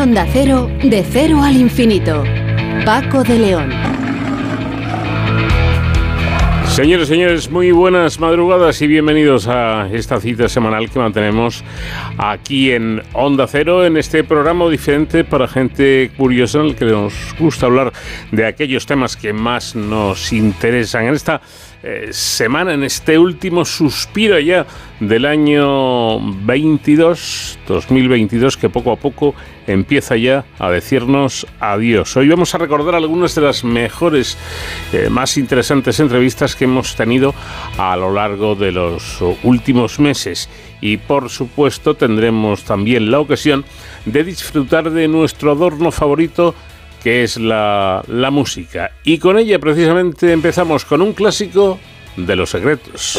[0.00, 2.22] Onda Cero, de cero al infinito.
[2.84, 3.70] Paco de León.
[6.68, 11.64] Señores, señores, muy buenas madrugadas y bienvenidos a esta cita semanal que mantenemos
[12.16, 17.14] aquí en Onda Cero, en este programa diferente para gente curiosa en el que nos
[17.36, 17.92] gusta hablar
[18.30, 21.06] de aquellos temas que más nos interesan.
[21.06, 21.40] En esta
[21.82, 24.66] eh, semana, en este último suspiro ya
[25.00, 29.34] del año 22, 2022, que poco a poco
[29.66, 32.16] empieza ya a decirnos adiós.
[32.16, 34.36] Hoy vamos a recordar algunas de las mejores,
[34.92, 37.32] eh, más interesantes entrevistas que hemos tenido
[37.76, 40.48] a lo largo de los últimos meses.
[40.80, 43.64] Y por supuesto tendremos también la ocasión
[44.04, 46.54] de disfrutar de nuestro adorno favorito,
[47.02, 48.92] que es la, la música.
[49.04, 51.78] Y con ella precisamente empezamos con un clásico
[52.16, 53.18] de los secretos.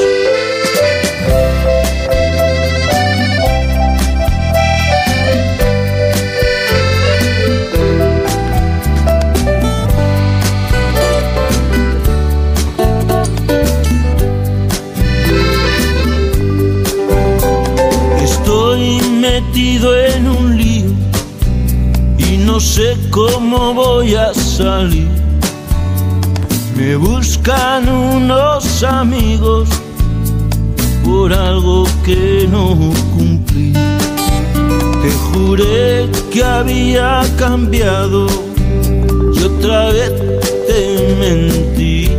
[19.19, 19.95] Metido
[22.59, 25.07] no sé cómo voy a salir.
[26.75, 29.69] Me buscan unos amigos
[31.05, 32.75] por algo que no
[33.15, 33.71] cumplí.
[33.71, 38.27] Te juré que había cambiado
[39.33, 40.11] y otra vez
[40.67, 42.09] te mentí.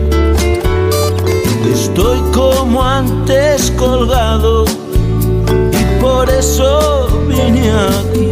[1.70, 8.29] Estoy como antes colgado y por eso vine aquí.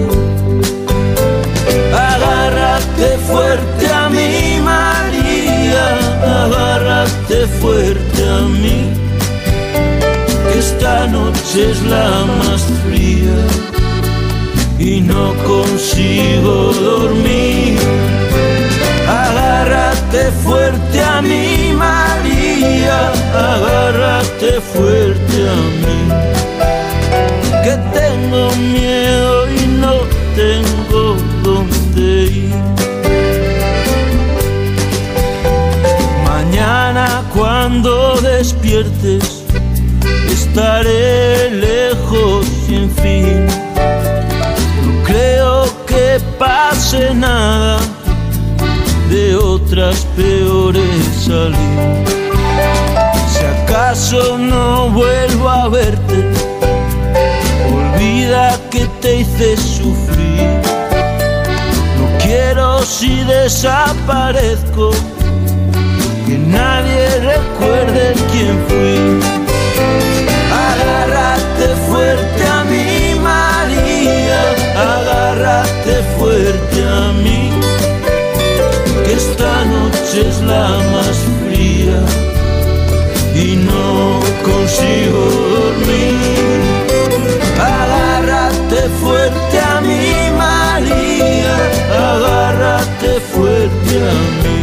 [2.98, 5.98] Agárrate fuerte a mi María,
[6.44, 8.92] agárrate fuerte a mí,
[10.50, 13.38] que esta noche es la más fría
[14.80, 17.78] y no consigo dormir.
[19.06, 26.00] Agárrate fuerte a mí, María, agárrate fuerte a mí,
[27.62, 29.94] que tengo miedo y no
[30.34, 32.87] tengo dónde ir.
[36.50, 39.44] Mañana cuando despiertes
[40.30, 43.46] estaré lejos sin fin.
[44.86, 47.78] No creo que pase nada
[49.10, 50.88] de otras peores
[51.26, 52.04] salir.
[53.28, 56.24] Si acaso no vuelvo a verte,
[57.70, 60.48] olvida que te hice sufrir.
[61.98, 64.92] No quiero si desaparezco,
[66.48, 68.98] nadie recuerde quién fui.
[70.68, 74.40] Agárrate fuerte a mí, María,
[74.94, 77.50] agárrate fuerte a mí,
[79.04, 82.00] que esta noche es la más fría
[83.34, 85.20] y no consigo
[85.56, 86.60] dormir.
[87.60, 90.04] Agárrate fuerte a mí,
[90.36, 91.56] María,
[92.12, 94.58] agárrate fuerte a mí,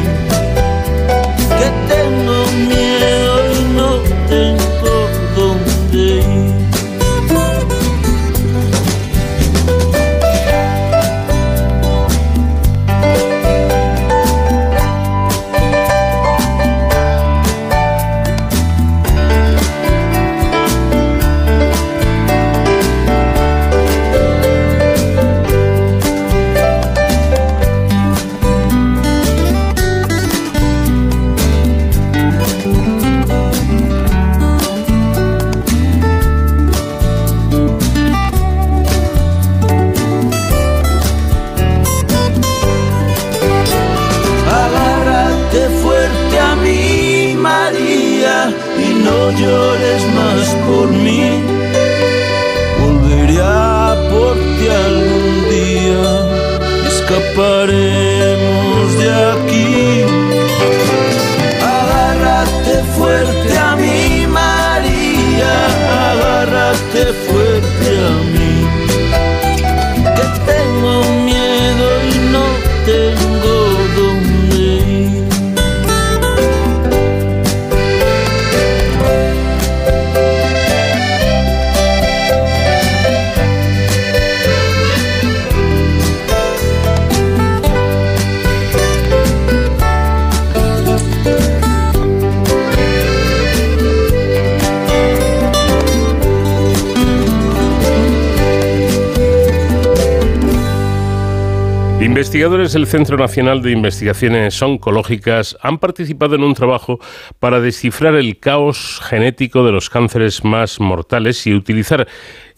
[102.45, 106.99] Investigadores del Centro Nacional de Investigaciones Oncológicas han participado en un trabajo
[107.39, 112.07] para descifrar el caos genético de los cánceres más mortales y utilizar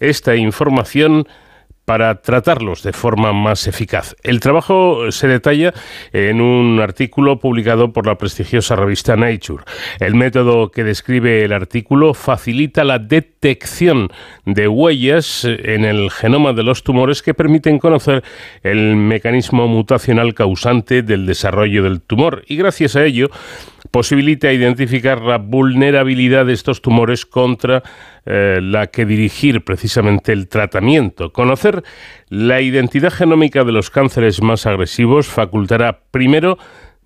[0.01, 1.25] esta información
[1.85, 4.13] para tratarlos de forma más eficaz.
[4.21, 5.73] El trabajo se detalla
[6.11, 9.63] en un artículo publicado por la prestigiosa revista Nature.
[10.01, 13.36] El método que describe el artículo facilita la detección
[14.45, 18.23] de huellas en el genoma de los tumores que permiten conocer
[18.63, 23.29] el mecanismo mutacional causante del desarrollo del tumor y gracias a ello
[23.91, 27.83] posibilita identificar la vulnerabilidad de estos tumores contra
[28.25, 31.31] eh, la que dirigir precisamente el tratamiento.
[31.31, 31.83] Conocer
[32.29, 36.57] la identidad genómica de los cánceres más agresivos facultará primero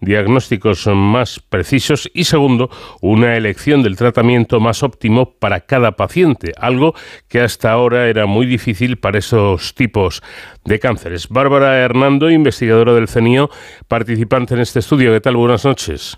[0.01, 2.69] diagnósticos más precisos y segundo,
[3.01, 6.93] una elección del tratamiento más óptimo para cada paciente, algo
[7.29, 10.21] que hasta ahora era muy difícil para esos tipos
[10.65, 11.29] de cánceres.
[11.29, 13.49] Bárbara Hernando, investigadora del CENIO,
[13.87, 15.13] participante en este estudio.
[15.13, 15.37] ¿Qué tal?
[15.37, 16.17] Buenas noches.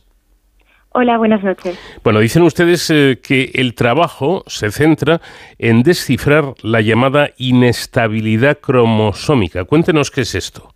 [0.95, 1.77] Hola, buenas noches.
[2.03, 5.21] Bueno, dicen ustedes eh, que el trabajo se centra
[5.57, 9.65] en descifrar la llamada inestabilidad cromosómica.
[9.65, 10.73] Cuéntenos qué es esto.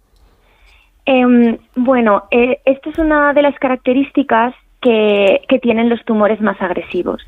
[1.08, 6.62] Em, bueno, eh, esto es una de las características que, que tienen los tumores más
[6.62, 7.26] agresivos.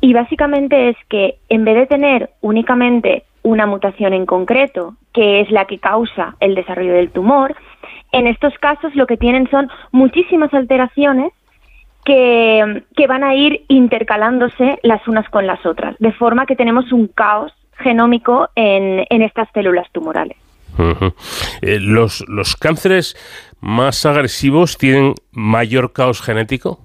[0.00, 5.50] Y básicamente es que en vez de tener únicamente una mutación en concreto, que es
[5.50, 7.54] la que causa el desarrollo del tumor,
[8.12, 11.32] en estos casos lo que tienen son muchísimas alteraciones
[12.04, 17.08] que, van a ir intercalándose las unas con las otras, de forma que tenemos un
[17.08, 20.36] caos genómico en, estas células tumorales.
[21.62, 23.16] Eh, ¿Los, ¿Los cánceres
[23.60, 26.78] más agresivos tienen mayor caos genético?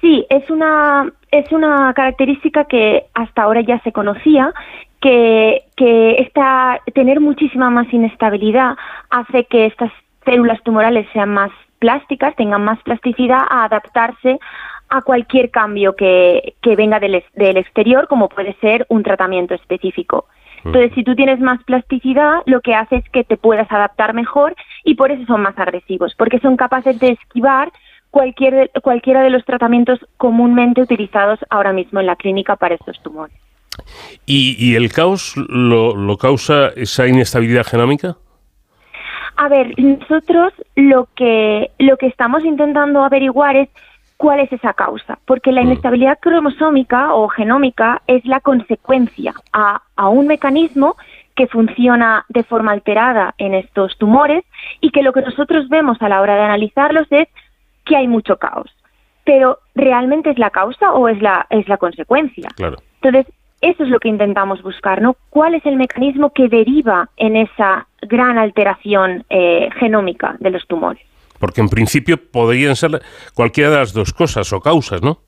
[0.00, 4.52] Sí, es una, es una característica que hasta ahora ya se conocía,
[5.00, 8.76] que, que esta, tener muchísima más inestabilidad
[9.10, 9.92] hace que estas
[10.24, 14.38] células tumorales sean más plásticas tengan más plasticidad a adaptarse
[14.88, 20.26] a cualquier cambio que, que venga del, del, exterior, como puede ser un tratamiento específico.
[20.66, 24.54] Entonces, si tú tienes más plasticidad, lo que hace es que te puedas adaptar mejor
[24.84, 27.72] y por eso son más agresivos, porque son capaces de esquivar
[28.10, 33.36] cualquier, cualquiera de los tratamientos comúnmente utilizados ahora mismo en la clínica para estos tumores.
[34.24, 38.16] ¿Y, y el caos lo, lo causa esa inestabilidad genómica?
[39.36, 43.68] A ver, nosotros lo que, lo que estamos intentando averiguar es
[44.16, 45.66] cuál es esa causa, porque la mm.
[45.66, 50.96] inestabilidad cromosómica o genómica es la consecuencia a, a un mecanismo
[51.34, 54.44] que funciona de forma alterada en estos tumores
[54.80, 57.28] y que lo que nosotros vemos a la hora de analizarlos es
[57.84, 58.74] que hay mucho caos.
[59.24, 62.48] Pero ¿realmente es la causa o es la, es la consecuencia?
[62.56, 62.76] Claro.
[63.02, 65.16] Entonces, eso es lo que intentamos buscar, ¿no?
[65.30, 71.02] ¿Cuál es el mecanismo que deriva en esa gran alteración eh, genómica de los tumores?
[71.38, 73.02] Porque en principio podrían ser
[73.34, 75.18] cualquiera de las dos cosas o causas, ¿no?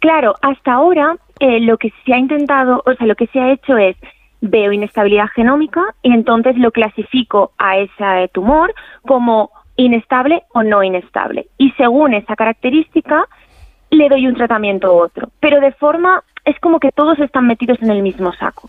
[0.00, 3.52] Claro, hasta ahora eh, lo que se ha intentado, o sea, lo que se ha
[3.52, 3.96] hecho es
[4.40, 11.48] veo inestabilidad genómica y entonces lo clasifico a ese tumor como inestable o no inestable.
[11.58, 13.26] Y según esa característica,
[13.90, 17.78] le doy un tratamiento u otro, pero de forma es como que todos están metidos
[17.82, 18.68] en el mismo saco.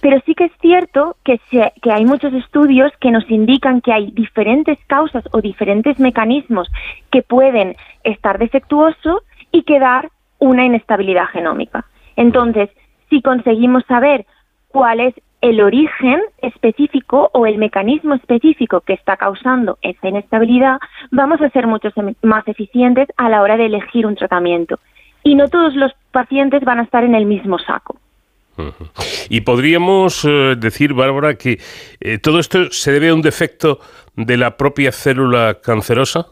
[0.00, 4.10] Pero sí que es cierto que, que hay muchos estudios que nos indican que hay
[4.10, 6.68] diferentes causas o diferentes mecanismos
[7.10, 9.22] que pueden estar defectuosos
[9.52, 11.84] y que dar una inestabilidad genómica.
[12.16, 12.70] Entonces,
[13.08, 14.26] si conseguimos saber
[14.68, 20.78] cuál es el origen específico o el mecanismo específico que está causando esa inestabilidad,
[21.10, 21.88] vamos a ser mucho
[22.22, 24.78] más eficientes a la hora de elegir un tratamiento.
[25.22, 27.96] Y no todos los pacientes van a estar en el mismo saco.
[29.28, 31.58] Y podríamos eh, decir, Bárbara, que
[32.00, 33.78] eh, todo esto se debe a un defecto
[34.16, 36.26] de la propia célula cancerosa.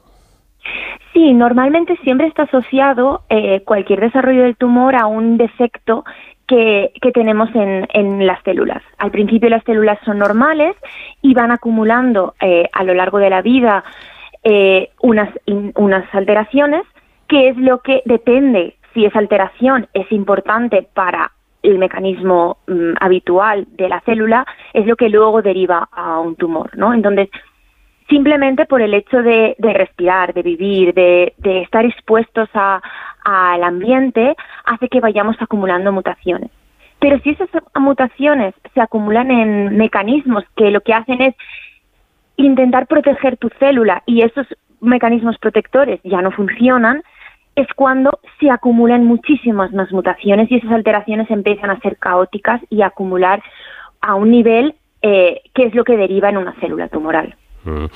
[1.13, 6.05] Sí, normalmente siempre está asociado eh, cualquier desarrollo del tumor a un defecto
[6.47, 8.83] que, tenemos en, las células.
[8.99, 10.75] Al principio las células son normales
[11.21, 12.35] y van acumulando
[12.73, 13.85] a lo largo de la vida
[15.03, 15.29] unas,
[15.75, 16.85] unas alteraciones,
[17.27, 23.67] que es lo que depende si esa alteración es importante para el mecanismo mm, habitual
[23.73, 26.95] de la célula, es lo que luego deriva a un tumor, ¿no?
[26.95, 27.29] Entonces,
[28.09, 34.35] simplemente por el hecho de, respirar, de vivir, de, estar expuestos al ambiente,
[34.65, 36.51] hace que vayamos acumulando mutaciones.
[37.01, 37.49] Pero si esas
[37.79, 41.35] mutaciones se acumulan en mecanismos que lo que hacen es
[42.37, 44.47] intentar proteger tu célula y esos
[44.81, 47.03] mecanismos protectores ya no funcionan,
[47.59, 52.83] es cuando se acumulan muchísimas más mutaciones y esas alteraciones empiezan a ser caóticas y
[52.83, 53.43] a acumular
[54.01, 57.35] a un nivel eh, que es lo que deriva en una célula tumoral.
[57.69, 57.87] Mm.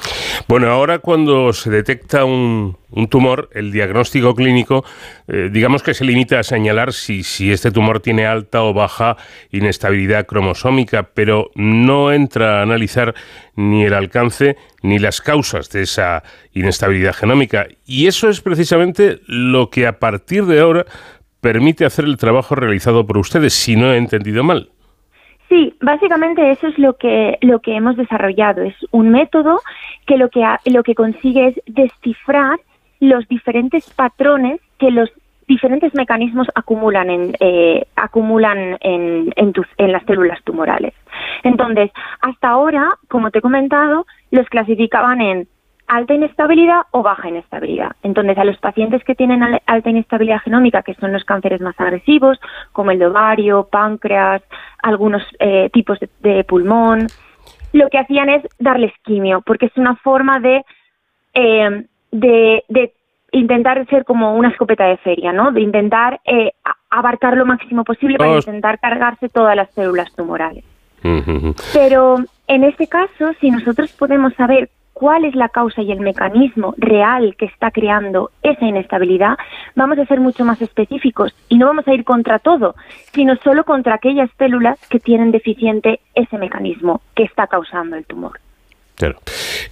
[0.48, 2.76] Bueno, ahora cuando se detecta un,
[3.08, 4.84] tumor, el diagnóstico clínico,
[5.28, 9.16] eh, digamos que se limita a señalar si, si este tumor tiene alta o baja
[9.50, 13.14] inestabilidad cromosómica, pero no entra a analizar
[13.56, 17.66] ni el alcance ni las causas de esa inestabilidad genómica.
[17.86, 20.84] Y eso es precisamente lo que a partir de ahora
[21.40, 24.71] permite hacer el trabajo realizado por ustedes, si no he entendido mal.
[25.52, 28.62] Sí, básicamente eso es lo que lo que hemos desarrollado.
[28.62, 29.60] Es un método
[30.06, 32.58] que lo que lo que consigue es descifrar
[33.00, 35.10] los diferentes patrones que los
[35.46, 40.94] diferentes mecanismos acumulan en eh, acumulan en en, en las células tumorales.
[41.42, 41.90] Entonces,
[42.22, 45.48] hasta ahora, como te he comentado, los clasificaban en
[45.92, 47.92] alta inestabilidad o baja inestabilidad.
[48.02, 52.40] Entonces, a los pacientes que tienen alta inestabilidad genómica, que son los cánceres más agresivos,
[52.72, 54.42] como el de ovario, páncreas,
[54.82, 57.08] algunos eh, tipos de, pulmón,
[57.74, 60.64] lo que hacían es darles quimio, porque es una forma de,
[61.34, 62.92] eh, de,
[63.32, 65.52] intentar ser como una escopeta de feria, ¿no?
[65.52, 66.52] De intentar eh,
[66.88, 70.64] abarcar lo máximo posible para intentar cargarse todas las células tumorales.
[71.74, 74.70] Pero en este caso, si nosotros podemos saber
[75.02, 79.36] cuál es la causa y el mecanismo real que está creando esa inestabilidad,
[79.74, 82.76] vamos a ser mucho más específicos y no vamos a ir contra todo,
[83.12, 88.38] sino solo contra aquellas células que tienen deficiente ese mecanismo que está causando el tumor.
[88.94, 89.18] Claro.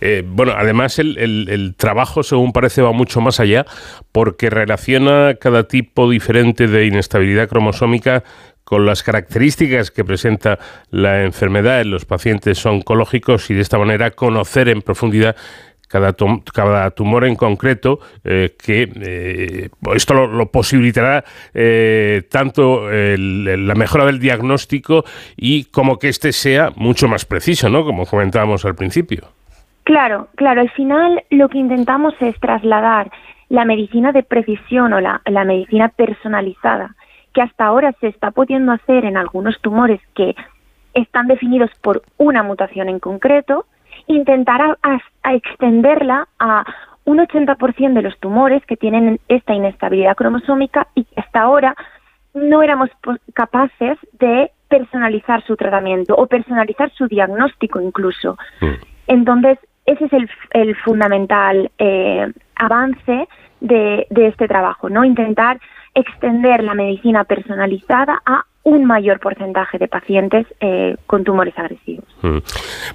[0.00, 3.66] Eh, bueno, además el, el, trabajo, según parece, va mucho más allá
[4.10, 8.24] porque relaciona cada tipo diferente de inestabilidad cromosómica
[8.64, 10.58] con las características que presenta
[10.90, 15.36] la enfermedad en los pacientes oncológicos y de esta manera conocer en profundidad
[15.90, 16.14] cada,
[16.54, 24.20] cada tumor en concreto, eh, que eh, esto lo, posibilitará eh, tanto la mejora del
[24.20, 25.04] diagnóstico
[25.36, 27.84] y como que éste sea mucho más preciso, ¿no?
[27.84, 29.32] Como comentábamos al principio.
[29.82, 30.60] Claro, claro.
[30.60, 33.10] Al final lo que intentamos es trasladar
[33.48, 36.94] la medicina de precisión o la medicina personalizada
[37.32, 40.34] que hasta ahora se está pudiendo hacer en algunos tumores que
[40.94, 43.66] están definidos por una mutación en concreto,
[44.06, 46.64] intentar a, extenderla a
[47.04, 51.74] un 80% de los tumores que tienen esta inestabilidad cromosómica y que hasta ahora
[52.34, 52.90] no éramos
[53.34, 58.36] capaces de personalizar su tratamiento o personalizar su diagnóstico incluso.
[58.60, 58.66] Mm.
[59.08, 60.12] Entonces, ese es
[60.52, 63.28] el, fundamental eh, avance
[63.60, 65.04] de, de, este trabajo, ¿no?
[65.04, 65.58] Intentar
[65.94, 72.04] extender la medicina personalizada a un mayor porcentaje de pacientes eh, con tumores agresivos.
[72.20, 72.38] Mm.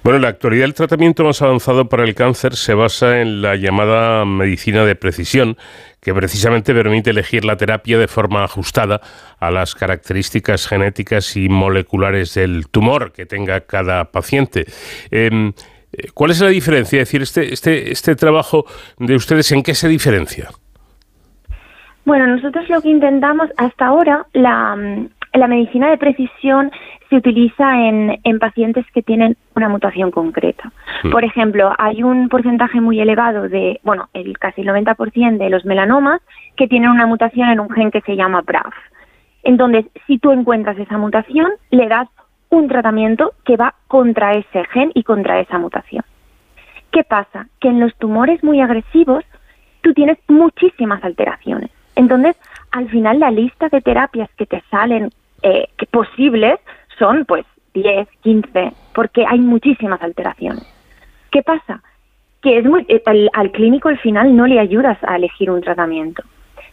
[0.04, 3.56] Bueno, en la actualidad el tratamiento más avanzado para el cáncer se basa en la
[3.56, 5.58] llamada medicina de precisión,
[6.02, 9.02] que precisamente permite elegir la terapia de forma ajustada
[9.40, 14.66] a las características genéticas y moleculares del tumor que tenga cada paciente.
[15.10, 15.54] Em,
[16.14, 17.02] ¿Cuál es la diferencia?
[17.02, 18.66] Es decir, este, este, este trabajo
[19.00, 20.50] de ustedes, ¿en qué se diferencia?
[22.06, 26.72] Bueno, nosotros lo que intentamos hasta ahora, la, mm, la medicina de precisión
[27.10, 30.72] se utiliza en, en, pacientes que tienen una mutación concreta.
[31.04, 31.12] Mm.
[31.12, 35.66] Por ejemplo, hay un porcentaje muy elevado de, bueno, el casi el 90% de los
[35.66, 36.22] melanomas
[36.56, 38.74] que tienen una mutación en un gen que se llama BRAF.
[39.44, 42.08] Entonces, si tú encuentras esa mutación, le das
[42.50, 46.04] un tratamiento que va contra ese gen y contra esa mutación.
[46.92, 47.48] ¿Qué pasa?
[47.60, 49.24] Que en los tumores muy agresivos
[49.82, 51.70] tú tienes muchísimas alteraciones.
[51.96, 52.36] Entonces,
[52.72, 55.12] al final la lista de terapias que te salen
[55.42, 56.60] eh, posibles
[56.98, 60.64] son pues 10, 15, porque hay muchísimas alteraciones.
[61.32, 61.82] ¿Qué pasa?
[62.42, 63.02] Que es muy, eh,
[63.34, 66.24] al, clínico al final no le ayudas a elegir un tratamiento.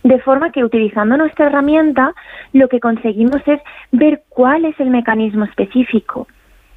[0.03, 2.15] De forma que utilizando nuestra herramienta
[2.53, 3.61] lo que conseguimos es
[3.93, 6.27] ver cuál es el mecanismo específico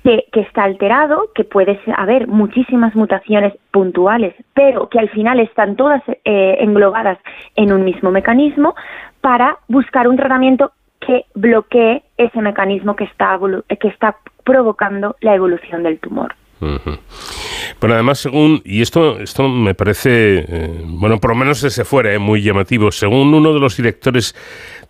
[0.06, 6.04] que, está alterado, que puede haber muchísimas mutaciones puntuales, pero que al final están todas
[6.08, 7.18] eh, englobadas
[7.56, 8.76] en un mismo mecanismo
[9.22, 13.40] para buscar un tratamiento que bloquee ese mecanismo que está,
[13.80, 16.36] que está provocando la evolución del tumor.
[16.60, 22.14] Bueno, además, según, y esto, esto me parece, eh, bueno, por lo menos desde fuera,
[22.14, 24.36] es muy llamativo, según uno de los directores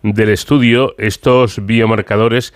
[0.02, 2.54] del estudio, estos biomarcadores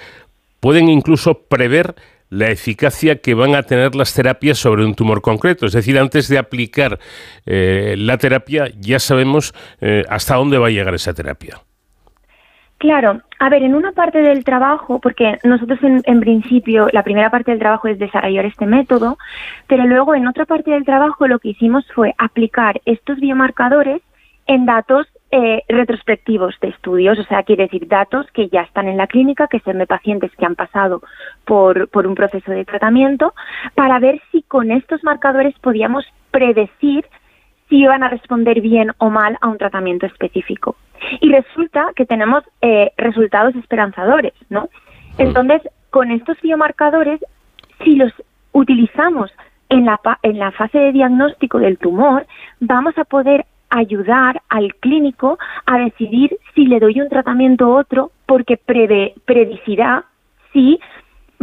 [0.60, 1.94] pueden incluso prever
[2.30, 5.66] la eficacia que van a tener las terapias sobre un tumor concreto.
[5.66, 6.98] Es decir, antes de aplicar
[7.44, 11.58] eh, la terapia ya sabemos eh, hasta dónde va a llegar esa terapia.
[12.78, 17.30] Claro, a ver, en una parte del trabajo, porque nosotros en, en, principio la primera
[17.30, 19.18] parte del trabajo es desarrollar este método,
[19.66, 24.00] pero luego en otra parte del trabajo lo que hicimos fue aplicar estos biomarcadores
[24.46, 28.96] en datos eh, retrospectivos de estudios, o sea, quiere decir datos que ya están en
[28.96, 31.02] la clínica, que son de pacientes que han pasado
[31.44, 33.32] por, por un proceso de tratamiento,
[33.74, 37.06] para ver si con estos marcadores podíamos predecir
[37.68, 40.76] si iban a responder bien o mal a un tratamiento específico.
[41.20, 44.68] Y resulta que tenemos eh, resultados esperanzadores, ¿no?
[45.16, 47.20] Entonces, con estos biomarcadores,
[47.84, 48.12] si los
[48.52, 49.30] utilizamos
[49.68, 52.26] en la, en la fase de diagnóstico del tumor,
[52.58, 58.10] vamos a poder ayudar al clínico a decidir si le doy un tratamiento u otro
[58.26, 60.04] porque preve, predicirá
[60.52, 60.78] si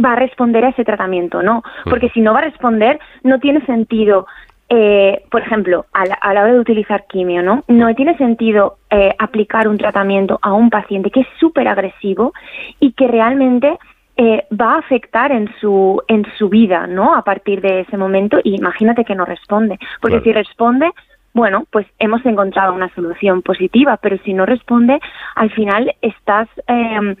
[0.02, 1.62] va a responder a ese tratamiento o no.
[1.84, 4.26] Porque si no va a responder, no tiene sentido
[4.70, 7.64] eh, por ejemplo, a la, hora de utilizar quimio, ¿no?
[7.68, 12.34] No tiene sentido eh, aplicar un tratamiento a un paciente que es súper agresivo
[12.78, 13.78] y que realmente
[14.18, 17.14] eh, va a afectar en su, en su vida, ¿no?
[17.14, 20.90] A partir de ese momento, y imagínate que no responde, porque si responde,
[21.34, 25.00] bueno, pues hemos encontrado una solución positiva, pero si no responde,
[25.34, 27.16] al final estás em,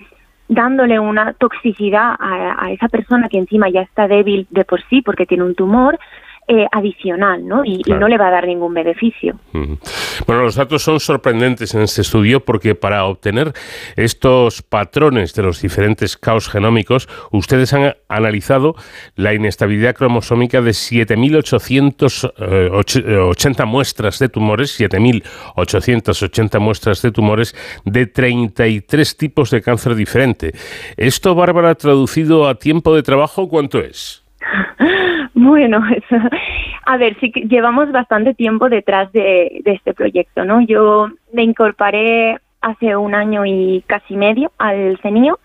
[0.48, 5.02] dándole una toxicidad a, a, esa persona que encima ya está débil de por sí
[5.02, 5.98] porque tiene un tumor,
[6.50, 7.62] eh, adicional, ¿no?
[7.62, 9.38] Y, no le va a dar ningún beneficio.
[10.26, 13.52] Bueno, los datos son sorprendentes en este estudio porque para obtener
[13.96, 18.76] estos patrones de los diferentes caos genómicos, ustedes han analizado
[19.14, 29.50] la inestabilidad cromosómica de 7.880 muestras de tumores, 7.880 muestras de tumores de 33 tipos
[29.50, 30.52] de cáncer diferente.
[30.96, 34.24] ¿Esto, Bárbara, traducido a tiempo de trabajo, cuánto es?
[35.48, 35.82] Bueno,
[36.84, 40.60] a ver, sí que llevamos bastante tiempo detrás de, este proyecto, ¿no?
[40.60, 45.38] Yo me incorporé hace un año y casi medio al CENIO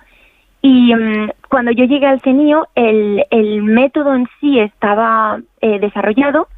[0.61, 6.49] y mm, cuando yo llegué al CENIO el, el método en sí estaba eh, desarrollado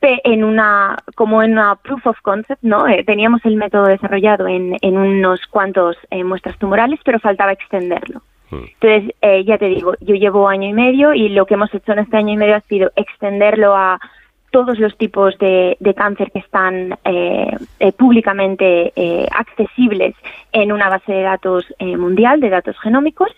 [0.00, 2.88] en una como en una proof of concept, ¿no?
[2.88, 8.20] Eh, teníamos el método desarrollado en, en unos cuantos eh, muestras tumorales, pero faltaba extenderlo.
[8.62, 11.92] Entonces, eh, ya te digo, yo llevo año y medio y lo que hemos hecho
[11.92, 14.00] en este año y medio ha sido extenderlo a
[14.50, 18.92] todos los tipos de, cáncer que están eh, eh, públicamente
[19.32, 20.14] accesibles
[20.52, 23.30] en una base de datos mundial de datos genómicos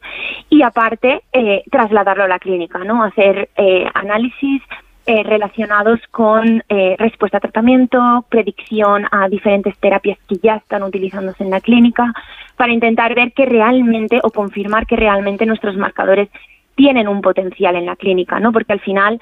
[0.51, 1.23] y aparte
[1.71, 3.03] trasladarlo a la clínica, ¿no?
[3.03, 3.49] Hacer
[3.95, 4.61] análisis
[5.07, 11.45] eh, relacionados con eh, respuesta a tratamiento, predicción a diferentes terapias que ya están utilizándose
[11.45, 12.12] en la clínica,
[12.57, 16.29] para intentar ver que realmente o confirmar que realmente nuestros marcadores
[16.75, 18.51] tienen un potencial en la clínica, ¿no?
[18.51, 19.21] Porque al final,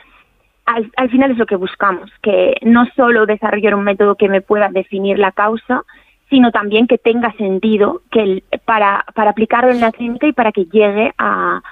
[0.64, 4.40] al, al final es lo que buscamos, que no solo desarrollar un método que me
[4.40, 5.82] pueda definir la causa,
[6.30, 10.64] sino también que tenga sentido que para, para aplicarlo en la clínica y para que
[10.64, 11.62] llegue a,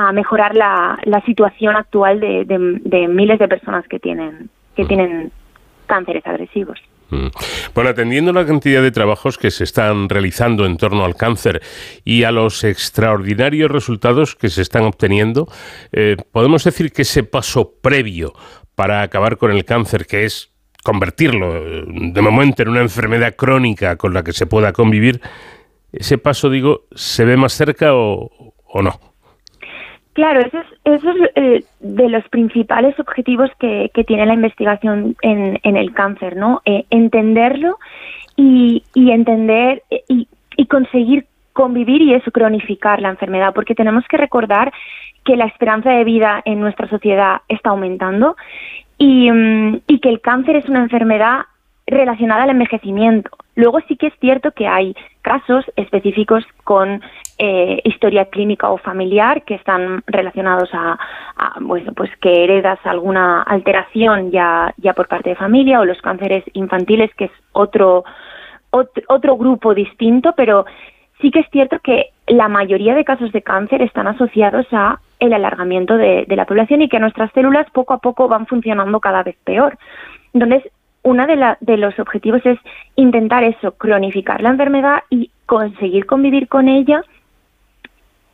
[0.00, 5.32] a mejorar la, la situación actual de, de, miles de personas que tienen, que tienen
[5.86, 6.78] cánceres agresivos.
[7.10, 7.26] Mm.
[7.74, 11.60] Bueno, atendiendo la cantidad de trabajos que se están realizando en torno al cáncer
[12.04, 15.48] y a los extraordinarios resultados que se están obteniendo,
[15.90, 18.34] eh, podemos decir que ese paso previo
[18.76, 20.52] para acabar con el cáncer, que es
[20.84, 25.20] convertirlo eh, de momento en una enfermedad crónica con la que se pueda convivir,
[25.90, 28.30] ese paso, digo, ¿se ve más cerca o,
[28.64, 29.07] o no?
[30.18, 35.76] Claro, eso es, eso es eh, de los principales objetivos que, tiene la investigación en,
[35.76, 36.60] el cáncer, ¿no?
[36.64, 37.78] Eh, entenderlo
[38.34, 44.72] y, entender eh, y, conseguir convivir y eso, cronificar la enfermedad, porque tenemos que recordar
[45.24, 48.36] que la esperanza de vida en nuestra sociedad está aumentando
[48.98, 51.42] y, mm, y que el cáncer es una enfermedad
[51.90, 53.30] relacionada al envejecimiento.
[53.54, 57.02] Luego sí que es cierto que hay casos específicos con
[57.38, 60.98] eh, historia clínica o familiar que están relacionados a,
[61.60, 66.44] bueno, pues que heredas alguna alteración ya, ya por parte de familia o los cánceres
[66.52, 68.04] infantiles, que es otro,
[68.70, 70.66] otro, grupo distinto, pero
[71.20, 75.32] sí que es cierto que la mayoría de casos de cáncer están asociados a el
[75.32, 79.22] alargamiento de, de la población y que nuestras células poco a poco van funcionando cada
[79.22, 79.76] vez peor.
[80.32, 80.70] Entonces,
[81.02, 82.58] uno de, de los objetivos es
[82.96, 87.02] intentar eso, cronificar la enfermedad y conseguir convivir con ella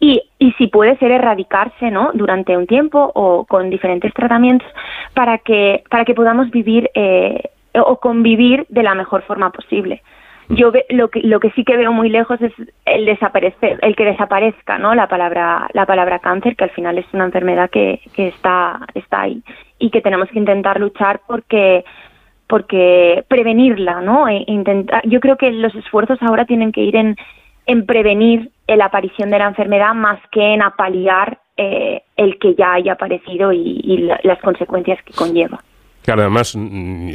[0.01, 2.11] y, y si puede ser erradicarse ¿no?
[2.13, 4.69] durante un tiempo o con diferentes tratamientos
[5.15, 10.03] para que, para que podamos vivir eh, o convivir de la mejor forma posible.
[10.51, 12.53] Yo lo que lo que sí que veo muy lejos es
[12.85, 14.95] el desaparecer, el que desaparezca, ¿no?
[14.95, 19.23] La palabra la palabra cáncer, que al final es una enfermedad que, que está está
[19.23, 19.43] ahí
[19.79, 21.85] y que tenemos que intentar luchar porque
[22.47, 24.29] porque prevenirla, ¿no?
[24.29, 27.17] E intentar, yo creo que los esfuerzos ahora tienen que ir en,
[27.67, 32.75] en prevenir la aparición de la enfermedad más que en apaliar eh, el que ya
[32.75, 35.63] haya aparecido y, las consecuencias que conlleva.
[36.05, 36.55] Claro, además,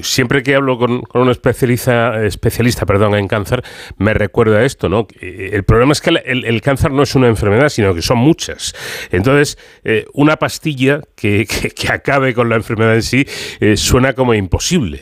[0.02, 3.62] siempre que hablo con, un especialista, especialista perdón, en cáncer,
[4.00, 5.06] me recuerda esto, ¿no?
[5.22, 8.74] Eh, el problema es que el, cáncer no es una enfermedad, sino que son muchas.
[9.12, 11.46] Entonces, eh, una pastilla que,
[11.94, 13.26] acabe con la enfermedad en sí
[13.60, 15.02] eh, suena como imposible.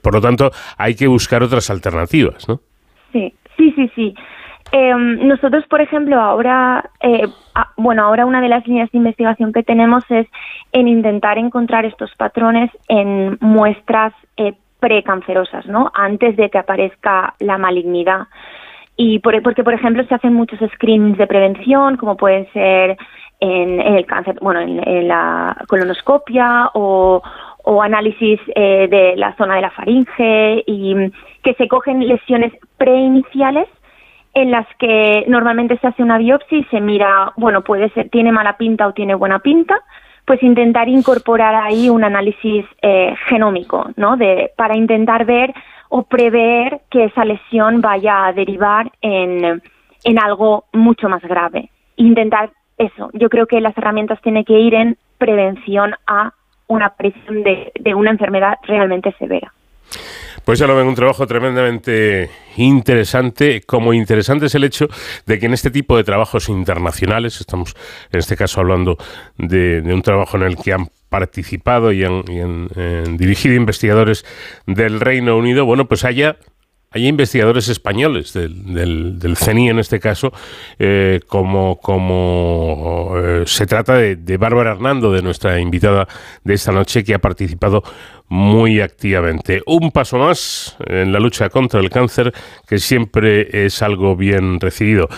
[0.00, 2.60] por lo tanto, hay que buscar otras alternativas, ¿no?
[3.12, 4.14] Sí, sí, sí, sí.
[4.72, 7.28] Em, nosotros, por ejemplo, ahora, eh,
[7.76, 10.26] bueno, ahora una de las líneas de investigación que tenemos es
[10.72, 15.90] en intentar encontrar estos patrones en muestras eh, precancerosas, ¿no?
[15.94, 18.26] Antes de que aparezca la malignidad.
[18.96, 22.96] Y por, porque, por ejemplo, se hacen muchos screenings de prevención, como pueden ser
[23.40, 27.22] en, el cáncer, bueno, en, la colonoscopia o,
[27.64, 30.94] o análisis eh, de la zona de la faringe y
[31.42, 33.68] que se cogen lesiones preiniciales
[34.34, 38.32] en las que normalmente se hace una biopsia y se mira, bueno, puede ser, tiene
[38.32, 39.80] mala pinta o tiene buena pinta,
[40.26, 44.16] pues intentar incorporar ahí un análisis eh, genómico, ¿no?
[44.16, 45.54] De, para intentar ver
[45.88, 49.62] o prever que esa lesión vaya a derivar en,
[50.04, 51.70] en algo mucho más grave.
[51.96, 53.10] Intentar eso.
[53.12, 56.32] Yo creo que las herramientas tienen que ir en prevención a
[56.66, 59.52] una aparición de, de una enfermedad realmente severa.
[60.44, 63.62] Pues ya lo ven, un trabajo tremendamente interesante.
[63.62, 64.88] Como interesante es el hecho
[65.26, 67.74] de que en este tipo de trabajos internacionales, estamos
[68.12, 68.98] en este caso hablando
[69.38, 72.68] de, un trabajo en el que han participado y han,
[73.16, 74.26] dirigido investigadores
[74.66, 76.36] del Reino Unido, bueno, pues haya
[76.94, 80.32] hay investigadores españoles del, del, CENI en este caso,
[80.78, 86.06] eh, como, como eh, se trata de, de Bárbara Hernando, de nuestra invitada
[86.44, 87.82] de esta noche, que ha participado
[88.28, 89.60] muy activamente.
[89.66, 92.32] Un paso más en la lucha contra el cáncer,
[92.66, 95.08] que siempre es algo bien recibido.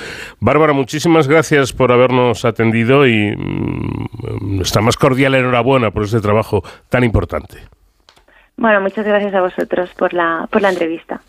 [0.40, 6.62] Bárbara, muchísimas gracias por habernos atendido y mm, nuestra más cordial enhorabuena por este trabajo
[6.88, 7.58] tan importante.
[8.56, 11.20] Bueno, muchas gracias a vosotros por la, por la entrevista.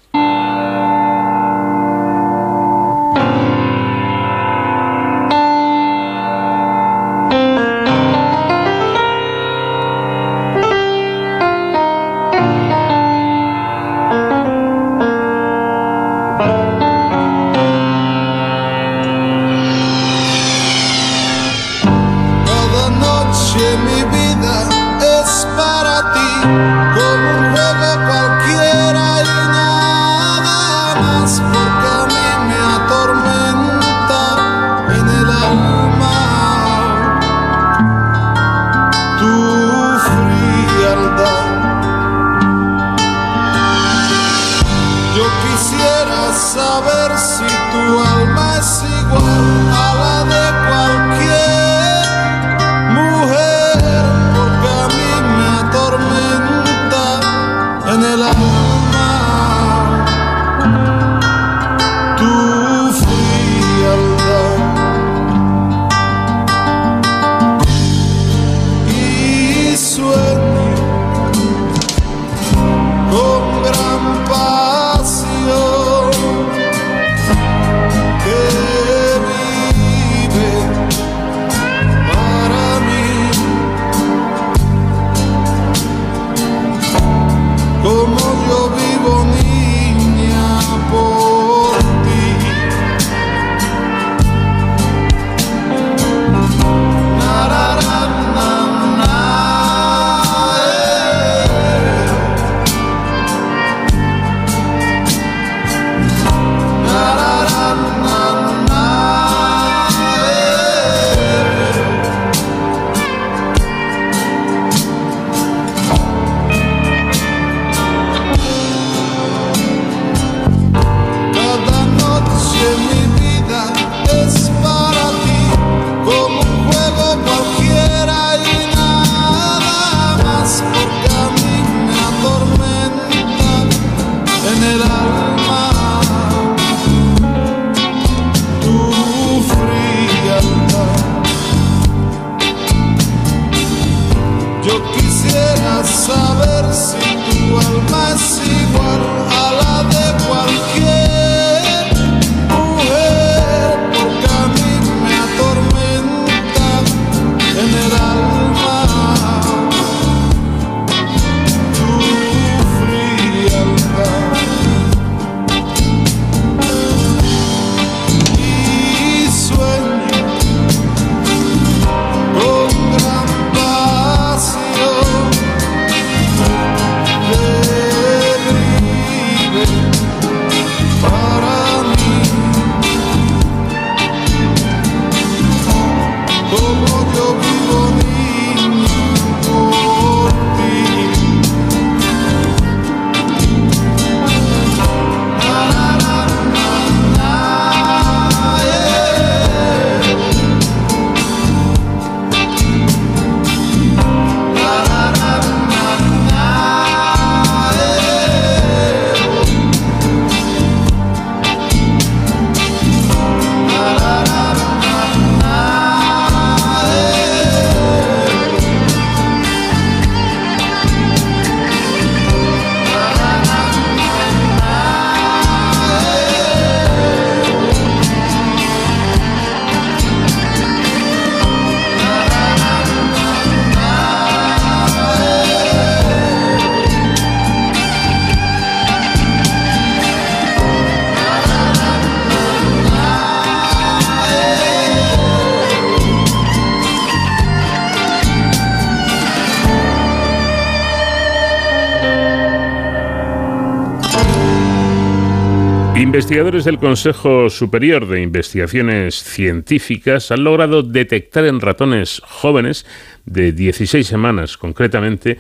[256.18, 262.88] Investigadores del Consejo Superior de Investigaciones Científicas han logrado detectar en ratones jóvenes
[263.28, 265.38] de 16 semanas, concretamente,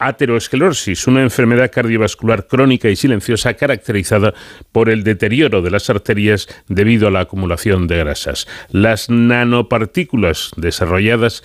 [0.00, 4.34] aterosclerosis, una enfermedad cardiovascular crónica y silenciosa caracterizada
[4.72, 8.48] por el deterioro de las arterias debido a la acumulación de grasas.
[8.70, 11.44] Las nanopartículas desarrolladas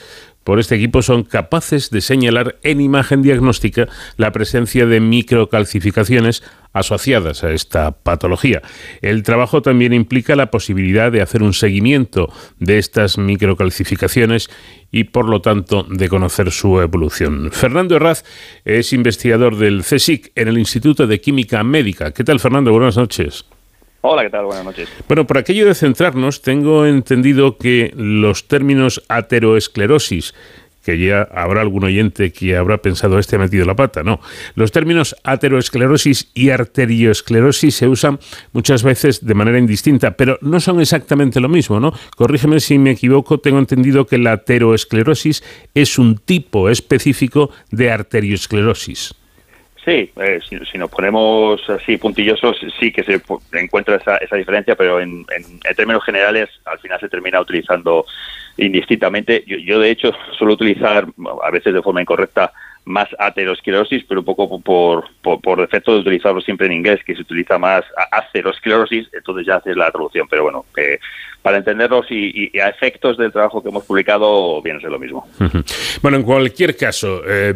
[0.49, 6.41] por este equipo son capaces de señalar en imagen diagnóstica la presencia de microcalcificaciones
[6.73, 8.63] asociadas a esta patología.
[9.03, 14.49] El trabajo también implica la posibilidad de hacer un seguimiento de estas microcalcificaciones
[14.89, 17.51] y por lo tanto de conocer su evolución.
[17.51, 18.25] Fernando Herraz
[18.65, 22.11] es investigador del CSIC en el Instituto de Química Médica.
[22.11, 22.71] ¿Qué tal Fernando?
[22.71, 23.45] Buenas noches.
[24.01, 24.45] Hola, ¿qué tal?
[24.45, 24.87] Buenas noches.
[25.07, 30.33] Bueno, por aquello de centrarnos, tengo entendido que los términos ateroesclerosis,
[30.85, 34.21] que ya habrá algún oyente que habrá pensado este ha metido la pata, no.
[34.55, 38.19] Los términos ateroesclerosis y arterioesclerosis se usan
[38.53, 41.91] muchas veces de manera indistinta, pero no son exactamente lo mismo, ¿no?
[42.15, 49.13] Corrígeme si me equivoco, tengo entendido que la ateroesclerosis es un tipo específico de arterioesclerosis.
[49.89, 53.19] Sí, eh, si, nos ponemos así puntillosos, sí que se
[53.53, 55.25] encuentra esa, esa diferencia, pero en,
[55.75, 58.05] términos generales al final se termina utilizando
[58.57, 59.43] indistintamente.
[59.47, 61.07] Yo, de hecho suelo utilizar
[61.43, 62.53] a veces de forma incorrecta
[62.85, 67.21] más aterosclerosis, pero un poco por, por, defecto de utilizarlo siempre en inglés, que se
[67.21, 70.27] utiliza más aterosclerosis, entonces ya haces la traducción.
[70.29, 70.65] Pero bueno,
[71.41, 75.27] para entenderlos y, a efectos del trabajo que hemos publicado, viene a ser lo mismo.
[76.01, 77.55] Bueno, en cualquier caso, eh,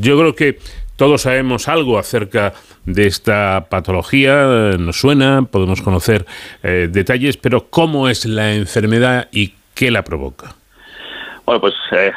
[0.00, 0.58] yo creo que
[0.96, 2.54] todos sabemos algo acerca
[2.84, 6.26] de esta patología, eh, nos suena, podemos conocer
[6.62, 10.54] eh, detalles, pero ¿cómo es la enfermedad y qué la provoca?
[11.44, 12.12] Bueno, pues eh,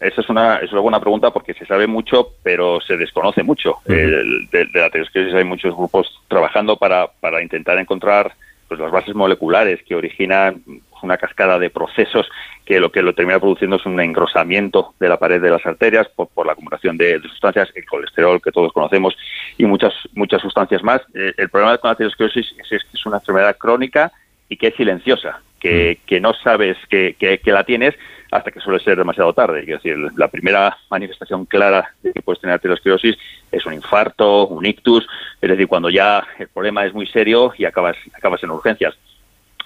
[0.00, 3.78] esa es una, es una buena pregunta porque se sabe mucho, pero se desconoce mucho.
[3.86, 8.32] de, la aterosclerosis hay muchos grupos trabajando para, para intentar encontrar
[8.68, 10.62] pues, las bases moleculares que originan
[11.02, 12.28] una cascada de procesos
[12.64, 16.08] que lo que lo termina produciendo es un engrosamiento de la pared de las arterias
[16.08, 19.16] por, la acumulación de, sustancias, el colesterol que todos conocemos
[19.58, 21.00] y muchas muchas sustancias más.
[21.14, 24.12] Eh, el problema con la aterosclerosis es, que es una enfermedad crónica
[24.48, 26.06] y que es silenciosa, que, mm.
[26.06, 27.94] que no sabes que, que, la tienes
[28.30, 29.60] hasta que suele ser demasiado tarde.
[29.60, 33.16] Es decir, la primera manifestación clara de que puedes tener aterosclerosis
[33.50, 35.06] es un infarto, un ictus,
[35.40, 38.94] es decir, cuando ya el problema es muy serio y acabas, acabas en urgencias.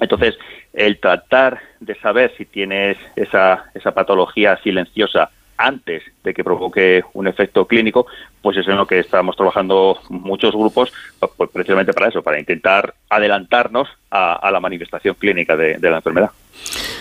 [0.00, 0.37] Entonces,
[0.72, 7.26] el tratar de saber si tienes esa, esa patología silenciosa antes de que provoque un
[7.26, 8.06] efecto clínico,
[8.42, 10.92] pues es en lo que estamos trabajando muchos grupos,
[11.37, 16.30] pues precisamente para eso, para intentar adelantarnos a, la manifestación clínica de, de, la enfermedad.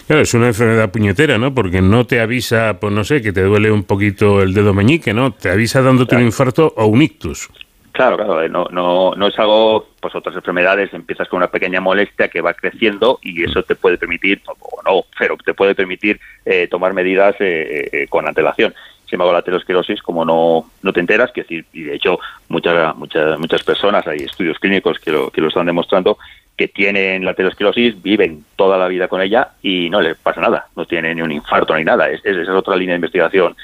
[0.07, 1.53] Claro, es una enfermedad puñetera, ¿no?
[1.53, 5.13] Porque no te avisa, pues no sé, que te duele un poquito el dedo meñique,
[5.13, 5.33] ¿no?
[5.33, 7.49] Te avisa dándote un infarto o un ictus.
[7.95, 11.79] Claro, claro, eh, no, no, no es algo, pues otras enfermedades, empiezas con una pequeña
[11.79, 16.19] molestia que va creciendo y eso te puede permitir, o no, pero te puede permitir
[16.43, 18.73] eh, tomar medidas eh, con antelación.
[19.05, 22.93] Sin embargo, la aterosclerosis, como no, no te enteras, que decir, y de hecho muchas,
[22.97, 26.17] muchas, muchas personas, hay estudios clínicos que lo, que lo están demostrando,
[26.57, 30.67] que tienen la aterosclerosis, viven toda la vida con ella y no les pasa nada,
[30.75, 32.09] no tienen ni un infarto ni nada.
[32.09, 33.55] Es, esa es otra línea de investigación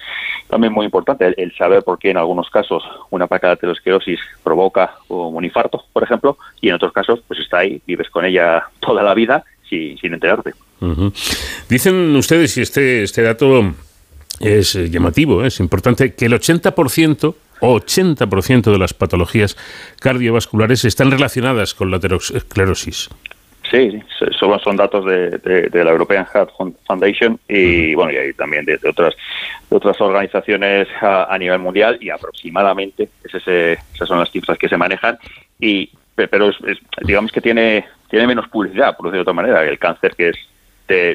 [0.51, 4.95] también muy importante el, saber por qué en algunos casos una placa de aterosclerosis provoca
[5.07, 9.01] un infarto, por ejemplo, y en otros casos pues está ahí, vives con ella toda
[9.01, 10.51] la vida sin, sin enterarte.
[11.69, 13.73] Dicen ustedes, y este, este dato
[14.41, 15.47] es llamativo, ¿eh?
[15.47, 19.57] es importante, que el 80% 80% de las patologías
[19.99, 23.09] cardiovasculares están relacionadas con la aterosclerosis.
[23.71, 24.03] Sí,
[24.37, 26.49] son, son datos de, la European Heart
[26.85, 29.15] Foundation y bueno y hay también de, otras
[29.69, 34.75] de otras organizaciones a, nivel mundial y aproximadamente ese, esas son las cifras que se
[34.75, 35.17] manejan
[35.57, 36.51] y pero
[37.03, 40.37] digamos que tiene tiene menos publicidad por decirlo de otra manera el cáncer que es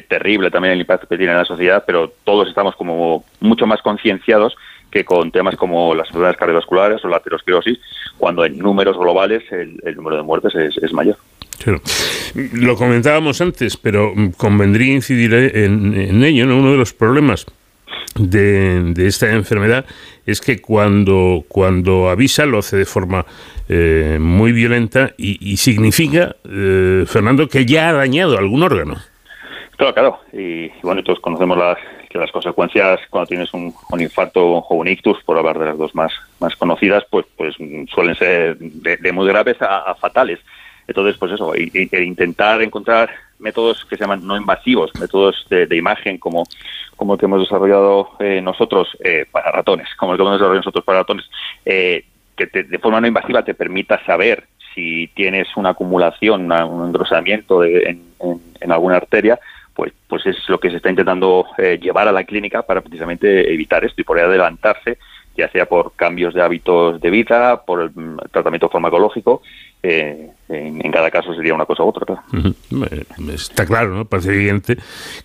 [0.07, 3.83] terrible también el impacto que tiene en la sociedad pero todos estamos como mucho más
[3.83, 4.55] concienciados
[4.91, 7.79] que con temas como las enfermedades cardiovasculares o la aterosclerosis
[8.17, 11.17] cuando en números globales el, número de muertes es mayor.
[12.53, 16.45] Lo comentábamos antes, pero convendría incidir en, ello.
[16.45, 17.45] Uno de los problemas
[18.15, 19.85] de, esta enfermedad
[20.25, 23.25] es que cuando, cuando avisa lo hace de forma
[23.69, 28.95] eh, muy violenta y, significa, eh, Fernando, que ya ha dañado algún órgano.
[29.77, 30.19] Claro, claro.
[30.33, 31.77] Y, bueno, todos conocemos las,
[32.09, 35.93] que las consecuencias cuando tienes un, infarto o un ictus, por hablar de las dos
[35.95, 37.55] más, más conocidas, pues, pues
[37.93, 40.39] suelen ser de, muy graves a fatales.
[40.87, 41.69] Entonces, pues eso, e
[42.03, 46.43] intentar encontrar métodos que se llaman no invasivos, métodos de, imagen como,
[46.95, 50.59] como el que hemos desarrollado eh, nosotros eh, para ratones, como el que hemos desarrollado
[50.59, 51.25] nosotros para ratones,
[51.65, 52.05] eh,
[52.37, 58.03] que de forma no invasiva te permita saber si tienes una acumulación, un engrosamiento en,
[58.69, 59.39] alguna arteria,
[59.77, 63.53] pues, pues es lo que se está intentando eh, llevar a la clínica para precisamente
[63.53, 64.97] evitar esto y poder adelantarse,
[65.37, 69.43] ya sea por cambios de hábitos de vida, por el mm, tratamiento farmacológico
[69.83, 72.23] eh, en, cada caso sería una cosa u otra.
[73.31, 74.05] Está claro, ¿no?
[74.05, 74.77] Parece evidente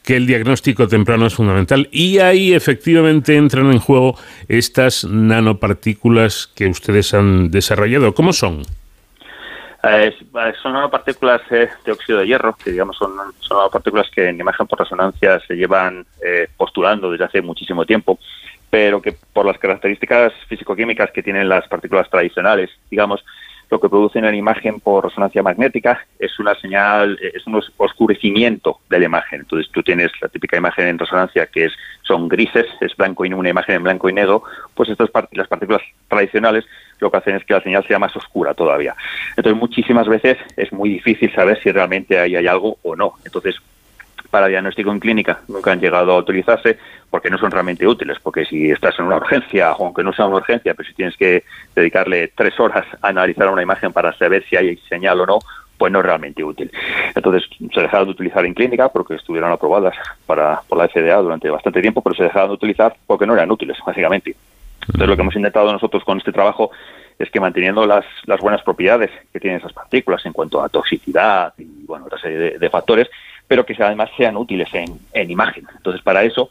[0.02, 6.66] que el diagnóstico temprano es fundamental y ahí efectivamente entran en juego estas nanopartículas que
[6.66, 8.12] ustedes han desarrollado.
[8.12, 8.64] ¿Cómo son?
[9.84, 10.14] Eh,
[10.62, 14.66] son nanopartículas eh, de óxido de hierro, que digamos son, son nanopartículas que en imagen
[14.66, 16.06] por resonancia se llevan
[16.56, 18.18] postulando desde hace muchísimo tiempo
[18.72, 23.22] pero que por las características físico-químicas que tienen las partículas tradicionales, digamos,
[23.72, 28.98] lo que produce en imagen por resonancia magnética es una señal, es un oscurecimiento de
[28.98, 29.40] la imagen.
[29.40, 33.32] Entonces tú tienes la típica imagen en resonancia que es son grises, es blanco y
[33.32, 34.42] una imagen en blanco y negro,
[34.74, 36.64] pues estas las partículas tradicionales
[37.10, 38.94] que hacen es que la señal sea más oscura todavía.
[39.36, 43.14] Entonces muchísimas veces es muy difícil saber si realmente ahí hay algo o no.
[43.24, 43.56] Entonces
[44.30, 46.78] para diagnóstico en clínica nunca han llegado a utilizarse
[47.10, 50.26] porque no son realmente útiles, porque si estás en una urgencia, o aunque no sea
[50.26, 54.42] una urgencia, pero si tienes que dedicarle tres horas a analizar una imagen para saber
[54.48, 55.38] si hay señal o no,
[55.76, 56.70] pues no es realmente útil.
[57.14, 57.42] Entonces
[57.74, 61.82] se dejaron de utilizar en clínica porque estuvieron aprobadas para, por la FDA durante bastante
[61.82, 64.34] tiempo, pero se dejaron de utilizar porque no eran útiles, básicamente.
[64.82, 66.70] Entonces lo que hemos intentado nosotros con este trabajo
[67.18, 71.54] es que manteniendo las, las buenas propiedades que tienen esas partículas en cuanto a toxicidad
[71.58, 73.08] y bueno, otra serie de factores,
[73.52, 75.66] pero que además sean útiles en, imagen.
[75.76, 76.48] Entonces, para eso,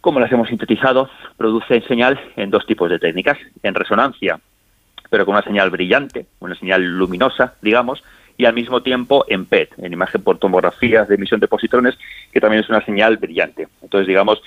[0.00, 4.38] como las hemos sintetizado, produce señal en dos tipos de técnicas, en resonancia,
[5.10, 8.04] pero con una señal brillante, una señal luminosa, digamos,
[8.36, 11.98] y al mismo tiempo en PET, en imagen por tomografía de emisión de positrones,
[12.32, 13.66] que también es una señal brillante.
[13.82, 14.40] Entonces, digamos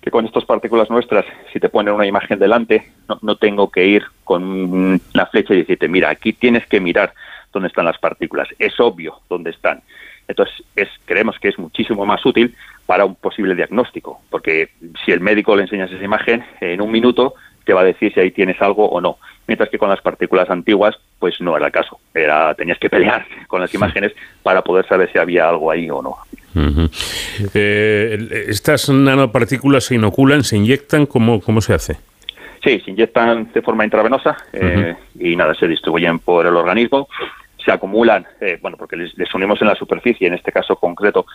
[0.00, 3.86] que con estas partículas nuestras, si te ponen una imagen delante, no, no tengo que
[3.86, 7.12] ir con una flecha y decirte, mira, aquí tienes que mirar
[7.52, 8.48] dónde están las partículas.
[8.58, 9.82] Es obvio dónde están.
[10.28, 12.54] Entonces, es, creemos que es muchísimo más útil
[12.86, 14.70] para un posible diagnóstico, porque
[15.04, 17.34] si el médico le enseñas esa imagen, en un minuto
[17.64, 19.18] te va a decir si ahí tienes algo o no.
[19.46, 21.98] Mientras que con las partículas antiguas, pues no era el caso.
[22.14, 26.00] Era, tenías que pelear con las imágenes para poder saber si había algo ahí o
[26.00, 26.16] no.
[27.54, 31.06] Eh, ¿Estas nanopartículas se inoculan, se inyectan?
[31.06, 31.96] ¿Cómo, cómo se hace?
[32.64, 37.08] Sí, se inyectan de forma intravenosa eh, y nada, se distribuyen por el organismo
[37.64, 41.26] se acumulan, eh, bueno, porque les, unimos en la superficie, en este caso concreto,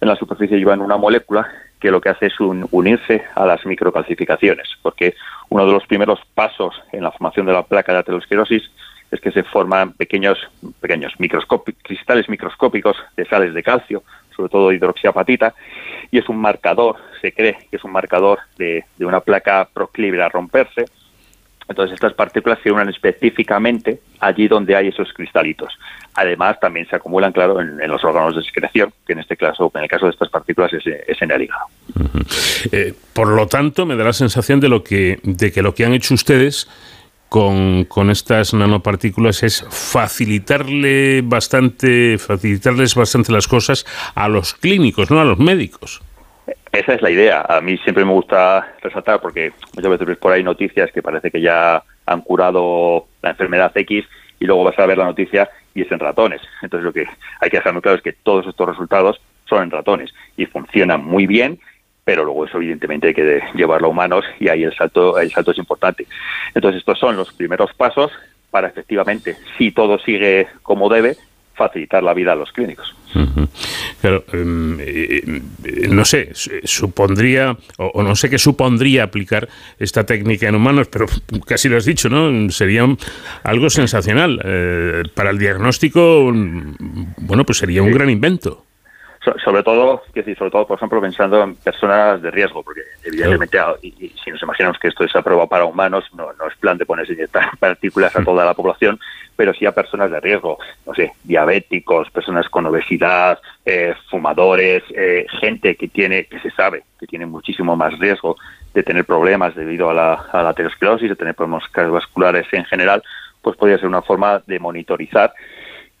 [0.00, 1.48] en la superficie llevan una molécula
[1.80, 5.14] que lo que hace es unirse a las microcalcificaciones, porque
[5.48, 8.62] uno de los primeros pasos en la formación de la placa de aterosclerosis
[9.10, 10.38] es que se forman pequeños,
[10.80, 11.14] pequeños
[11.82, 14.02] cristales microscópicos de sales de calcio,
[14.38, 15.52] sobre todo hidroxiapatita,
[16.12, 20.22] y es un marcador, se cree que es un marcador de, de una placa proclive
[20.22, 20.84] a romperse,
[21.68, 25.78] entonces estas partículas se unen específicamente allí donde hay esos cristalitos.
[26.14, 29.82] Además también se acumulan, claro, en, los órganos de secreción, que en este caso, en
[29.82, 30.86] el caso de estas partículas es,
[31.20, 31.66] en el hígado.
[32.72, 35.84] Eh, por lo tanto, me da la sensación de lo que de que lo que
[35.84, 36.68] han hecho ustedes
[37.28, 45.20] con, con, estas nanopartículas es facilitarle bastante, facilitarles bastante las cosas a los clínicos, no
[45.20, 46.00] a los médicos.
[46.72, 47.44] Esa es la idea.
[47.48, 51.30] A mí siempre me gusta resaltar porque muchas veces ves por ahí noticias que parece
[51.30, 54.04] que ya han curado la enfermedad X
[54.40, 56.40] y luego vas a ver la noticia y es en ratones.
[56.62, 57.06] Entonces lo que
[57.40, 61.04] hay que dejar muy claro es que todos estos resultados son en ratones y funcionan
[61.04, 61.58] muy bien,
[62.08, 65.50] pero luego eso evidentemente hay que llevarlo a humanos y ahí el salto, el salto
[65.50, 66.06] es importante.
[66.54, 68.10] Entonces estos son los primeros pasos
[68.50, 71.18] para efectivamente, si todo sigue como debe,
[71.54, 72.96] facilitar la vida a los clínicos.
[74.00, 75.20] Claro, em, eh,
[75.64, 76.30] eh, no sé,
[76.64, 79.46] supondría, o, no sé qué supondría aplicar
[79.78, 81.04] esta técnica en humanos, pero
[81.46, 82.48] casi lo has dicho, ¿no?
[82.48, 82.86] Sería
[83.42, 84.40] algo sensacional.
[84.42, 86.32] Eh, para el diagnóstico,
[87.18, 88.64] bueno, pues sería un gran invento
[89.44, 93.74] sobre todo, decir, sobre todo, por ejemplo, pensando en personas de riesgo, porque evidentemente, ah,
[93.82, 96.86] y, si nos imaginamos que esto es aprobado para humanos, no, no es plan de
[96.86, 98.98] ponerse inyectar partículas a toda la población,
[99.36, 105.26] pero sí a personas de riesgo, no sé, diabéticos, personas con obesidad, eh, fumadores, eh,
[105.40, 108.36] gente que tiene, que se sabe que tiene muchísimo más riesgo
[108.74, 113.02] de tener problemas debido a la, a la aterosclerosis, de tener problemas cardiovasculares en general,
[113.40, 115.32] pues podría ser una forma de monitorizar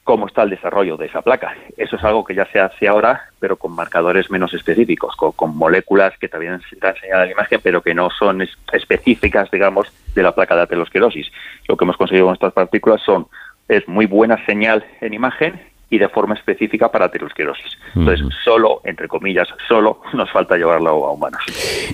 [0.08, 1.54] cómo está el desarrollo de esa placa.
[1.76, 6.16] Eso es algo que ya se hace ahora, pero con marcadores menos específicos, con, moléculas
[6.18, 8.40] que también se dan señal a la imagen, pero que no son
[8.72, 11.30] específicas, digamos, de la placa de aterosclerosis.
[11.68, 13.26] Lo que hemos conseguido con estas partículas son
[13.68, 17.76] es muy buena señal en imagen y de forma específica para aterosclerosis.
[17.94, 21.42] Entonces, solo, entre comillas, solo nos falta llevarlo a humanos.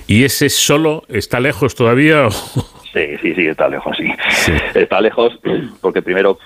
[0.07, 2.29] ¿Y ese solo está lejos todavía?
[2.29, 4.09] Sí, sí, sí, está lejos, sí.
[4.73, 5.37] Está lejos
[5.81, 6.37] porque primero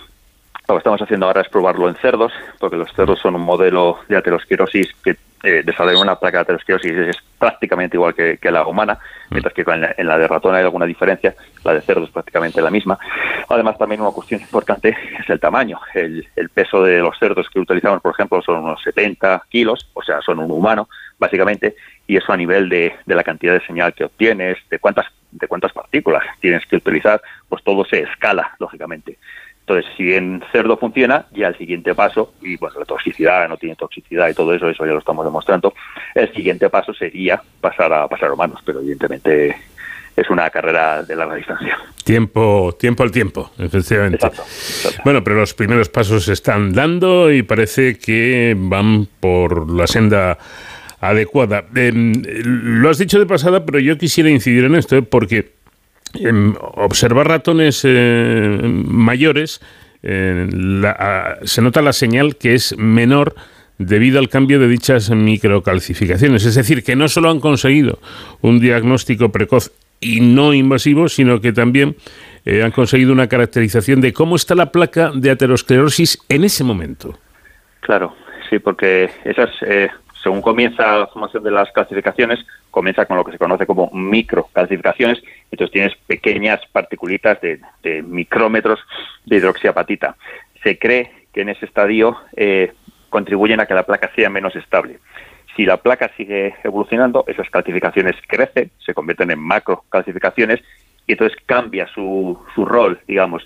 [0.69, 3.97] Lo que estamos haciendo ahora es probarlo en cerdos, porque los cerdos son un modelo
[4.07, 8.93] de aterosclerosis que eh, desarrollar una placa de aterosclerosis es prácticamente igual que, la humana,
[8.93, 9.33] mm.
[9.33, 12.69] mientras que en la, de ratón hay alguna diferencia, la de cerdo es prácticamente la
[12.69, 12.99] misma.
[13.49, 14.89] Además, también una cuestión importante
[15.19, 15.79] es el tamaño.
[15.95, 20.21] El, peso de los cerdos que utilizamos, por ejemplo, son unos 70 kilos, o sea,
[20.21, 24.03] son un humano, básicamente, y eso a nivel de, de la cantidad de señal que
[24.03, 29.17] obtienes, de cuántas, de cuántas partículas tienes que utilizar, pues todo se escala, lógicamente.
[29.69, 33.75] Entonces, si en cerdo funciona, ya el siguiente paso, y bueno, la toxicidad, no tiene
[33.75, 35.75] toxicidad y todo eso, eso ya lo estamos demostrando,
[36.15, 39.55] el siguiente paso sería pasar a pasar a humanos, pero evidentemente
[40.15, 41.77] es una carrera de larga distancia.
[42.03, 44.27] Tiempo, tiempo al tiempo, efectivamente.
[45.03, 50.39] Bueno, pero los primeros pasos se están dando y parece que van por la senda
[50.99, 51.63] adecuada.
[51.75, 55.01] Em, lo has dicho de pasada, pero yo quisiera incidir en esto, ¿eh?
[55.03, 55.58] porque
[56.75, 59.61] observar ratones eh, mayores,
[60.01, 60.47] eh,
[61.43, 63.35] se nota la señal que es menor
[63.77, 66.45] debido al cambio de dichas microcalcificaciones.
[66.45, 67.99] Es decir, que no solo han conseguido
[68.41, 71.95] un diagnóstico precoz y no invasivo, sino que también
[72.45, 77.17] eh, han conseguido una caracterización de cómo está la placa de aterosclerosis en ese momento.
[77.81, 78.15] Claro,
[78.49, 79.49] sí, porque esas
[80.21, 82.39] según comienza la formación de las clasificaciones,
[82.71, 87.59] comienza con lo que se conoce como microcalcificaciones, entonces tienes pequeñas particulitas de,
[88.03, 88.79] micrómetros
[89.25, 90.15] de hidroxiapatita.
[90.63, 92.73] Se cree que en ese estadio eh,
[93.09, 94.99] contribuyen a que la placa sea menos estable.
[95.55, 100.61] Si la placa sigue evolucionando, esas calcificaciones crecen, se convierten en macrocalcificaciones
[101.07, 103.43] y entonces cambia su, su rol, digamos,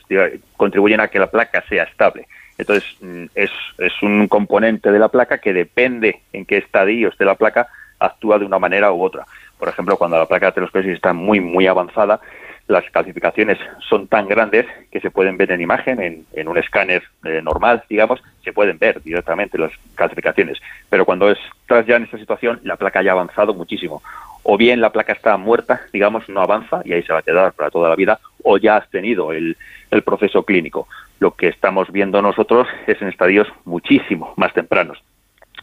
[0.58, 2.28] contribuyen a que la placa sea estable.
[2.58, 7.26] Entonces, mm, es, es un componente de la placa que depende en qué estadios de
[7.26, 7.68] la placa
[8.06, 9.26] actúa de una manera u otra.
[9.58, 12.20] Por ejemplo, cuando la placa de aterosclerosis está muy, muy avanzada,
[12.68, 13.58] las calcificaciones
[13.90, 17.84] son tan grandes que se pueden ver en imagen, en, en un escáner eh, normal,
[17.90, 20.60] digamos, se pueden ver directamente las calcificaciones.
[20.90, 24.02] Pero cuando estás ya en esta situación, la placa ya ha avanzado muchísimo.
[24.44, 27.54] O bien la placa está muerta, digamos, no avanza y ahí se va a quedar
[27.54, 29.58] para toda la vida, o ya has tenido el,
[29.92, 30.88] el proceso clínico.
[31.20, 35.02] Lo que estamos viendo nosotros es en estadios muchísimo más tempranos.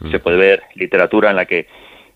[0.09, 1.67] Se puede ver literatura en la que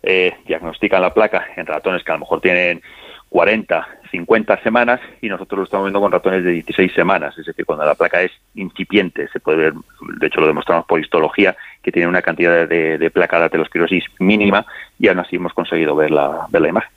[0.06, 2.82] eh, diagnostican la placa en ratones que a lo mejor tienen
[3.30, 7.66] 40, 50 semanas y nosotros lo estamos viendo con ratones de 16 semanas, es decir,
[7.66, 9.74] cuando la placa es incipiente, se puede ver,
[10.20, 14.66] de hecho lo demostramos por histología, que tiene una cantidad de, placa de aterosclerosis mínima
[15.00, 16.92] y aún así hemos conseguido ver la, ver la imagen.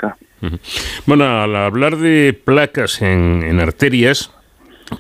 [1.07, 4.33] Bueno, al hablar de placas en arterias,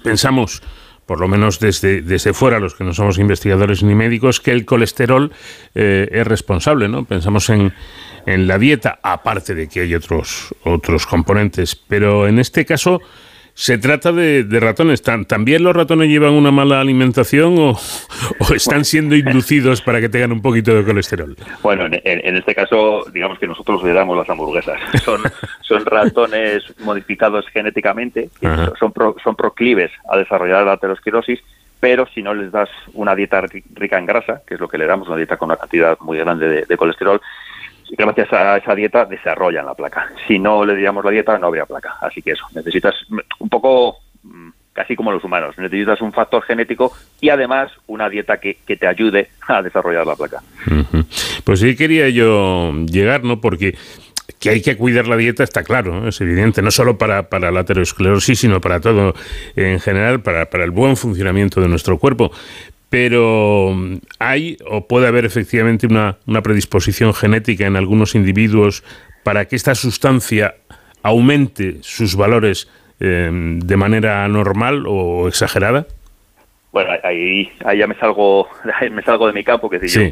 [0.02, 0.62] pensamos
[1.08, 4.66] por lo menos desde, desde fuera, los que no somos investigadores ni médicos, que el
[4.66, 5.32] colesterol
[5.74, 7.06] eh, es responsable, ¿no?
[7.06, 7.72] Pensamos en,
[8.26, 13.00] en la dieta, aparte de que hay otros, otros componentes, pero en este caso
[13.58, 15.02] se trata de, ratones.
[15.02, 17.76] ¿También los ratones llevan una mala alimentación o,
[18.54, 21.34] están siendo inducidos para que tengan un poquito de colesterol?
[21.60, 24.78] Bueno, en, este caso, digamos que nosotros le damos las hamburguesas.
[25.04, 25.20] Son,
[25.62, 28.30] son ratones modificados genéticamente,
[28.78, 28.92] son,
[29.24, 31.40] son proclives a desarrollar la aterosclerosis,
[31.80, 33.42] pero si no les das una dieta
[33.74, 36.18] rica en grasa, que es lo que le damos, una dieta con una cantidad muy
[36.18, 37.20] grande de colesterol,
[37.96, 40.10] gracias a esa dieta desarrollan la placa.
[40.26, 41.96] Si no le diéramos la dieta, no habría placa.
[42.00, 42.94] Así que eso, necesitas
[43.38, 48.38] un poco mm, casi como los humanos, necesitas un factor genético y además una dieta
[48.38, 50.40] que, te ayude a desarrollar la placa.
[51.42, 53.40] Pues sí quería yo llegar, ¿no?
[53.40, 53.76] Porque
[54.38, 57.60] que hay que cuidar la dieta está claro, es evidente, no solo para, para la
[57.60, 59.14] aterosclerosis, sino para todo
[59.56, 62.30] en general, para, para el buen funcionamiento de nuestro cuerpo
[62.90, 63.76] pero
[64.18, 68.82] hay o puede haber efectivamente una, predisposición genética en algunos individuos
[69.24, 70.54] para que esta sustancia
[71.02, 72.68] aumente sus valores
[73.00, 75.86] eh, de manera normal o exagerada?
[76.70, 78.48] Bueno, ahí, ahí ya me salgo,
[78.90, 80.02] me salgo de mi campo, que yo,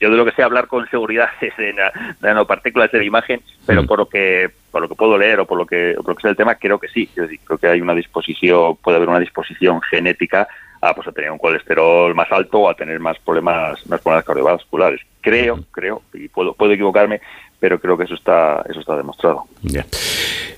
[0.00, 1.74] yo de lo que sé hablar con seguridad es de,
[2.20, 3.86] nanopartículas de la imagen, pero mm.
[3.86, 6.22] por lo que por lo que puedo leer o por lo que por lo que
[6.22, 7.08] sé el tema, creo que sí.
[7.14, 10.46] creo que hay una disposición, puede haber una disposición genética
[10.80, 14.24] a, pues, a tener un colesterol más alto o a tener más problemas, más problemas
[14.24, 15.00] cardiovasculares.
[15.20, 17.20] Creo, creo, y puedo, puedo equivocarme,
[17.58, 19.44] pero creo que eso está, eso está demostrado.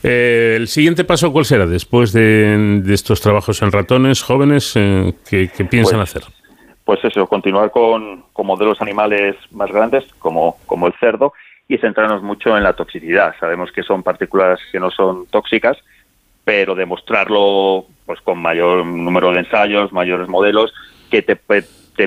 [0.02, 4.72] Eh, el siguiente paso, ¿cuál será después de, estos trabajos en ratones jóvenes?
[4.76, 6.22] Eh, ¿qué, piensan pues, hacer?
[6.84, 11.32] Pues eso, continuar con, con, modelos animales más grandes, como, como el cerdo,
[11.68, 13.34] y centrarnos mucho en la toxicidad.
[13.38, 15.78] Sabemos que son partículas que no son tóxicas,
[16.44, 20.74] pero demostrarlo pues con mayor número de ensayos, mayores modelos,
[21.12, 21.38] que te,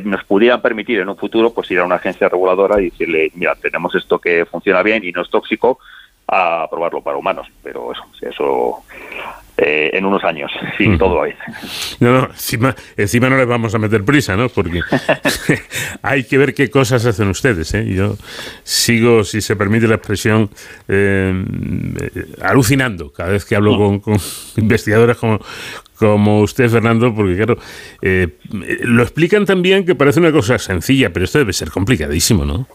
[0.02, 3.56] nos pudieran permitir en un futuro pues ir a una agencia reguladora y decirle, mira,
[3.56, 5.80] tenemos esto que funciona bien y no es tóxico,
[6.28, 7.48] a probarlo para humanos.
[7.64, 8.84] Pero eso, eso
[9.58, 11.28] eh, en unos años, sí, todo va
[12.00, 14.50] No, no, encima, encima no les vamos a meter prisa, ¿no?
[14.50, 14.82] Porque
[16.02, 17.74] hay que ver qué cosas hacen ustedes.
[17.76, 17.86] ¿eh?
[17.94, 18.18] Yo
[18.64, 20.50] sigo, si se permite la expresión,
[20.88, 21.44] eh,
[22.42, 24.18] alucinando cada vez que hablo con, con
[24.58, 25.40] investigadores como,
[25.98, 27.58] como usted, Fernando, porque claro,
[28.02, 28.30] eh,
[28.82, 32.68] lo explican también que parece una cosa sencilla, pero esto debe ser complicadísimo, ¿no?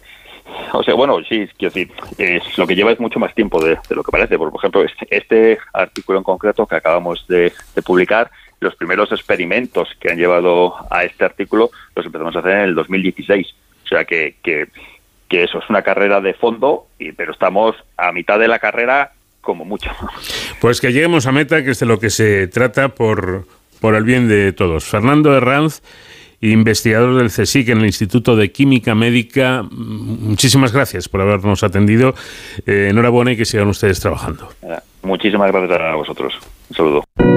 [0.72, 3.78] O sea, bueno, sí, quiero decir, es, lo que lleva es mucho más tiempo de,
[3.90, 4.38] lo que parece.
[4.38, 7.52] Por ejemplo, este, este, artículo en concreto que acabamos de,
[7.84, 8.30] publicar,
[8.60, 12.74] los primeros experimentos que han llevado a este artículo los empezamos a hacer en el
[12.74, 13.54] 2016.
[13.84, 14.68] O sea que, que,
[15.28, 19.12] que eso es una carrera de fondo, y, pero estamos a mitad de la carrera
[19.40, 19.90] como mucho.
[20.60, 23.46] Pues que lleguemos a meta, que es de lo que se trata por,
[23.80, 24.84] por el bien de todos.
[24.84, 25.82] Fernando Herranz,
[26.40, 32.14] investigador del CSIC en el Instituto de Química Médica, muchísimas gracias por habernos atendido.
[32.66, 34.48] Eh, enhorabuena y que sigan ustedes trabajando.
[35.02, 36.38] Muchísimas gracias a vosotros.
[36.70, 37.27] Un saludo.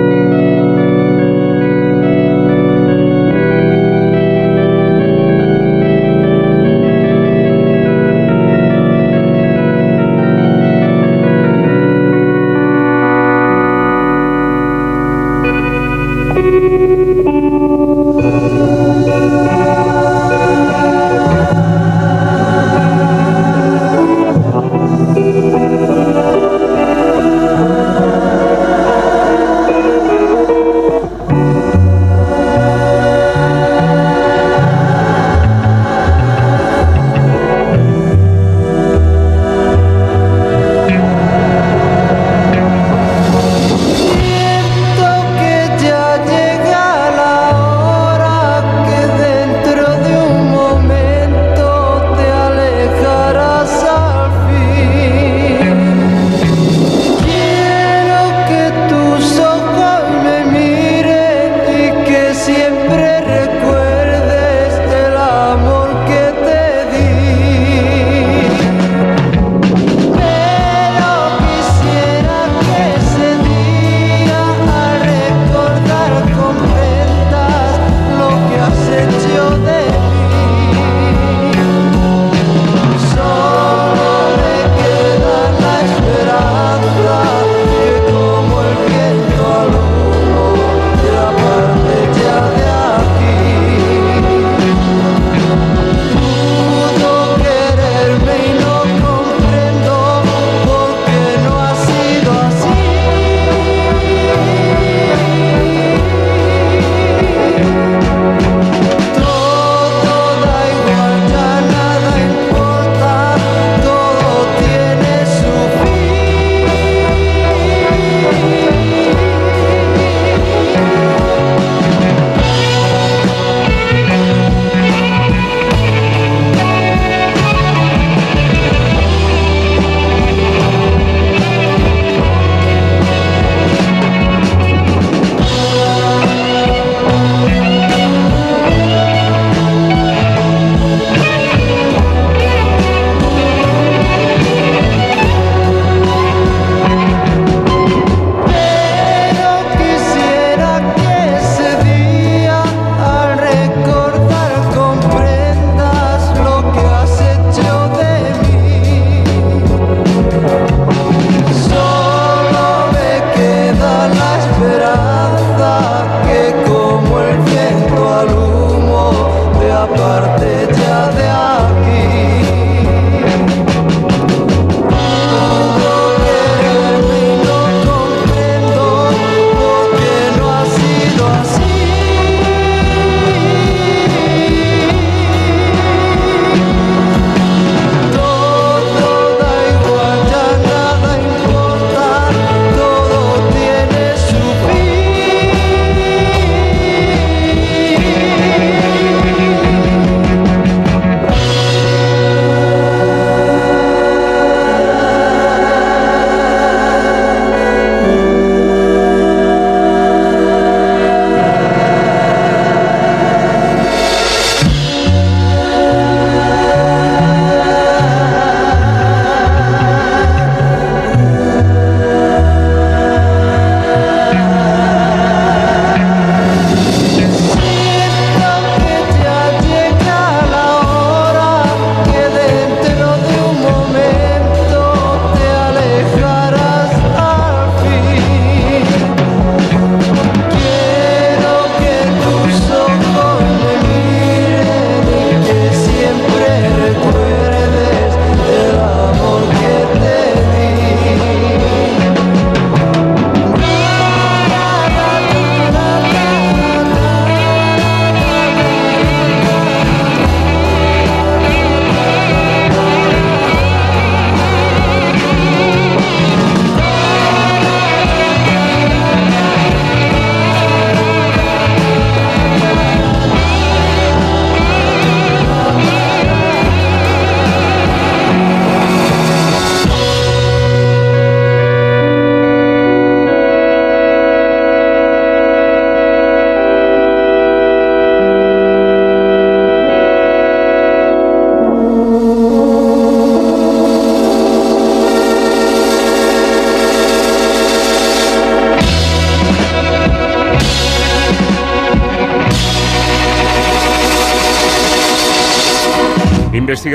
[170.11, 170.50] parte.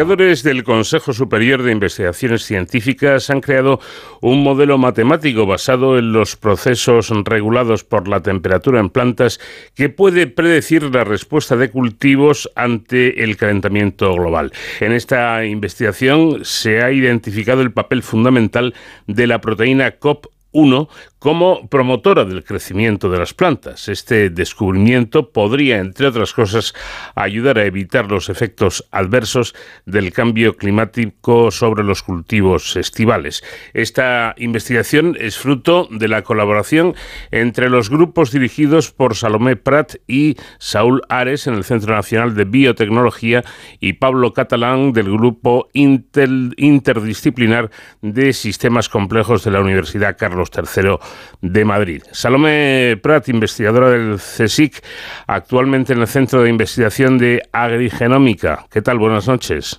[0.06, 3.80] Investigadores del Consejo Superior de Investigaciones Científicas han creado
[4.20, 9.40] un modelo matemático basado en los procesos regulados por la temperatura en plantas
[9.74, 14.52] que puede predecir la respuesta de cultivos ante el calentamiento global.
[14.78, 18.74] En esta investigación se ha identificado el papel fundamental
[19.08, 20.88] de la proteína COP 1
[21.26, 23.88] como promotora del crecimiento de las plantas.
[23.88, 26.72] Este descubrimiento podría, entre otras cosas,
[27.16, 29.52] ayudar a evitar los efectos adversos
[29.86, 33.42] del cambio climático sobre los cultivos estivales.
[33.74, 36.94] Esta investigación es fruto de la colaboración
[37.32, 42.44] entre los grupos dirigidos por Salomé Prat y Saúl Ares en el Centro Nacional de
[42.44, 43.42] Biotecnología
[43.80, 50.98] y Pablo Catalán del Grupo Interdisciplinar de Sistemas Complejos de la Universidad Carlos III
[51.40, 52.02] de Madrid.
[52.12, 54.82] Salomé Prat, investigadora del CSIC,
[55.26, 58.66] actualmente en el Centro de Investigación de Agrigenómica.
[58.70, 58.98] ¿Qué tal?
[58.98, 59.78] Buenas noches.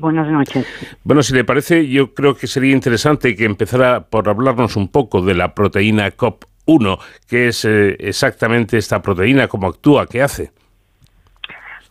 [0.00, 0.66] buenas noches.
[1.04, 5.22] Bueno, si le parece, yo creo que sería interesante que empezara por hablarnos un poco
[5.22, 6.98] de la proteína COP1,
[7.28, 10.52] que es eh, exactamente esta proteína, cómo actúa, qué hace.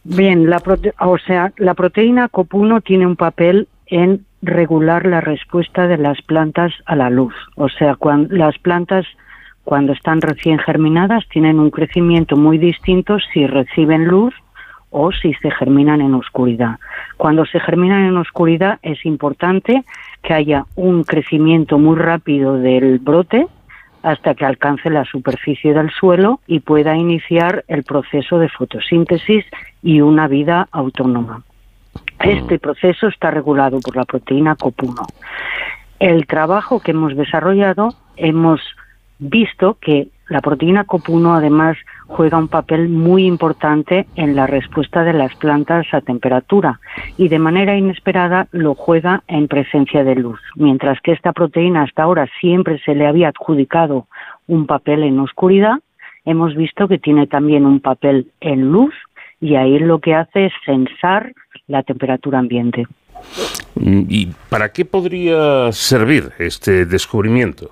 [0.04, 0.62] Bien, la
[1.00, 6.74] o sea, la proteína COP1 tiene un papel en regular la respuesta de las plantas
[6.86, 7.34] a la luz.
[7.56, 9.06] O sea, cuando las plantas
[9.66, 14.34] cuando están recién germinadas tienen un crecimiento muy distinto si reciben luz
[14.92, 16.80] o si se germinan en oscuridad.
[17.18, 19.84] Cuando se germinan en oscuridad es importante
[20.22, 23.48] que haya un crecimiento muy rápido del brote
[24.04, 29.44] hasta que alcance la superficie del suelo y pueda iniciar el proceso de fotosíntesis
[29.82, 31.42] y una vida autónoma.
[32.20, 35.06] Este proceso está regulado por la proteína COP1.
[36.00, 38.62] El trabajo que hemos desarrollado hemos
[39.20, 45.14] visto que la proteína COP1 además juega un papel muy importante en la respuesta de
[45.14, 46.80] las plantas a temperatura
[47.18, 50.40] y de manera inesperada lo juega en presencia de luz.
[50.56, 54.08] Mientras que esta proteína hasta ahora siempre se le había adjudicado
[54.48, 55.76] un papel en oscuridad,
[56.26, 58.96] hemos visto que tiene también un papel en luz
[59.46, 61.32] y ahí lo que hace es sensar
[61.68, 62.88] la temperatura ambiente.
[63.76, 67.70] ¿Y para qué podría servir este descubrimiento?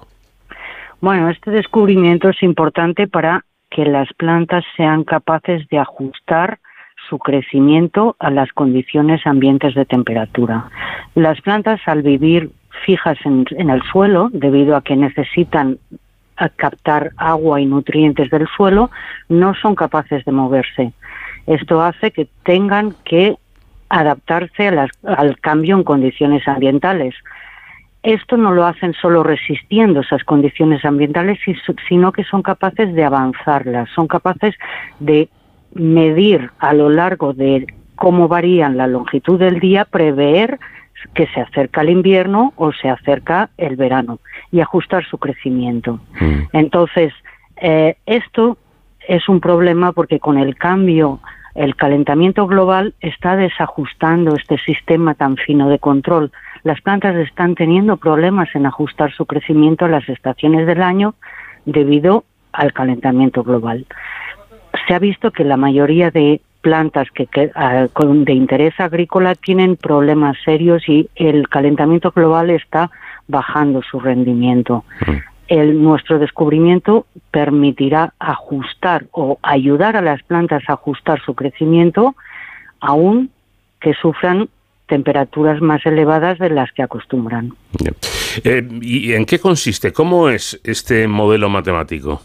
[1.01, 6.59] Bueno, este descubrimiento es importante para que las plantas sean capaces de ajustar
[7.09, 10.69] su crecimiento a las condiciones ambientes de temperatura.
[11.15, 12.51] Las plantas al vivir
[12.85, 15.79] fijas en, el suelo, debido a que necesitan
[16.55, 18.91] captar agua y nutrientes del suelo,
[19.27, 20.93] no son capaces de moverse.
[21.47, 23.37] Esto hace que tengan que
[23.89, 27.13] adaptarse al cambio en condiciones ambientales.
[28.01, 31.39] Esto no lo hacen solo resistiendo esas condiciones ambientales,
[31.87, 34.55] sino que son capaces de avanzarlas, son capaces
[34.99, 35.29] de
[35.73, 37.65] medir a lo largo de
[37.95, 40.59] cómo varían la longitud del día, prever
[41.13, 44.19] que se acerca el invierno o se acerca el verano
[44.51, 45.99] y ajustar su crecimiento.
[46.19, 46.41] Mm.
[46.53, 47.13] Entonces,
[47.57, 48.57] eh, esto
[49.07, 51.19] es un problema porque con el cambio
[51.55, 56.31] el calentamiento global está desajustando este sistema tan fino de control.
[56.63, 61.15] Las plantas están teniendo problemas en ajustar su crecimiento a las estaciones del año
[61.65, 62.23] debido
[62.53, 63.85] al calentamiento global.
[64.87, 70.37] Se ha visto que la mayoría de plantas que, ah, de interés agrícola tienen problemas
[70.43, 72.89] serios y el calentamiento global está
[73.27, 74.85] bajando su rendimiento.
[75.49, 82.15] Mm nuestro descubrimiento permitirá ajustar o ayudar a las plantas a ajustar su crecimiento
[82.79, 83.29] aún
[83.79, 84.49] que sufran
[84.87, 87.53] temperaturas más elevadas de las que acostumbran.
[88.43, 89.91] Eh, ¿Y en qué consiste?
[89.93, 92.21] ¿Cómo es este modelo matemático?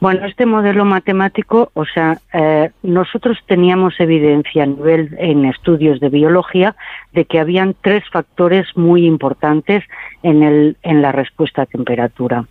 [0.00, 6.08] Bueno, este modelo matemático, o sea, eh, nosotros teníamos evidencia a nivel en estudios de
[6.08, 6.74] biología
[7.12, 9.84] de que habían tres factores muy importantes
[10.22, 12.44] en, el, en la respuesta a temperatura.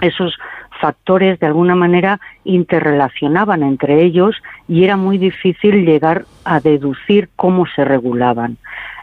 [0.00, 0.38] Esos
[0.80, 4.36] factores de alguna manera interrelacionaban entre ellos
[4.68, 8.58] y era muy difícil llegar a deducir cómo se regulaban.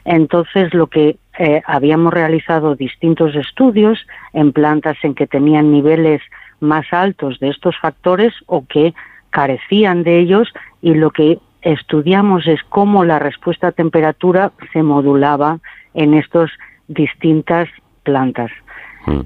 [0.06, 6.22] Entonces, lo que eh, habíamos realizado distintos estudios en plantas en que tenían niveles
[6.60, 8.94] más altos de estos factores o que
[9.32, 10.48] carecían de ellos
[10.82, 15.60] y lo que estudiamos es cómo la respuesta a temperatura se modulaba
[15.94, 16.52] en estas
[16.88, 17.68] distintas
[18.06, 18.52] plantas.
[19.06, 19.22] Mm.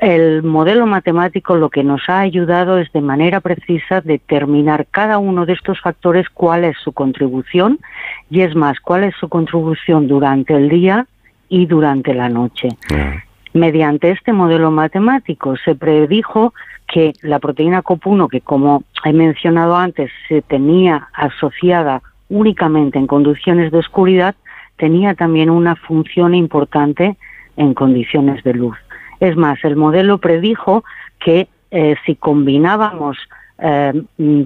[0.00, 5.46] El modelo matemático lo que nos ha ayudado es de manera precisa determinar cada uno
[5.46, 7.80] de estos factores cuál es su contribución
[8.30, 11.06] y es más, cuál es su contribución durante el día
[11.48, 12.68] y durante la noche.
[13.52, 16.54] Mediante este modelo matemático se predijo
[16.86, 23.72] que la proteína COP1, que como he mencionado antes, se tenía asociada únicamente en condiciones
[23.72, 24.36] de oscuridad,
[24.76, 27.16] tenía también una función importante
[27.60, 28.76] en condiciones de luz.
[29.20, 30.82] Es más, el modelo predijo
[31.18, 33.18] que eh, si combinábamos
[33.58, 34.02] eh,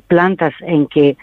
[0.08, 1.16] plantas en que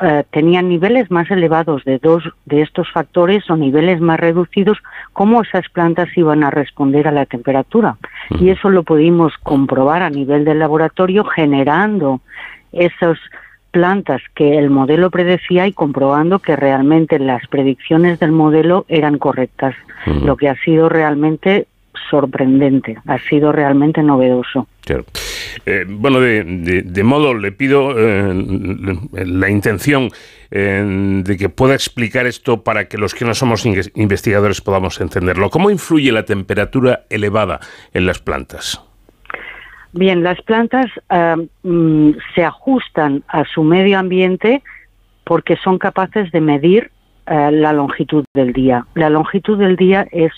[0.00, 4.78] eh, tenían niveles más elevados de dos de estos factores o niveles más reducidos,
[5.12, 7.96] cómo esas plantas iban a responder a la temperatura.
[8.40, 12.20] Y eso lo pudimos comprobar a nivel del laboratorio generando
[12.72, 13.18] esas
[13.74, 19.74] plantas que el modelo predecía y comprobando que realmente las predicciones del modelo eran correctas,
[20.06, 21.66] lo que ha sido realmente
[22.08, 24.68] sorprendente, ha sido realmente novedoso.
[25.66, 28.32] Eh, bueno, de, modo le pido eh,
[29.26, 30.10] la intención
[30.52, 35.50] eh, de que pueda explicar esto para que los que no somos investigadores podamos entenderlo.
[35.50, 37.58] ¿Cómo influye la temperatura elevada
[37.92, 38.80] en las plantas?
[39.96, 40.86] Bien, las plantas
[41.62, 44.60] mm, se ajustan a su medio ambiente
[45.22, 46.90] porque son capaces de medir
[47.26, 48.84] eh, la longitud del día.
[48.94, 50.32] La longitud del día es,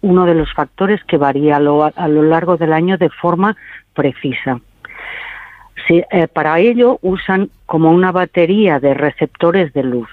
[0.00, 3.56] uno de los factores que varía a lo, largo del año de forma
[3.94, 4.60] precisa.
[5.88, 10.08] Eh, para ello usan como una batería de receptores de luz.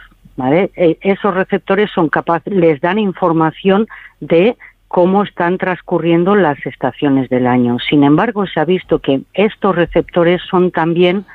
[0.75, 3.85] esos receptores son capaces, les dan información
[4.19, 4.57] de
[4.89, 7.77] cómo están transcurriendo las estaciones del año.
[7.79, 11.25] Sin embargo, se ha visto que estos receptores son también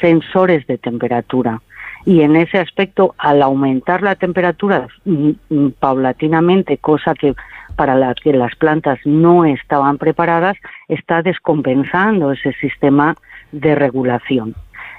[0.00, 1.60] sensores de temperatura
[2.06, 7.34] y en ese aspecto al aumentar la temperatura mm, mm, paulatinamente, cosa que
[7.76, 10.56] para la que las plantas no estaban preparadas,
[10.88, 13.16] está descompensando ese sistema
[13.52, 14.54] de regulación.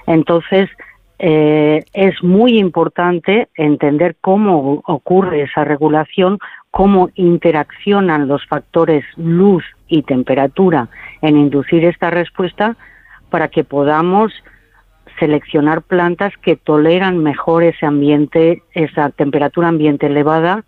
[0.06, 0.68] Entonces,
[1.18, 6.38] eh, es muy importante entender cómo ocurre esa regulación,
[6.72, 10.88] cómo interaccionan los factores luz y temperatura
[11.20, 12.76] en inducir esta respuesta
[13.28, 14.32] para que podamos
[15.20, 20.64] seleccionar plantas que toleran mejor ese ambiente, esa temperatura ambiente elevada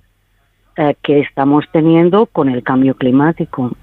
[0.77, 3.75] eh, que estamos teniendo con el cambio climático.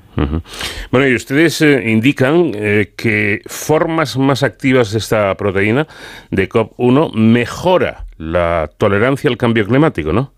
[0.92, 5.88] Bueno, y ustedes eh, indican eh, que formas más activas de esta proteína
[6.30, 10.34] de COP1 mejora la tolerancia al cambio climático, ¿no?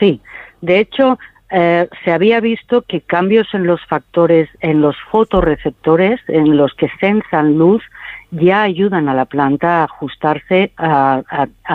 [0.00, 0.20] Sí,
[0.60, 1.18] de hecho,
[1.50, 7.56] se había visto que cambios en los factores, en los fotorreceptores, en los que sensan
[7.56, 7.82] luz,
[8.30, 11.22] ya ayudan a la planta a ajustarse a,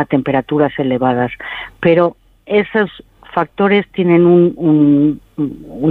[0.10, 1.32] temperaturas elevadas.
[1.80, 2.90] Pero esos
[3.34, 5.22] factores tienen un,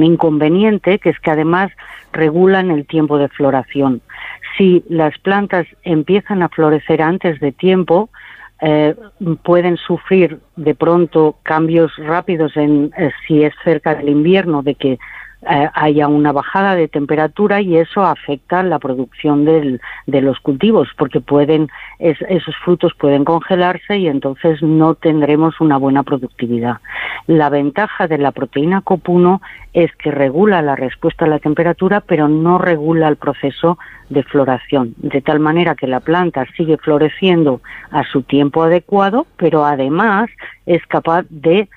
[0.02, 1.72] inconveniente, que es que además
[2.12, 4.02] regulan el tiempo de floración.
[4.58, 8.10] Si las plantas empiezan a florecer antes de tiempo,
[8.62, 8.94] eh,
[9.42, 14.98] pueden sufrir de pronto cambios rápidos en eh, si es cerca del invierno, de que
[15.46, 21.20] haya una bajada de temperatura y eso afecta la producción del, de los cultivos porque
[21.20, 21.68] pueden
[21.98, 26.76] esos frutos pueden congelarse y entonces no tendremos una buena productividad.
[27.26, 29.40] La ventaja de la proteína COP1
[29.72, 33.78] es que regula la respuesta a la temperatura pero no regula el proceso
[34.10, 39.64] de floración, de tal manera que la planta sigue floreciendo a su tiempo adecuado, pero
[39.64, 40.28] además
[40.66, 41.68] es capaz de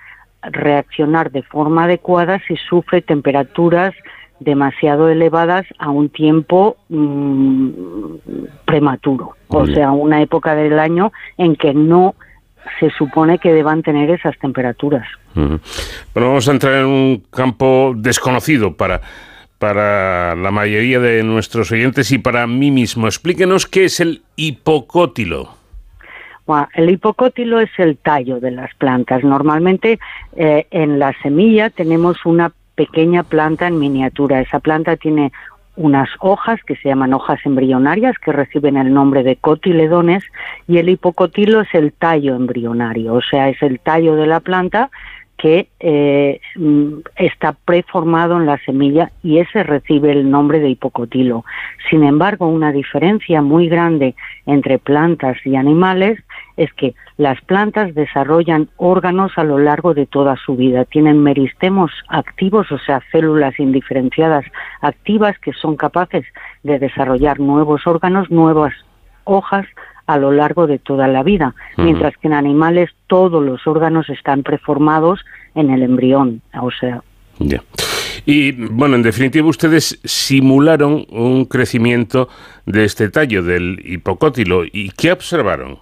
[0.51, 3.93] reaccionar de forma adecuada si sufre temperaturas
[4.39, 7.69] demasiado elevadas a un tiempo mm,
[8.65, 12.15] prematuro, o sea, una época del año en que no
[12.79, 15.07] se supone que deban tener esas temperaturas.
[15.33, 15.59] Bueno,
[16.15, 19.01] vamos a entrar en un campo desconocido para,
[19.59, 23.07] para la mayoría de nuestros oyentes y para mí mismo.
[23.07, 25.62] Explíquenos qué es el hipocótilo
[26.73, 29.23] el hipocótilo es el tallo de las plantas.
[29.23, 29.99] Normalmente
[30.35, 34.41] eh, en la semilla tenemos una pequeña planta en miniatura.
[34.41, 35.31] Esa planta tiene
[35.75, 40.23] unas hojas que se llaman hojas embrionarias que reciben el nombre de cotiledones
[40.67, 44.91] y el hipocotilo es el tallo embrionario, o sea, es el tallo de la planta
[45.37, 51.43] que eh, mm, está preformado en la semilla y ese recibe el nombre de hipocotilo.
[51.89, 54.15] Sin embargo, una diferencia muy grande
[54.45, 56.19] entre plantas y animales
[56.55, 60.85] es que las plantas desarrollan órganos a lo largo de toda su vida.
[60.85, 64.45] Tienen meristemos activos, o sea, células indiferenciadas
[64.81, 66.25] activas que son capaces
[66.63, 68.73] de desarrollar nuevos órganos, nuevas
[69.25, 69.65] hojas
[70.05, 74.43] a lo largo de toda la vida, mientras que en animales todos los órganos están
[74.43, 75.21] preformados
[75.55, 77.01] en el embrión, o sea.
[78.25, 82.29] Y bueno, en definitiva, ustedes simularon un crecimiento
[82.65, 84.63] de este tallo del hipocótilo.
[84.65, 85.79] ¿Y qué observaron?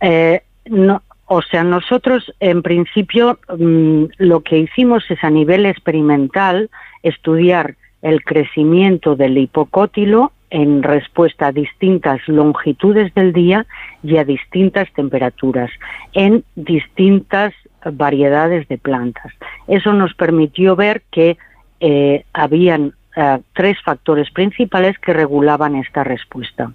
[0.00, 6.70] Eh, no, o sea, nosotros en principio mm, lo que hicimos es a nivel experimental
[7.02, 13.66] estudiar el crecimiento del hipocótilo en respuesta a distintas longitudes del día
[14.02, 15.70] y a distintas temperaturas,
[16.12, 19.32] en distintas variedades de plantas.
[19.68, 21.38] Eso nos permitió ver que
[21.80, 26.72] eh, habían eh, tres factores principales que regulaban esta respuesta.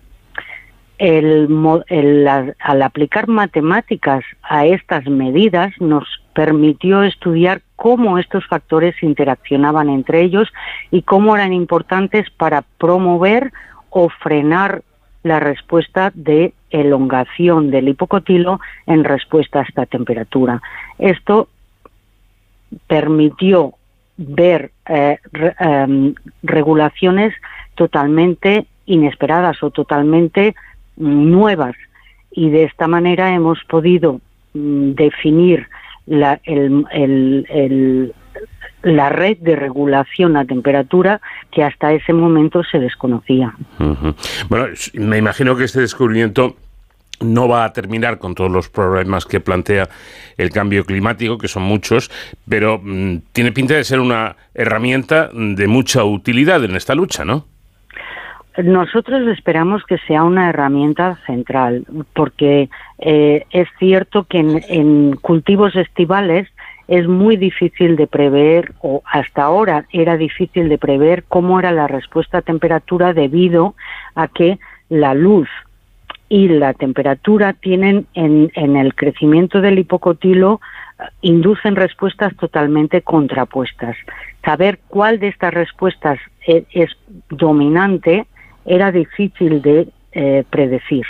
[1.00, 10.50] al aplicar matemáticas a estas medidas nos permitió estudiar cómo estos factores interaccionaban entre ellos
[10.92, 13.54] y cómo eran importantes para promover
[13.90, 14.84] o frenar
[15.24, 20.62] la respuesta de elongación del hipocotilo en respuesta a esta temperatura.
[21.00, 21.48] Esto
[22.86, 23.74] permitió
[24.18, 25.18] ver eh,
[25.60, 27.34] em, regulaciones
[27.76, 30.54] totalmente inesperadas o totalmente
[30.98, 31.76] nuevas
[32.30, 34.20] y de esta manera hemos podido
[34.54, 35.68] mm, definir
[36.06, 38.14] la, el,
[38.84, 43.56] la red de regulación a temperatura que hasta ese momento se desconocía.
[44.50, 46.56] Bueno, me imagino que este descubrimiento
[47.22, 49.90] no va a terminar con todos los problemas que plantea
[50.38, 52.12] el cambio climático, que son muchos,
[52.48, 57.46] pero mm, tiene pinta de ser una herramienta de mucha utilidad en esta lucha, ¿no?
[58.64, 66.48] Nosotros esperamos que sea una herramienta central, porque eh, es cierto que en, cultivos estivales
[66.88, 71.88] es muy difícil de prever, o hasta ahora era difícil de prever cómo era la
[71.88, 73.76] respuesta a temperatura debido
[74.14, 75.50] a que la luz
[76.30, 80.62] y la temperatura tienen en, en el crecimiento del hipocotilo
[81.00, 83.98] eh, inducen respuestas totalmente contrapuestas.
[84.46, 86.92] Saber cuál de estas respuestas es, es
[87.30, 88.28] dominante
[88.66, 91.06] era difícil de eh, predecir.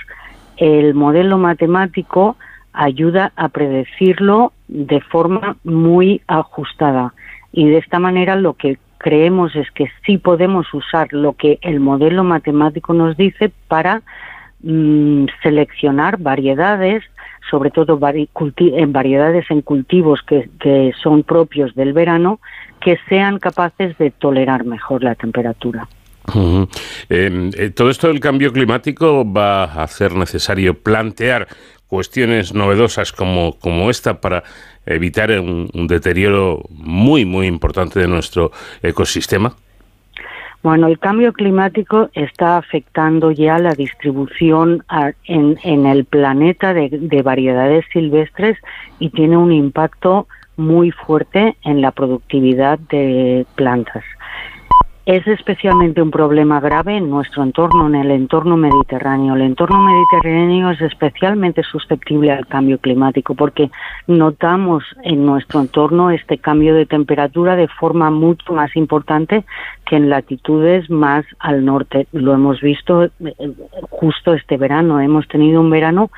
[0.58, 2.38] El modelo matemático
[2.74, 7.14] ayuda a predecirlo de forma muy ajustada
[7.52, 11.80] y de esta manera lo que creemos es que sí podemos usar lo que el
[11.80, 14.02] modelo matemático nos dice para
[14.62, 17.04] mm, seleccionar variedades,
[17.50, 22.40] sobre todo en variedades en cultivos que, que son propios del verano,
[22.82, 25.88] que sean capaces de tolerar mejor la temperatura.
[27.10, 31.48] Em, eh, todo esto del cambio climático va a hacer necesario plantear
[31.88, 34.44] cuestiones novedosas como, como esta para
[34.86, 38.52] evitar un, deterioro muy, muy importante de nuestro
[38.82, 39.56] ecosistema?
[40.64, 44.84] Bueno, el cambio climático está afectando ya la distribución
[45.26, 48.58] en, en, el planeta de, variedades silvestres
[48.98, 54.04] y tiene un impacto muy fuerte en la productividad de plantas.
[55.06, 59.36] Es especialmente un problema grave en nuestro entorno, en el entorno mediterráneo.
[59.36, 63.70] El entorno mediterráneo es especialmente susceptible al cambio climático porque
[64.08, 69.46] notamos en nuestro entorno este cambio de temperatura de forma mucho más importante
[69.86, 72.08] que en latitudes más al norte.
[72.12, 73.12] Lo hemos visto eh,
[73.92, 75.00] justo este verano.
[75.00, 76.10] Hemos tenido un verano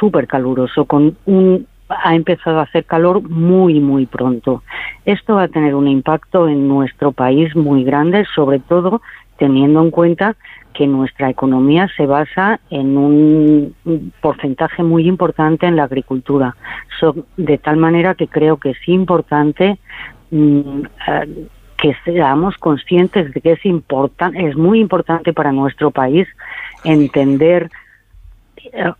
[0.00, 1.68] súper caluroso con un
[2.02, 4.62] ha empezado a hacer calor muy, muy pronto.
[5.04, 9.02] Esto va a tener un impacto en nuestro país muy grande, sobre todo
[9.38, 10.36] teniendo en cuenta
[10.72, 13.74] que nuestra economía se basa en un
[14.20, 16.56] porcentaje muy importante en la agricultura.
[17.36, 19.78] de tal manera que creo que es importante
[20.30, 26.28] mm, eh, que seamos conscientes de que es muy importante para nuestro país
[26.84, 27.68] entender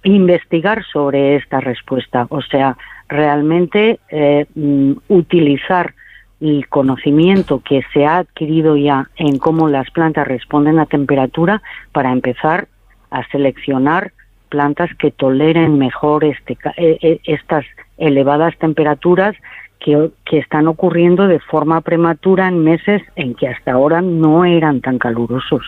[0.02, 2.76] investigar sobre esta respuesta, o sea,
[3.08, 5.94] realmente eh, mm, utilizar
[6.40, 11.62] el conocimiento que se ha adquirido ya en cómo las plantas responden a temperatura
[11.92, 12.66] para empezar
[13.10, 14.12] a seleccionar
[14.48, 17.64] plantas que toleren mejor este, eh, estas
[17.96, 19.36] elevadas temperaturas
[19.84, 24.98] que, están ocurriendo de forma prematura en meses en que hasta ahora no eran tan
[24.98, 25.62] calurosos.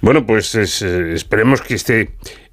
[0.00, 2.00] Bueno, pues eh, esperemos que este,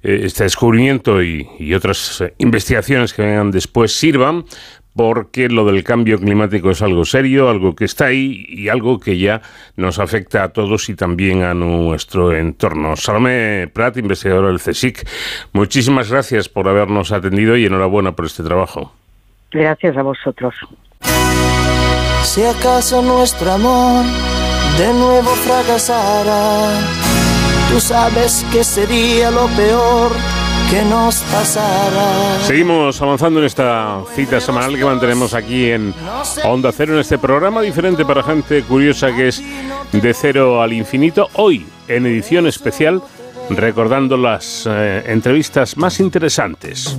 [0.02, 4.44] eh, este descubrimiento y, otras eh, investigaciones que vengan después sirvan
[4.94, 9.18] porque lo del cambio climático es algo serio, algo que está ahí y algo que
[9.18, 9.42] ya
[9.76, 12.96] nos afecta a todos y también a nuestro entorno.
[12.96, 15.06] Salome Prat, investigadora del CSIC,
[15.52, 18.92] muchísimas gracias por habernos atendido y enhorabuena por este trabajo.
[19.52, 20.54] Gracias a vosotros.
[22.22, 24.04] Si acaso nuestro amor
[24.78, 26.70] de nuevo fracasara,
[27.70, 30.12] tú sabes que sería lo peor
[30.70, 32.38] que nos pasara.
[32.40, 35.92] Seguimos avanzando en esta cita semanal que mantenemos aquí en
[36.44, 39.42] Onda Cero, en este programa diferente para gente curiosa que es
[39.92, 41.28] de cero al infinito.
[41.34, 43.02] Hoy, en edición especial,
[43.50, 46.98] recordando las eh, entrevistas más interesantes.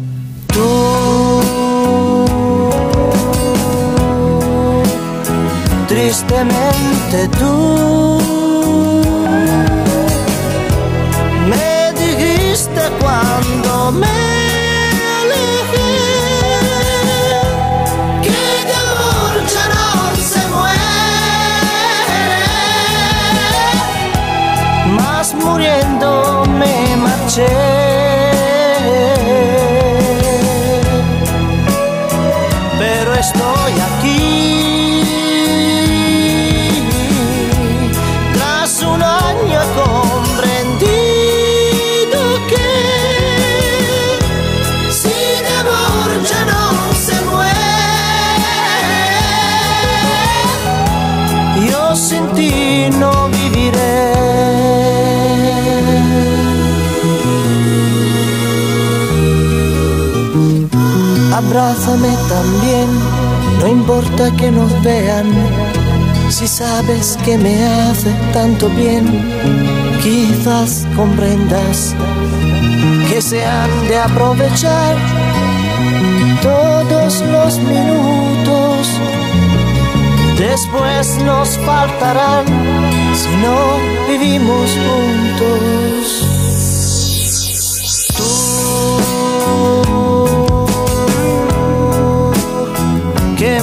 [5.93, 8.19] tristemente tu.
[11.49, 14.42] Me dijiste cuando me
[61.55, 62.89] Abrázame también,
[63.59, 65.31] no importa que nos vean.
[66.29, 69.05] Si sabes que me hace tanto bien,
[70.01, 71.93] quizás comprendas
[73.07, 74.95] que se han de aprovechar
[76.41, 78.87] todos los minutos.
[80.39, 82.45] Después nos faltarán
[83.13, 83.77] si no
[84.07, 86.27] vivimos juntos.
[88.17, 89.13] Tú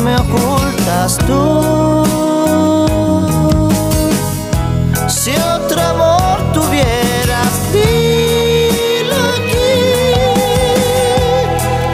[0.03, 2.05] me ocultas tú.
[5.09, 9.73] Si otro amor tuvieras, dilo aquí.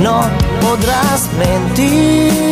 [0.00, 0.20] No
[0.60, 2.51] podrás mentir.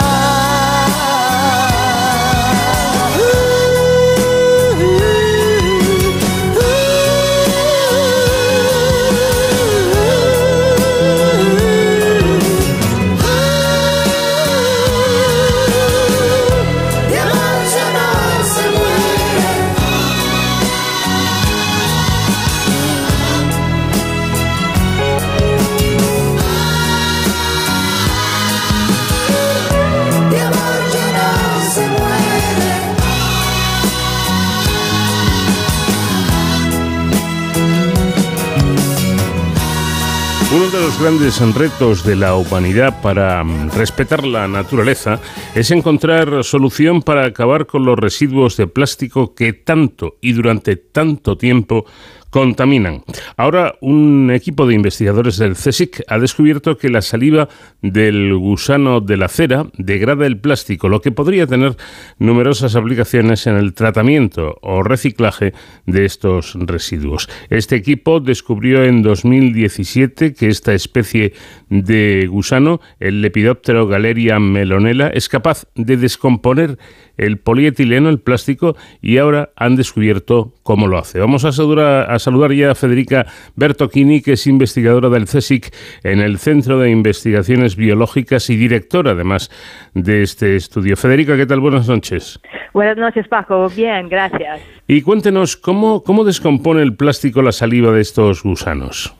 [41.01, 45.19] grandes retos de la humanidad para mm, respetar la naturaleza
[45.55, 51.37] es encontrar solución para acabar con los residuos de plástico que tanto y durante tanto
[51.37, 51.85] tiempo
[52.31, 53.03] contaminan.
[53.37, 57.49] Ahora, un equipo de investigadores del CSIC ha descubierto que la saliva
[57.81, 61.75] del gusano de la cera degrada el plástico, lo que podría tener
[62.17, 65.53] numerosas aplicaciones en el tratamiento o reciclaje
[65.85, 67.29] de estos residuos.
[67.49, 71.33] Este equipo descubrió en 2017 que esta especie
[71.69, 76.77] de gusano, el Lepidoptero galeria melonella, es capaz de descomponer
[77.17, 81.19] el polietileno, el plástico, y ahora han descubierto cómo lo hace.
[81.19, 86.19] Vamos a saludar, a saludar ya a Federica Bertocchini, que es investigadora del CSIC en
[86.19, 89.51] el Centro de Investigaciones Biológicas y directora, además,
[89.93, 90.95] de este estudio.
[90.95, 91.59] Federica, ¿qué tal?
[91.59, 92.39] Buenas noches.
[92.73, 93.67] Buenas noches, Paco.
[93.69, 94.61] Bien, gracias.
[94.87, 99.15] Y cuéntenos, ¿cómo, cómo descompone el plástico la saliva de estos gusanos?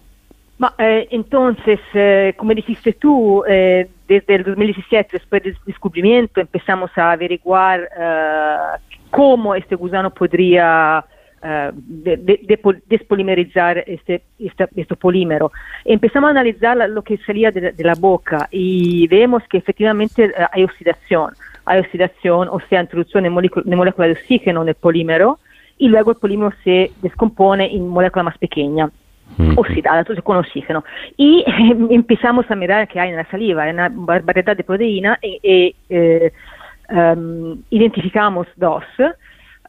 [0.57, 6.91] Ma, eh, entonces, eh, como dijiste tú, eh, desde el 2017, después del descubrimiento, empezamos
[6.97, 8.55] a averiguar eh,
[9.09, 11.03] cómo este gusano podría
[11.43, 15.51] eh, de- de- depo- despolimerizar este, este, este polímero.
[15.85, 20.25] Empezamos a analizar la- lo que salía de, de la boca y vemos que efectivamente
[20.25, 21.33] eh, hay oxidación.
[21.65, 25.39] Hay oxidación, o sea, introducción de, molécula- de molécula de oxígeno en el polímero
[25.77, 28.89] y luego el polímero se descompone en molécula más pequeña
[29.55, 30.83] oxidada, entonces con oxígeno.
[31.17, 34.63] Y eh, empezamos a mirar qué hay en la saliva, hay una var- variedad de
[34.63, 36.31] proteína y, y, eh,
[36.89, 38.83] em, identificamos dos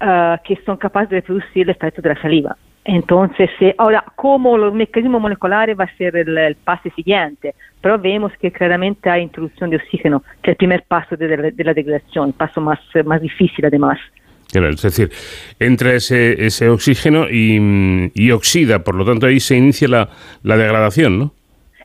[0.02, 2.56] eh, que son capaces de reproducir el efecto de la saliva.
[2.84, 7.96] Entonces, eh, ahora, como el mecanismo molecular va a ser el, el, paso siguiente, pero
[7.98, 11.64] vemos que claramente hay introducción de oxígeno, que es el primer paso de, de, de
[11.64, 14.00] la degradación, el paso más, más difícil además.
[14.52, 15.10] Es decir,
[15.58, 20.10] entra ese, ese oxígeno y, y, oxida, por lo tanto ahí se inicia la,
[20.42, 21.34] la degradación, ¿no?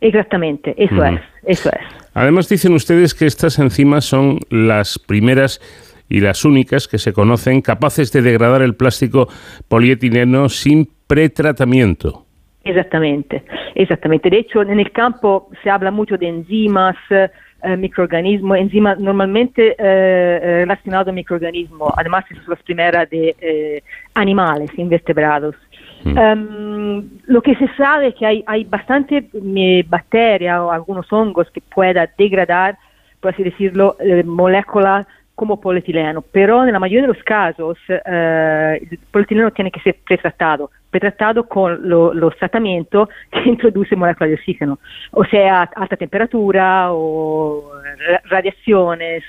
[0.02, 1.16] Exactamente, eso uh -huh.
[1.44, 1.98] es, eso es.
[2.14, 5.62] Además dicen ustedes que estas enzimas son las primeras
[6.10, 9.28] y las únicas que se conocen capaces de degradar el plástico
[9.68, 12.26] polietileno sin pretratamiento.
[12.64, 13.44] Exactamente,
[13.76, 14.30] exactamente.
[14.30, 17.30] De hecho, en el campo se habla mucho de enzimas, eh,
[17.78, 23.84] microorganismos, enzimas normalmente eh, relacionados a microorganismos, además son las primeras de eh,
[24.14, 25.56] animales, invertebrados.
[26.04, 26.18] Mm.
[26.18, 31.50] Um, lo que se sabe es que hay, hay bastante eh, bacterias o algunos hongos
[31.52, 32.78] que puedan degradar,
[33.20, 38.88] por así decirlo, eh, moléculas como polietileno, pero en la mayoría de los casos eh,
[38.90, 44.36] el polietileno tiene que ser pretratado, pretratado con lo, los tratamientos que introduce moléculas de
[44.38, 44.80] oxígeno,
[45.12, 47.72] o sea, alta temperatura o
[48.32, 49.24] radiaciones.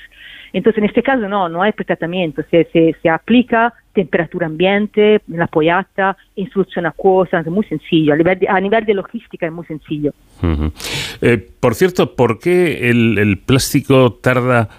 [0.54, 5.46] Entonces, en este caso no, no hay pretratamiento, se, se, se aplica temperatura ambiente, la
[5.46, 9.53] pollata, en solución acuosa, es muy sencillo, a nivel de, a nivel de logística es
[9.53, 10.12] muy sencillo.
[10.42, 10.72] Uh -huh.
[11.20, 14.70] eh, por cierto, ¿por qué el, el plástico tarda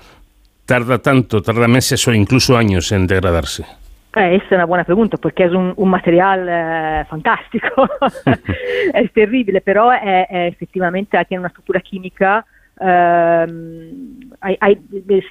[0.70, 3.64] tarda tanto, tarda meses o incluso años en degradarse?
[4.16, 7.90] Eh, esa es una buena pregunta porque es un, un material eh, fantástico,
[8.94, 12.46] es terrible, pero eh, effettivamente tiene una struttura chimica,
[12.80, 14.80] hay, hay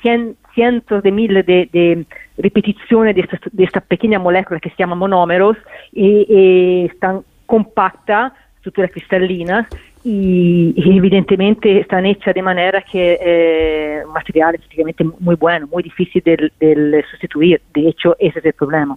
[0.02, 2.04] cien, cientos de miles de, de
[2.36, 5.56] repeticiones de esta, de esta, pequeña molécula que se llama monómeros
[5.92, 9.66] y, y están compactas, estructuras cristalinas
[10.04, 16.22] y, y, evidentemente están hechas de manera que eh, material efectivamente muy bueno, muy difícil
[16.24, 17.60] de, de, sustituir.
[17.74, 18.96] De hecho, ese es el problema.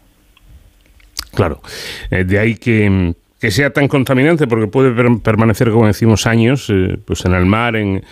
[1.33, 1.61] Claro,
[2.09, 6.69] eh, de ahí que, que, sea tan contaminante porque puede per permanecer, como decimos, años
[6.69, 8.03] eh, pues en el mar, en,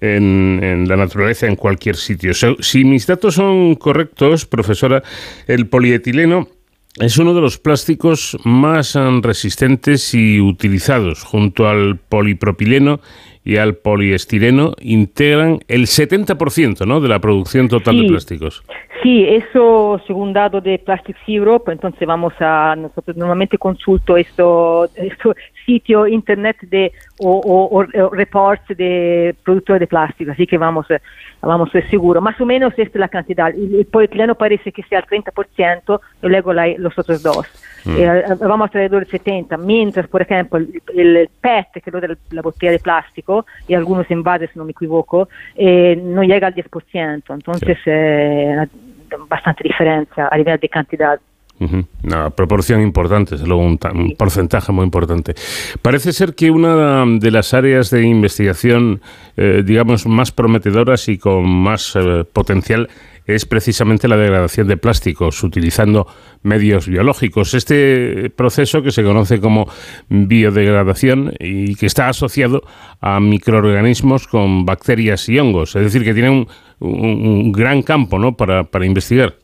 [0.00, 2.34] en, en, la naturaleza, en cualquier sitio.
[2.34, 5.02] So, si mis datos son correctos, profesora,
[5.46, 6.48] el polietileno
[7.00, 13.00] es uno de los plásticos más resistentes y utilizados, junto al polipropileno
[13.44, 17.00] y al poliestireno, integran el 70% ¿no?
[17.00, 18.62] de la producción total sí, de plásticos.
[19.02, 25.34] Sí, eso según datos de Plastics Europe, entonces vamos a, nosotros normalmente consulto esto, esto
[25.64, 30.86] sitio internet de, o, o, o, reports de productores de plástico, así que vamos,
[31.40, 32.20] vamos seguro.
[32.20, 33.50] Más o menos esta es la cantidad.
[33.50, 37.46] El, el polietileno parece que sea el 30%, y luego la, los otros dos.
[37.88, 37.96] Mm.
[37.96, 42.16] Eh, vamos alrededor del 70, mientras, por ejemplo, el, el PET, que es lo de
[42.30, 46.54] la botella de plástico, y algunos envases, si no me equivoco, eh, no llega al
[46.54, 47.22] 10%.
[47.30, 47.90] Entonces, sí.
[47.90, 48.66] eh,
[49.28, 51.18] bastante diferencia a nivel de cantidad.
[52.04, 55.34] Una proporción importante, es luego un, un, porcentaje muy importante.
[55.82, 59.00] Parece ser que una de las áreas de investigación,
[59.36, 62.88] eh, digamos, más prometedoras y con más eh, potencial
[63.28, 66.06] es precisamente la degradación de plásticos utilizando
[66.42, 67.52] medios biológicos.
[67.52, 69.70] Este proceso que se conoce como
[70.08, 72.62] biodegradación y que está asociado
[73.00, 76.48] a microorganismos con bacterias y hongos, es decir, que tiene un,
[76.80, 78.34] un, gran campo ¿no?
[78.34, 79.34] para, para investigar.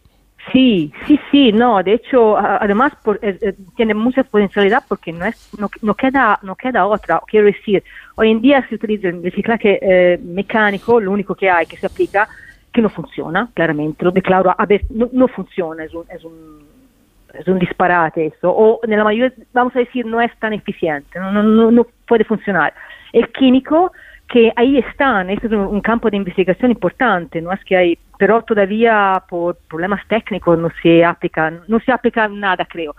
[0.52, 5.24] Sí, sí, sí, no, de hecho, además por, eh, eh, tiene mucha potencialidad porque no,
[5.24, 7.20] es, no, no, queda, no queda otra.
[7.27, 7.82] Quiero decir,
[8.16, 11.86] hoy en día se utiliza el reciclaje eh, mecánico, lo único que hay que se
[11.86, 12.28] aplica,
[12.74, 18.26] que no funciona, claramente, lo declaro, a ver, no, funciona, es un, un, un disparate
[18.26, 22.74] eso, o en la mayoría, vamos a decir, no es tan eficiente, no, puede funcionar.
[23.12, 23.92] El químico
[24.28, 27.98] que ahí están, este es un, un, campo de investigación importante, no es que hay,
[28.18, 32.96] pero todavía por problemas técnicos no se aplica, no se aplica nada, creo,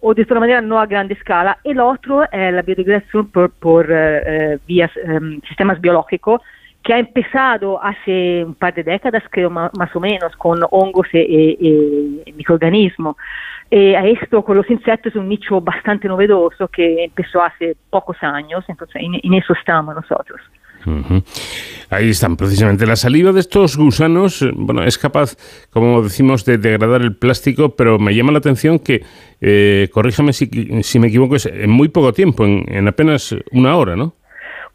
[0.00, 1.58] o de toda manera no a grande escala.
[1.64, 6.40] El otro es la biodegradación por, por uh, vías, um, sistemas biológicos,
[6.82, 11.18] que ha empezado hace un par de décadas, creo más, o menos, con hongos y,
[11.18, 13.16] y, y microorganismos.
[13.70, 18.16] Eh, a esto con los insectos es un nicho bastante novedoso que empezó hace pocos
[18.22, 20.40] años, entonces en, en eso estamos nosotros.
[21.90, 22.86] Ahí están, precisamente.
[22.86, 25.36] La saliva de estos gusanos, bueno, es capaz,
[25.70, 29.04] como decimos, de degradar el plástico, pero me llama la atención que,
[29.40, 30.48] eh, corríjame si,
[30.82, 34.14] si, me equivoco, es en muy poco tiempo, en apenas una hora, ¿no?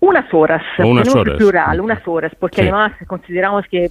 [0.03, 1.38] Unas horas, unas horas.
[1.38, 2.61] plural, unas horas, porque sí.
[2.63, 3.89] además consideramos que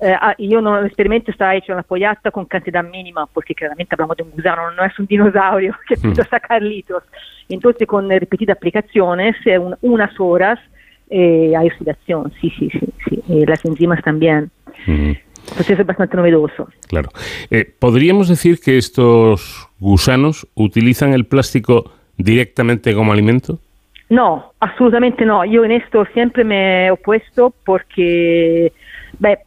[0.00, 4.16] eh, io non, l'esperimento está hecho en la pollata con cantidad mínima, porque claramente hablamos
[4.16, 6.28] de un gusano, no es un dinosaurio que puede mm.
[6.28, 7.04] sacar litros.
[7.48, 10.58] Entonces, con repetidas aplicaciones, un, unas horas,
[11.08, 13.22] eh, hay oxidación, sí, sí, sí, sí.
[13.28, 14.50] Eh, las enzimas también.
[14.86, 15.20] Mm -hmm.
[15.54, 16.66] pues es bastante novedoso.
[16.88, 17.10] Claro.
[17.50, 23.60] Eh, ¿Podríamos decir que estos gusanos utilizan el plástico directamente como alimento?
[24.08, 25.44] No, assolutamente no.
[25.44, 28.72] Io in esto sempre mi he opposto perché
[29.16, 29.44] beh,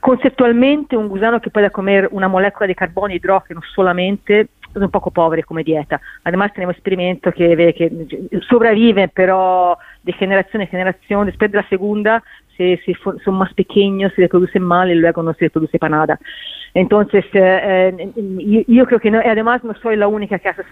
[0.00, 4.90] concettualmente un gusano che pueda comer una molécula di carbonio e idrogeno solamente es un
[4.90, 6.00] poco pobre come dieta.
[6.22, 7.90] Además tenemos experimento que ve que
[8.48, 12.22] sobreviven, pero de generación en generación, después de la segunda
[12.58, 12.94] se, se
[13.24, 16.20] son más pequeños, se reproducen mal y luego no se reproduce para nada.
[16.74, 20.62] Entonces, eh, eh, yo, creo que no, además no soy la única que hace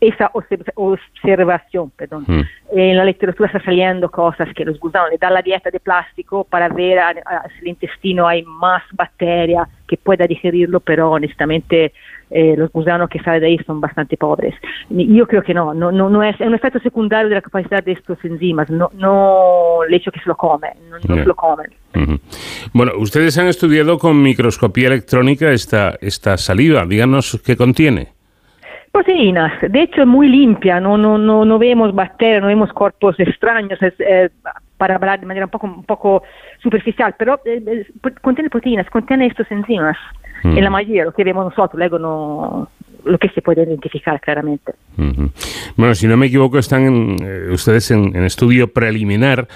[0.00, 1.90] esa observación.
[1.96, 2.24] Perdón.
[2.26, 2.40] Mm.
[2.72, 6.44] En la literatura está saliendo cosas que los gusanos le dan la dieta de plástico
[6.44, 6.98] para ver
[7.54, 11.92] si el intestino hay más bacteria que pueda digerirlo, pero honestamente
[12.30, 14.54] eh, los gusanos que salen de ahí son bastante pobres.
[14.88, 18.24] Yo creo que no, no, no, es, un efecto secundario de la capacidad de estos
[18.24, 21.70] enzimas, no, no el hecho que se lo comen, no, se lo comen.
[22.72, 28.19] Bueno, ustedes han estudiado con microscopía electrónica esta, esta saliva, díganos qué contiene.
[28.92, 33.14] Proteínas, de hecho es muy limpia, no, no, no, no vemos bacterias, no vemos cuerpos
[33.20, 34.30] extraños, eh,
[34.76, 36.22] para hablar de manera un poco, un poco
[36.62, 37.86] superficial, pero eh,
[38.20, 39.96] contiene proteínas, contiene estos enzimas.
[40.42, 40.56] Mm.
[40.56, 42.68] En la mayoría, lo que vemos nosotros, luego no,
[43.04, 44.72] lo que se puede identificar claramente.
[45.76, 49.48] Bueno, si no me equivoco, están eh, ustedes en, estudio preliminar,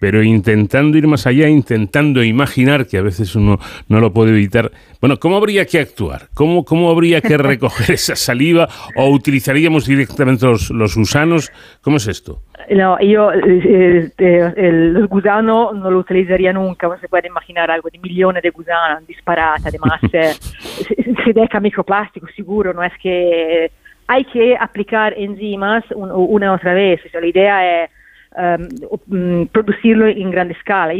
[0.00, 3.58] pero intentando ir más allá, intentando imaginar, que a veces uno
[3.88, 4.72] no lo puede evitar.
[5.00, 6.22] Bueno, ¿cómo habría que actuar?
[6.34, 8.66] ¿Cómo, cómo habría que recoger esa saliva?
[8.96, 11.52] ¿O utilizaríamos directamente los, los gusanos?
[11.82, 12.42] ¿Cómo es esto?
[12.70, 17.90] No, yo eh, eh, el gusano no lo utilizaría nunca, no se puede imaginar algo
[17.90, 23.70] de millones de gusanos disparados, además se deja microplástico seguro, no es que
[24.06, 27.90] hay que aplicar enzimas una y otra vez, la idea es
[28.36, 30.92] um, producirlo en gran escala.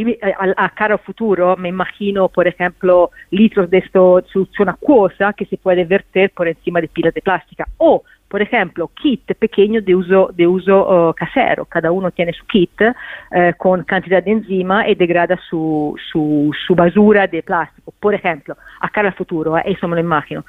[0.57, 5.85] a, cara futuro me imagino, por ejemplo, litros de esto solución acuosa que se puede
[5.85, 10.47] verter por encima de pilas de plástica o por ejemplo, kit pequeños de uso, de
[10.47, 11.65] uso uh, casero.
[11.65, 16.73] Cada uno tiene su kit uh, con cantidad de enzima y degrada su, su, su,
[16.73, 17.93] basura de plástico.
[17.99, 20.45] Por ejemplo, a cara futuro, eh, eso me lo imagino.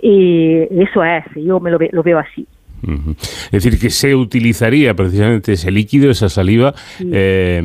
[0.00, 2.46] Y eso es, yo me lo, ve, lo veo así.
[2.82, 6.74] Es decir, que se utilizaría precisamente ese líquido, esa saliva.
[7.00, 7.60] Eh,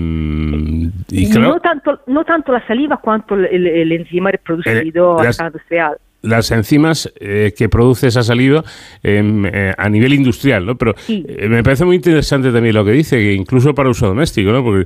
[1.09, 5.29] y claro, no, tanto, no tanto la saliva cuanto el, el, el enzima reproducido a
[5.29, 8.64] escala industrial las enzimas eh, que produce esa saliva
[9.03, 10.76] em, eh, a nivel industrial, ¿no?
[10.76, 14.52] Pero eh, me parece muy interesante también lo que dice, que incluso para uso doméstico,
[14.52, 14.64] ¿no?
[14.64, 14.85] Porque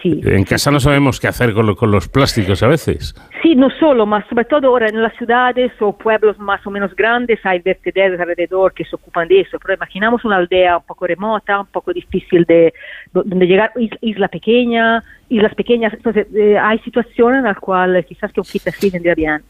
[0.00, 3.14] en casa no sabemos qué hacer con, con, los plásticos a veces.
[3.42, 6.94] Sí, no solo, más sobre todo ahora en las ciudades o pueblos más o menos
[6.94, 11.06] grandes hay vertederos alrededor que se ocupan de eso, pero imaginamos una aldea un poco
[11.06, 12.74] remota, un poco difícil de
[13.12, 16.26] donde llegar, isla pequeña, islas pequeñas, entonces
[16.60, 19.42] hay situaciones en las cuales quizás que un kit así vendría bien.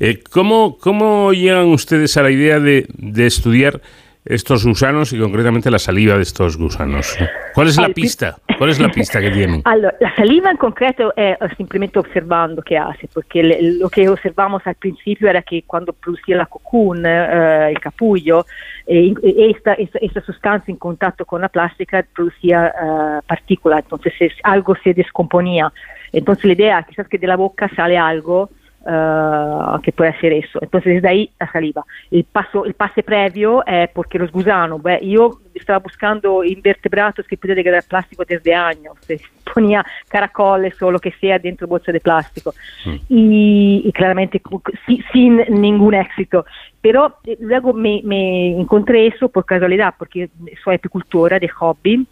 [0.00, 3.80] Eh, ¿cómo, ¿Cómo llegan ustedes a la idea de, de, estudiar
[4.24, 7.16] estos gusanos y concretamente la saliva de estos gusanos?
[7.54, 8.36] ¿Cuál es la pista?
[8.58, 9.62] ¿Cuál es la pista que tienen?
[9.64, 13.42] Allora, la saliva en concreto es simplemente observando qué hace, porque
[13.78, 18.44] lo que observamos al principio era que cuando producía la cocoon, eh, el capullo,
[18.86, 24.32] eh, esta, esta, esta, sustancia en contacto con la plástica producía eh, partículas, entonces es,
[24.42, 25.72] algo se descomponía.
[26.12, 28.50] Entonces la idea quizás que de la boca sale algo
[28.82, 30.58] uh, que puede hacer eso.
[30.62, 31.84] Entonces desde ahí la saliva.
[32.10, 37.36] El paso, el pase previo es porque los gusanos, beh, yo estaba buscando invertebrados que
[37.36, 39.20] pudieran degradar plástico desde años, se
[39.52, 42.54] ponía caracoles o lo que sea dentro bolsas de plástico
[42.86, 42.94] mm.
[43.08, 44.40] y, y, claramente
[44.86, 46.44] si, sin ningún éxito.
[46.80, 50.30] Pero eh, luego me, me, encontré eso por casualidad, porque
[50.62, 52.06] soy apicultora de hobby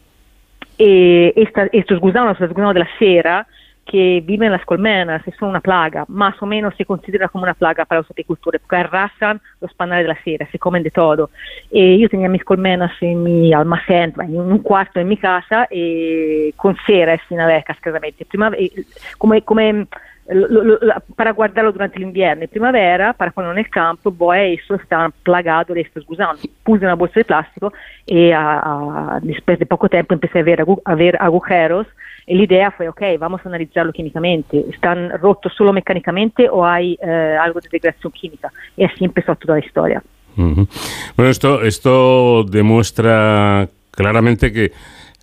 [0.79, 3.47] y esta, estos gusanos, los gusanos de la cera,
[3.87, 7.45] que viven en las colmenas y son una plaga, más o menos se considera como
[7.45, 10.91] una plaga para los apicultores, porque arrasan los panales de la cera, se comen de
[10.91, 11.31] todo.
[11.71, 16.53] Y yo tenía mis colmenas en mi almacén, en un cuarto en mi casa, y
[16.53, 18.25] con cera sin haber cascasamente.
[18.25, 18.51] Prima,
[19.19, 19.87] come, come
[20.29, 20.79] lo, lo,
[21.15, 25.83] para guardarlo durante l'inverno e primavera, para ponerlo nel campo, poi esso está plagado de
[25.83, 26.41] estos gusanos.
[26.65, 27.73] Puse una bolsa de plástico
[28.07, 29.21] y a,
[29.69, 31.87] poco tiempo empecé a ver, a agujeros
[32.27, 34.65] y la idea fue, ok, vamos a analizarlo químicamente.
[34.69, 38.53] ¿Están rotos solo mecánicamente o hay eh, algo de degradación química?
[38.77, 40.03] Y así empezó toda la historia.
[40.37, 40.69] Uh -huh.
[41.17, 43.69] Bueno, esto, esto demuestra
[44.53, 44.73] que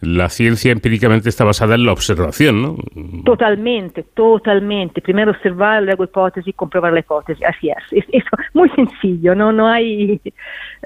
[0.04, 2.78] la ciencia empíricamente está basada en la observación, ¿no?
[3.24, 5.02] Totalmente, totalmente.
[5.02, 7.44] Primero observar, luego hipótesis, comprobar la hipótesis.
[7.46, 8.06] Así es.
[8.14, 8.24] Es,
[8.54, 10.20] muy sencillo, no, no hay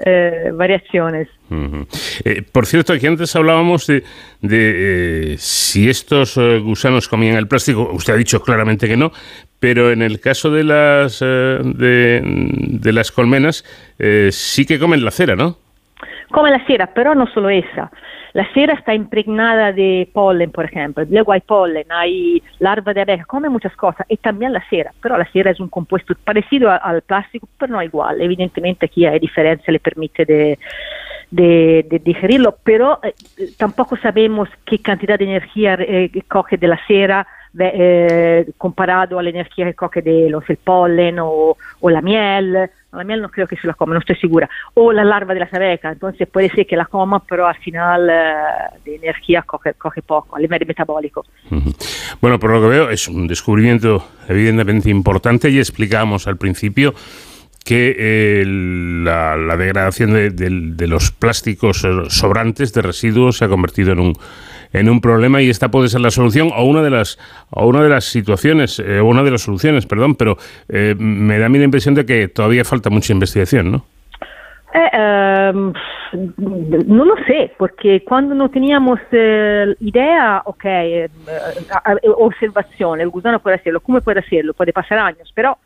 [0.04, 1.28] eh, variaciones.
[2.24, 4.04] Eh, por cierto, aquí antes hablábamos de,
[4.40, 7.90] de si estos gusanos comían el plástico.
[7.92, 9.12] Usted ha dicho claramente que no,
[9.58, 13.64] pero en el caso de las de, de, las colmenas
[14.30, 15.56] sí que comen la cera, ¿no?
[16.30, 17.90] Come la cera, pero no solo esa.
[18.32, 21.04] La cera está impregnada de polen, por ejemplo.
[21.08, 24.06] Luego hay polen, hay larva de abeja, come muchas cosas.
[24.08, 24.92] Y también la cera.
[25.00, 28.20] Pero la cera es un compuesto parecido al plástico, pero no igual.
[28.20, 30.58] Evidentemente aquí hay diferencia, le permite de,
[31.30, 33.14] de, digerirlo, pero eh,
[33.56, 37.26] tampoco sabemos qué cantidad de energía eh, coge de la cera
[37.58, 42.70] eh, comparado a la energía que coge de los el polen o, o la miel
[42.92, 45.40] la miel no creo que se la coma, no estoy segura, o la larva de
[45.40, 49.74] las abejas, entonces puede ser que la coma, pero al final eh, de energía coge,
[49.74, 51.26] coge poco, a nivel metabólico.
[52.20, 56.94] Bueno, por lo que veo, es un descubrimiento evidentemente importante y explicamos al principio
[57.64, 64.12] que eh, la, degradación de, los plásticos sobrantes de residuos se ha convertido en un
[64.72, 67.18] en un problema y esta puede ser la solución o una de las
[67.50, 70.36] o una de las situaciones eh, una de las soluciones, perdón, pero
[70.68, 73.84] eh, me da a mí la impresión de que todavía falta mucha investigación, ¿no?
[74.74, 75.52] Eh,
[76.36, 79.00] no lo sé, porque cuando no teníamos
[79.80, 80.64] idea, ok,
[82.16, 84.54] observación, el gusano puede hacerlo, ¿cómo puede hacerlo?
[84.54, 85.58] Puede pasar años, pero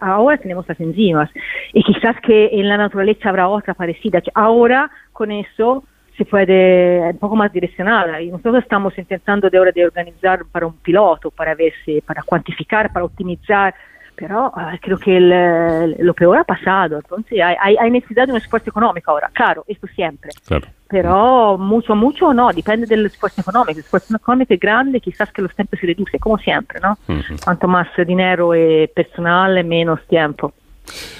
[0.00, 1.30] ahora tenemos las enzimas
[1.72, 4.22] y quizás que en la naturaleza habrá otra parecida.
[4.34, 5.84] Ahora con eso
[6.16, 10.66] se puede un poco más direccionada y nosotros estamos intentando de ahora de organizar para
[10.66, 13.74] un piloto para ver si, para cuantificar, para optimizar,
[14.14, 18.38] pero uh, creo que el, lo peor ha pasado, entonces hay, hay, necesidad de un
[18.38, 20.66] esfuerzo económico ahora, claro, esto siempre, claro.
[20.86, 25.40] pero mucho, mucho no, depende del esfuerzo económico, el esfuerzo económico es grande, quizás que
[25.40, 26.98] los tiempos se reducen, como siempre, ¿no?
[27.08, 27.42] Uh -huh.
[27.42, 30.52] Cuanto más dinero y personal, menos tiempo.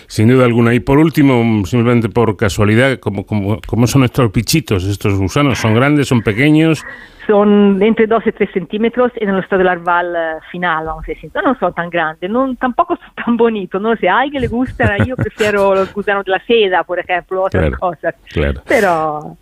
[0.06, 0.74] Sin duda alguna.
[0.74, 5.58] Y por último, simplemente por casualidad, ¿cómo, cómo, son estos pichitos, estos gusanos?
[5.58, 6.84] ¿Son grandes, son pequeños?
[7.26, 11.30] Son entre 2 y 3 centímetros en el estado larval eh, final, vamos a decir.
[11.34, 13.80] No son tan grandes, no, tampoco son tan bonitos.
[13.80, 17.42] No sé, a alguien le gusta, yo prefiero los gusanos de la seda, por ejemplo,
[17.42, 18.14] otras cosas.
[18.32, 18.62] Claro.
[18.66, 19.36] Pero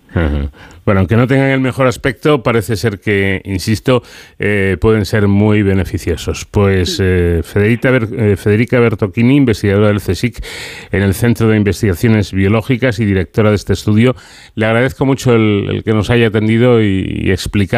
[0.84, 4.02] bueno, aunque no tengan el mejor aspecto, parece ser que, insisto,
[4.38, 6.46] eh, pueden ser muy beneficiosos.
[6.46, 10.44] Pues eh, Federica, eh, Federica Bertocchini, investigadora del CSIC
[10.90, 14.16] en el Centro de Investigaciones Biológicas y directora de este estudio,
[14.56, 17.69] le agradezco mucho el, que nos haya atendido y, y explicado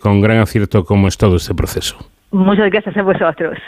[0.00, 1.96] con gran acierto cómo es todo este proceso.
[2.30, 3.58] Muchas gracias a vosotros.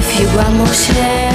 [0.00, 1.27] Give you one Tras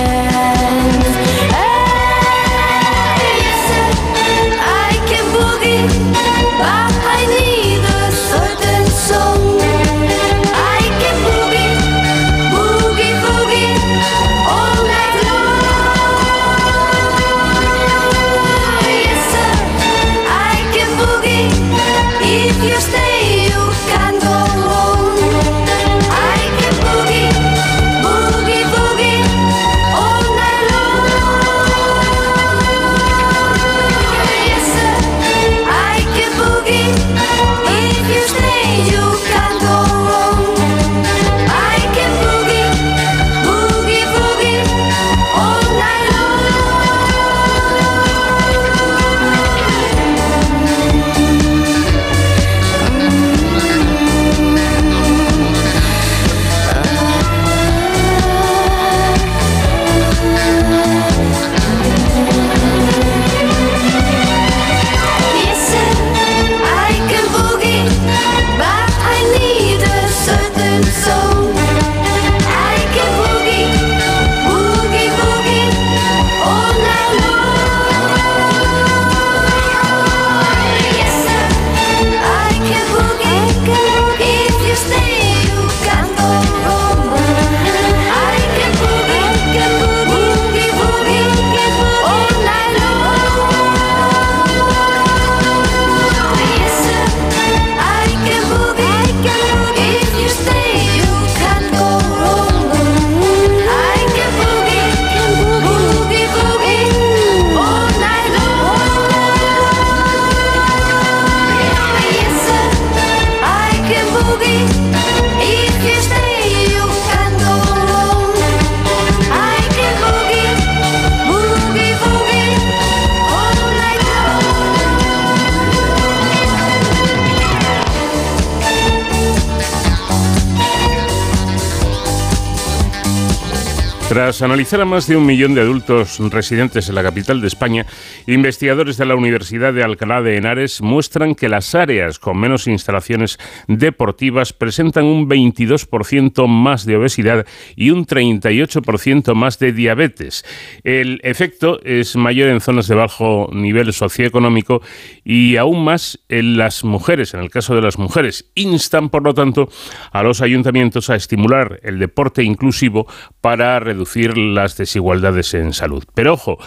[134.43, 137.85] analizar a más de un millón de adultos residentes en la capital de España,
[138.27, 143.39] investigadores de la Universidad de Alcalá de Henares muestran que las áreas con menos instalaciones
[143.67, 147.45] deportivas presentan un 22% más de obesidad
[147.75, 150.43] y un 38% más de diabetes.
[150.83, 154.81] El efecto es mayor en zonas de bajo nivel socioeconómico
[155.23, 158.51] y aún más en las mujeres, en el caso de las mujeres.
[158.55, 159.69] Instan, por lo tanto,
[160.11, 163.07] a los ayuntamientos a estimular el deporte inclusivo
[163.39, 166.03] para reducir las desigualdades en salud.
[166.13, 166.57] Pero ojo,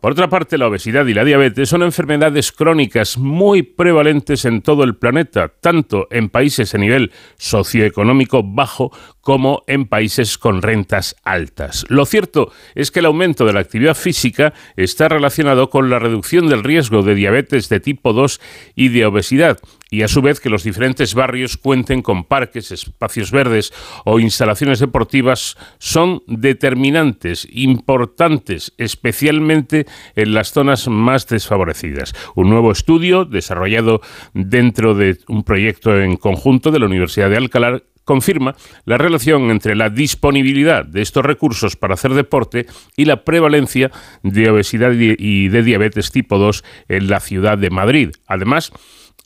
[0.00, 4.82] por otra parte, la obesidad y la diabetes son enfermedades crónicas muy prevalentes en todo
[4.82, 11.84] el planeta, tanto en países a nivel socioeconómico bajo como en países con rentas altas.
[11.90, 16.48] Lo cierto es que el aumento de la actividad física está relacionado con la reducción
[16.48, 18.40] del riesgo de diabetes de tipo 2
[18.74, 19.58] y de obesidad,
[19.90, 23.72] y a su vez que los diferentes barrios cuenten con parques, espacios verdes
[24.04, 32.14] o instalaciones deportivas son determinantes, importantes, especialmente en las zonas más desfavorecidas.
[32.36, 34.00] Un nuevo estudio desarrollado
[34.32, 38.56] dentro de un proyecto en conjunto de la Universidad de Alcalá confirma
[38.86, 43.90] la relación entre la disponibilidad de estos recursos para hacer deporte y la prevalencia
[44.22, 48.10] de obesidad y de diabetes tipo 2 en la ciudad de Madrid.
[48.26, 48.72] Además,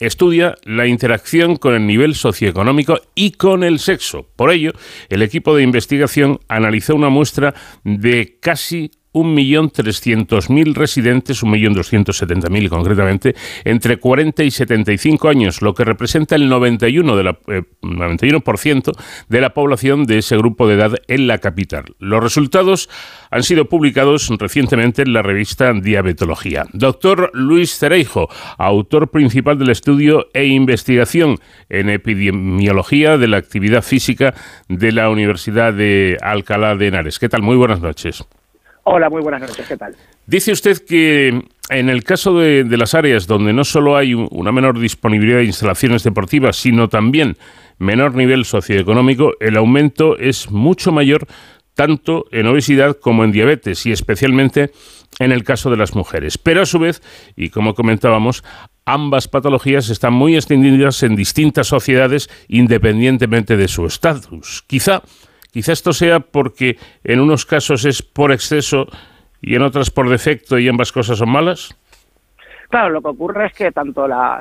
[0.01, 4.29] estudia la interacción con el nivel socioeconómico y con el sexo.
[4.37, 4.73] Por ello,
[5.09, 7.55] el equipo de investigación analizó una muestra
[7.85, 13.35] de casi 1.300.000 residentes, 1.270.000 concretamente,
[13.65, 17.39] entre 40 y 75 años, lo que representa el 91%, de la,
[17.83, 18.93] 91 eh,
[19.29, 21.85] de la población de ese grupo de edad en la capital.
[21.99, 22.91] Los resultados
[23.31, 26.67] han sido publicados recientemente en la revista Diabetología.
[26.73, 28.29] Doctor Luis Cereijo,
[28.59, 31.39] autor principal del estudio e investigación
[31.69, 34.35] en epidemiología de la actividad física
[34.69, 37.19] de la Universidad de Alcalá de Henares.
[37.19, 37.43] ¿Qué tal?
[37.43, 38.25] Muy buenas noches.
[38.85, 39.97] Hola, muy buenas noches, ¿qué tal?
[40.27, 44.79] Dice usted que en el caso de, las áreas donde no solo hay una menor
[44.79, 47.39] disponibilidad de instalaciones deportivas, sino también
[47.79, 51.27] menor nivel socioeconómico, el aumento es mucho mayor
[51.73, 54.71] tanto en obesidad como en diabetes y especialmente
[55.19, 56.37] en el caso de las mujeres.
[56.37, 57.03] Pero a su vez,
[57.37, 58.45] y como comentábamos,
[58.85, 64.63] ambas patologías están muy extendidas en distintas sociedades independientemente de su estatus.
[64.67, 65.03] Quizá
[65.55, 68.89] Quizá esto sea porque en unos casos es por exceso
[69.41, 71.79] y en otras por defecto y ambas cosas son malas.
[72.69, 74.41] Claro, lo que ocurre es que tanto la,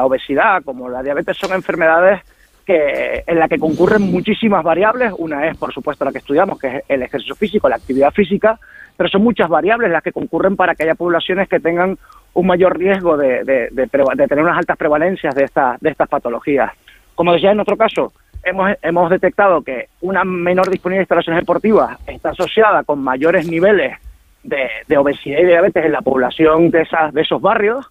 [0.00, 2.22] obesidad como la diabetes son enfermedades
[2.66, 5.12] que, en la que concurren muchísimas variables.
[5.16, 8.58] Una es, por supuesto, la que estudiamos, que es el ejercicio físico, la actividad física,
[8.96, 11.96] pero son muchas variables las que concurren para que haya poblaciones que tengan
[12.34, 16.72] un mayor riesgo de, de, tener unas altas prevalencias de, esta, de estas patologías.
[17.14, 18.12] Como decía en otro caso,
[18.44, 23.98] hemos, hemos detectado que una menor disponibilidad de instalaciones deportivas está asociada con mayores niveles
[24.42, 27.86] de, de, obesidad y diabetes en la población de, esas, de esos barrios.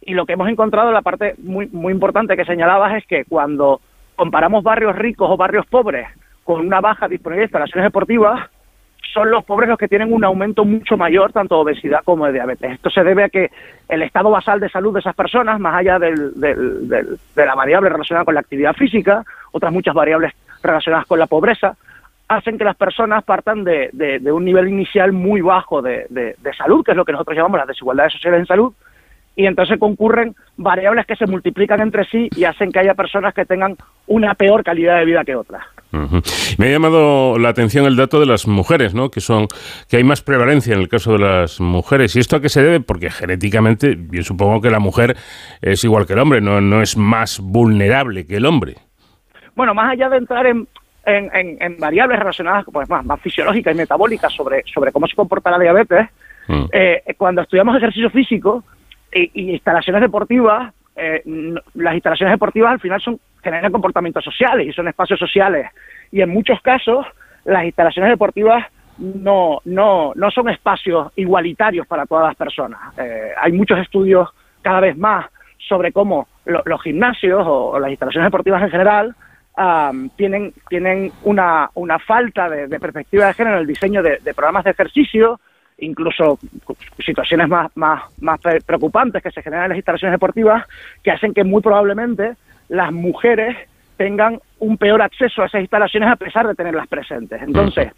[0.00, 3.80] Y lo que hemos encontrado, la parte muy, muy importante que señalabas, es que cuando
[4.16, 6.08] comparamos barrios ricos o barrios pobres
[6.42, 8.50] con una baja disponibilidad de instalaciones deportivas,
[9.14, 12.32] son los pobres los que tienen un aumento mucho mayor tanto de obesidad como de
[12.32, 12.72] diabetes.
[12.72, 13.50] Esto se debe a que
[13.88, 17.88] el estado basal de salud de esas personas, más allá del, del, de la variable
[17.88, 20.32] relacionada con la actividad física, otras muchas variables
[20.62, 21.76] relacionadas con la pobreza,
[22.26, 26.90] hacen que las personas partan de, de un nivel inicial muy bajo de, salud, que
[26.90, 28.72] es lo que nosotros llamamos las desigualdades sociales en salud,
[29.36, 33.44] y entonces concurren variables que se multiplican entre sí y hacen que haya personas que
[33.44, 33.76] tengan
[34.06, 35.64] una peor calidad de vida que otras.
[36.58, 39.10] Me ha llamado la atención el dato de las mujeres, ¿no?
[39.10, 39.48] Que son
[39.88, 42.14] que hay más prevalencia en el caso de las mujeres.
[42.16, 42.80] ¿Y esto a qué se debe?
[42.80, 45.16] Porque genéticamente, yo supongo que la mujer
[45.60, 48.76] es igual que el hombre, no, no es más vulnerable que el hombre.
[49.54, 50.66] Bueno, más allá de entrar en,
[51.06, 55.58] en, variables relacionadas pues, más, más fisiológicas y metabólicas sobre, sobre cómo se comporta la
[55.58, 56.08] diabetes,
[56.48, 56.64] mm.
[56.72, 58.64] eh, cuando estudiamos ejercicio físico,
[59.14, 61.22] y, instalaciones deportivas, eh,
[61.74, 65.68] las instalaciones deportivas al final son generan comportamientos sociales y son espacios sociales.
[66.10, 67.06] Y en muchos casos
[67.44, 68.64] las instalaciones deportivas
[68.98, 72.80] no, no, no son espacios igualitarios para todas las personas.
[72.98, 74.30] Eh, hay muchos estudios
[74.62, 75.26] cada vez más
[75.58, 79.14] sobre cómo los gimnasios o, las instalaciones deportivas en general
[80.16, 84.72] tienen, tienen una, una falta de, perspectiva de género en el diseño de programas de
[84.72, 85.40] ejercicio
[85.78, 86.38] incluso
[87.04, 90.64] situaciones más, más, más preocupantes que se generan en las instalaciones deportivas
[91.02, 92.34] que hacen que muy probablemente
[92.68, 93.56] las mujeres
[93.96, 97.40] tengan un peor acceso a esas instalaciones a pesar de tenerlas presentes.
[97.42, 97.92] Entonces,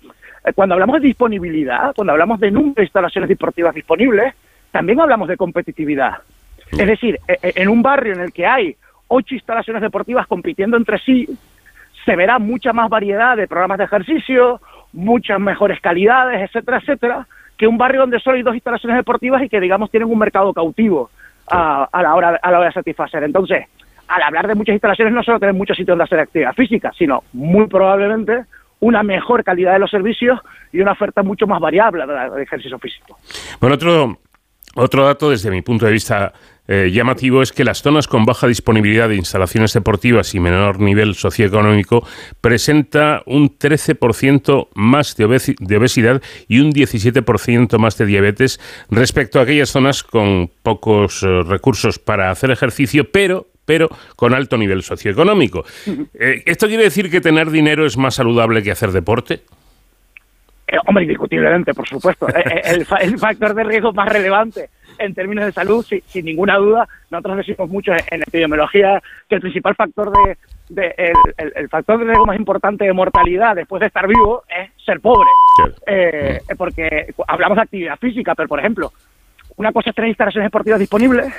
[0.45, 4.35] eh, cuando hablamos de disponibilidad, cuando hablamos de número de instalaciones deportivas disponibles,
[4.71, 6.19] también hablamos de competitividad.
[6.73, 8.77] Es decir, e, e, en un barrio en el que hay
[9.09, 11.27] ocho instalaciones deportivas compitiendo entre sí,
[12.05, 14.61] se verá mucha más variedad de programas de ejercicio,
[14.93, 17.27] muchas mejores calidades, etcétera, etcétera,
[17.57, 20.53] que un barrio donde solo hay dos instalaciones deportivas y que, digamos, tienen un mercado
[20.53, 21.11] cautivo
[21.49, 23.23] a, la, hora, a la hora de satisfacer.
[23.25, 23.67] Entonces,
[24.09, 27.25] al hablar de muchas instalaciones, no solo tener muchos sitios donde hacer actividad física, sino
[27.33, 28.45] muy probablemente
[28.81, 30.39] una mejor calidad de los servicios
[30.73, 33.19] y una oferta mucho más variable de ejercicio físico.
[33.61, 34.19] Bueno, otro,
[34.77, 36.33] otro dato desde mi punto de vista
[36.69, 41.15] eh, llamativo es que las zonas con baja disponibilidad de instalaciones deportivas y menor nivel
[41.15, 42.07] socioeconómico
[42.41, 49.71] presenta un 13% más de, obesidad y un 17% más de diabetes respecto a aquellas
[49.71, 55.65] zonas con pocos eh, recursos para hacer ejercicio, pero pero con alto nivel socioeconómico.
[56.15, 59.43] Eh, ¿Esto quiere decir que tener dinero es más saludable que hacer deporte?
[60.87, 62.27] Hombre, indiscutiblemente, por supuesto.
[62.29, 66.89] el, el, factor de riesgo más relevante en términos de salud, sin ninguna duda.
[67.11, 70.13] Nosotros decimos mucho en, epidemiología que el principal factor
[70.69, 75.01] de, el, factor de riesgo más importante de mortalidad después de estar vivo es ser
[75.01, 75.29] pobre.
[75.87, 78.93] Eh, porque hablamos de actividad física, pero por ejemplo,
[79.57, 81.33] una cosa es tener instalaciones deportivas disponibles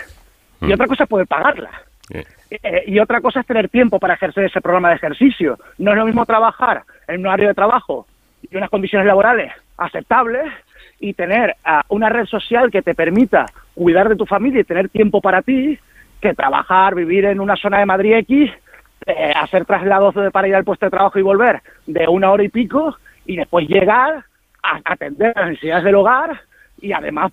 [0.61, 0.73] y mm.
[0.73, 1.71] otra cosa es poder pagarlas.
[2.09, 5.57] Eh, y otra cosa es tener tiempo para ejercer ese programa de ejercicio.
[5.77, 8.07] No es lo mismo trabajar en un área de trabajo
[8.41, 10.51] y unas condiciones laborales aceptables
[10.99, 13.45] y tener ah, una red social que te permita
[13.76, 15.77] cuidar de tu familia y tener tiempo para ti,
[16.19, 18.51] que trabajar, vivir en una zona de Madrid X,
[19.05, 22.49] eh, hacer traslados para ir al puesto de trabajo y volver de una hora y
[22.49, 24.23] pico y después llegar
[24.64, 26.41] a atender las necesidades del hogar
[26.80, 27.31] y además,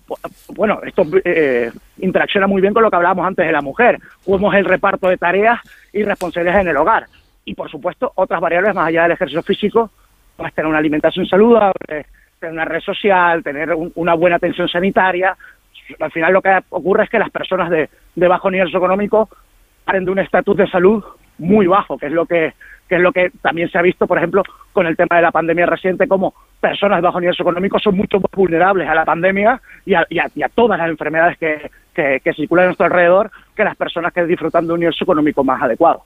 [0.55, 4.51] bueno, esto eh, interacciona muy bien con lo que hablábamos antes de la mujer, cómo
[4.51, 5.59] es el reparto de tareas
[5.93, 7.05] y responsabilidades en el hogar.
[7.45, 9.91] Y por supuesto, otras variables más allá del ejercicio físico,
[10.35, 12.05] pues tener una alimentación saludable,
[12.39, 15.35] tener una red social, tener una buena atención sanitaria.
[15.99, 19.29] Al final lo que ocurre es que las personas de, de bajo nivel socioeconómico
[19.83, 21.03] paren de un estatus de salud
[21.37, 22.53] muy bajo, que es lo que
[22.87, 25.31] que es lo que también se ha visto, por ejemplo, con el tema de la
[25.31, 29.59] pandemia reciente, como personas de bajo nivel socioeconómico son mucho más vulnerables a la pandemia
[29.85, 33.75] y a, y a todas las enfermedades que, que, circulan a nuestro alrededor que las
[33.75, 36.03] personas que disfrutan de un universo económico más adecuado.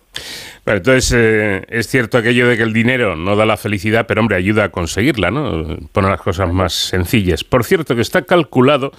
[0.63, 4.21] Pero entonces eh, es cierto aquello de que el dinero no da la felicidad, pero
[4.21, 5.77] hombre, ayuda a conseguirla, ¿no?
[5.91, 7.43] Poner las cosas más sencillas.
[7.43, 8.91] Por cierto, que está calculado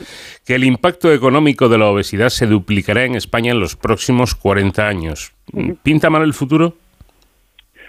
[0.46, 4.86] que el impacto económico de la obesidad se duplicará en España en los próximos 40
[4.86, 5.32] años.
[5.82, 6.74] ¿Pinta mal el futuro?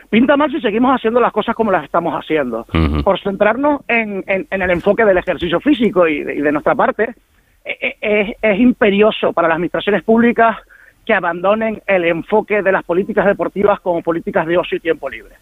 [0.10, 2.65] pinta mal si seguimos haciendo las cosas como las estamos haciendo.
[3.03, 7.15] Por centrarnos en, el enfoque del ejercicio físico y de nuestra parte,
[7.64, 10.57] es, es, imperioso para las administraciones públicas
[11.06, 15.36] que abandonen el enfoque de las políticas deportivas como políticas de ocio y tiempo libre.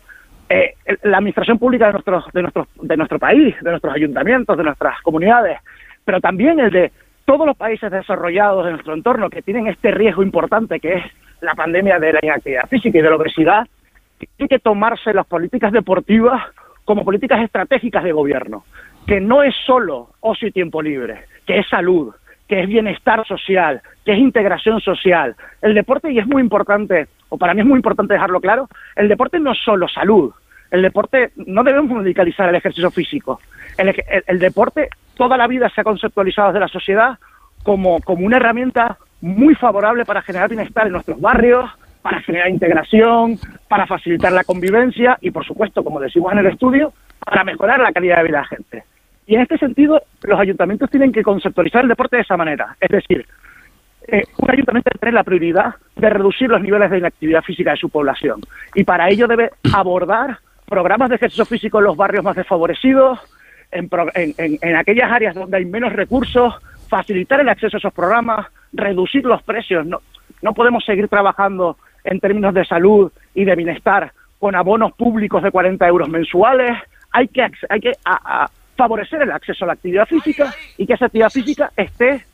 [0.50, 0.74] Eh,
[1.04, 5.00] la administración pública de, nuestro, de, nuestro, de nuestro país, de nuestros ayuntamientos, de nuestras
[5.02, 5.60] comunidades,
[6.04, 6.92] pero también el de
[7.26, 11.04] todos los países desarrollados de nuestro entorno que tienen este riesgo importante que es
[11.42, 13.68] la pandemia de la inactividad física y de la obesidad,
[14.18, 16.42] tienen que tomarse las políticas deportivas
[16.84, 18.64] como políticas estratégicas de gobierno,
[19.06, 22.14] que no es solo ocio y tiempo libre, que es salud,
[22.50, 25.36] que es bienestar social, que es integración social.
[25.62, 29.08] El deporte, y es muy importante, o para mí es muy importante dejarlo claro, el
[29.08, 30.34] deporte no es solo salud.
[30.72, 33.40] El deporte, no debemos medicalizar el ejercicio físico.
[33.78, 37.20] El, deporte toda la vida se ha conceptualizado desde la sociedad
[37.64, 41.70] como, como una herramienta muy favorable para generar bienestar en nuestros barrios,
[42.02, 46.94] para generar integración, para facilitar la convivencia y, por supuesto, como decimos en el estudio,
[47.20, 48.84] para mejorar la calidad de vida de la gente.
[49.30, 52.76] Y en este sentido, los ayuntamientos tienen que conceptualizar el deporte de esa manera.
[52.82, 53.28] Es decir,
[54.08, 57.78] eh, un ayuntamiento debe tener la prioridad de reducir los niveles de inactividad física de
[57.78, 58.42] su población.
[58.74, 63.20] Y para ello debe abordar programas de ejercicio físico en los barrios más desfavorecidos,
[63.72, 63.88] en,
[64.18, 66.56] en aquellas áreas donde hay menos recursos,
[66.88, 69.86] facilitar el acceso a esos programas, reducir los precios.
[69.86, 70.02] No,
[70.42, 75.52] no podemos seguir trabajando en términos de salud y de bienestar con abonos públicos de
[75.52, 76.76] 40 euros mensuales.
[77.12, 77.92] Hay que, hay que
[78.80, 82.26] favorecer el acceso a la actividad física y que esa actividad física esté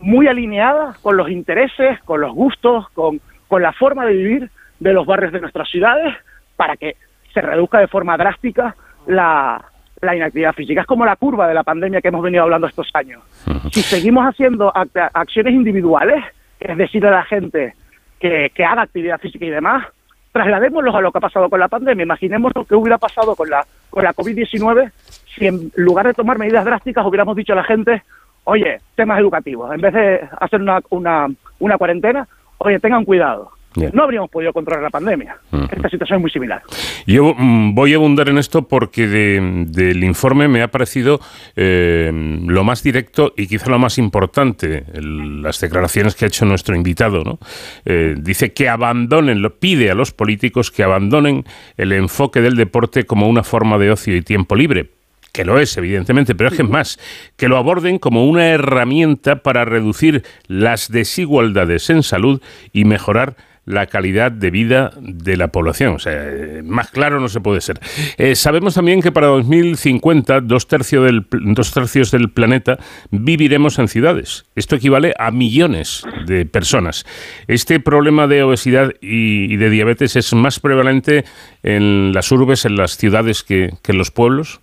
[0.00, 4.92] muy alineada con los intereses, con los gustos, con, con la forma de vivir de
[4.94, 6.16] los barrios de nuestras ciudades
[6.56, 6.96] para que
[7.34, 8.74] se reduzca de forma drástica
[9.06, 9.62] la,
[10.00, 10.80] la inactividad física.
[10.80, 13.22] Es como la curva de la pandemia que hemos venido hablando estos años.
[13.70, 16.24] Si seguimos haciendo acciones individuales,
[16.58, 17.74] es decir, a la gente
[18.18, 19.86] que, que haga actividad física y demás,
[20.32, 22.04] trasladémoslos a lo que ha pasado con la pandemia.
[22.04, 24.90] Imaginemos lo que hubiera pasado con la, con la COVID-19
[25.34, 28.02] si en lugar de tomar medidas drásticas hubiéramos dicho a la gente,
[28.44, 31.28] oye, temas educativos, en vez de hacer una, una,
[31.58, 32.26] una cuarentena,
[32.58, 33.52] oye, tengan cuidado.
[33.74, 35.38] No habríamos podido controlar la pandemia.
[35.70, 36.62] Esta situación es muy similar.
[37.06, 41.20] Yo mm, voy a abundar en esto porque del informe me ha parecido
[41.54, 46.74] eh, lo más directo y quizá lo más importante, las declaraciones que ha hecho nuestro
[46.74, 47.22] invitado.
[47.22, 47.38] ¿no?
[47.84, 51.44] Eh, dice que abandonen, lo pide a los políticos que abandonen
[51.76, 54.90] el enfoque del deporte como una forma de ocio y tiempo libre
[55.32, 56.98] que lo es, evidentemente, pero es que más,
[57.36, 62.42] que lo aborden como una herramienta para reducir las desigualdades en salud
[62.72, 65.94] y mejorar la calidad de vida de la población.
[65.94, 66.24] O sea,
[66.64, 67.80] más claro no se puede ser.
[68.18, 72.78] Eh, sabemos también que para 2050 dos, tercios del, dos tercios del planeta
[73.10, 74.46] viviremos en ciudades.
[74.56, 77.04] Esto equivale a millones de personas.
[77.46, 81.24] Este problema de obesidad y, de diabetes es más prevalente
[81.62, 84.60] en las urbes, en las ciudades, que en los pueblos.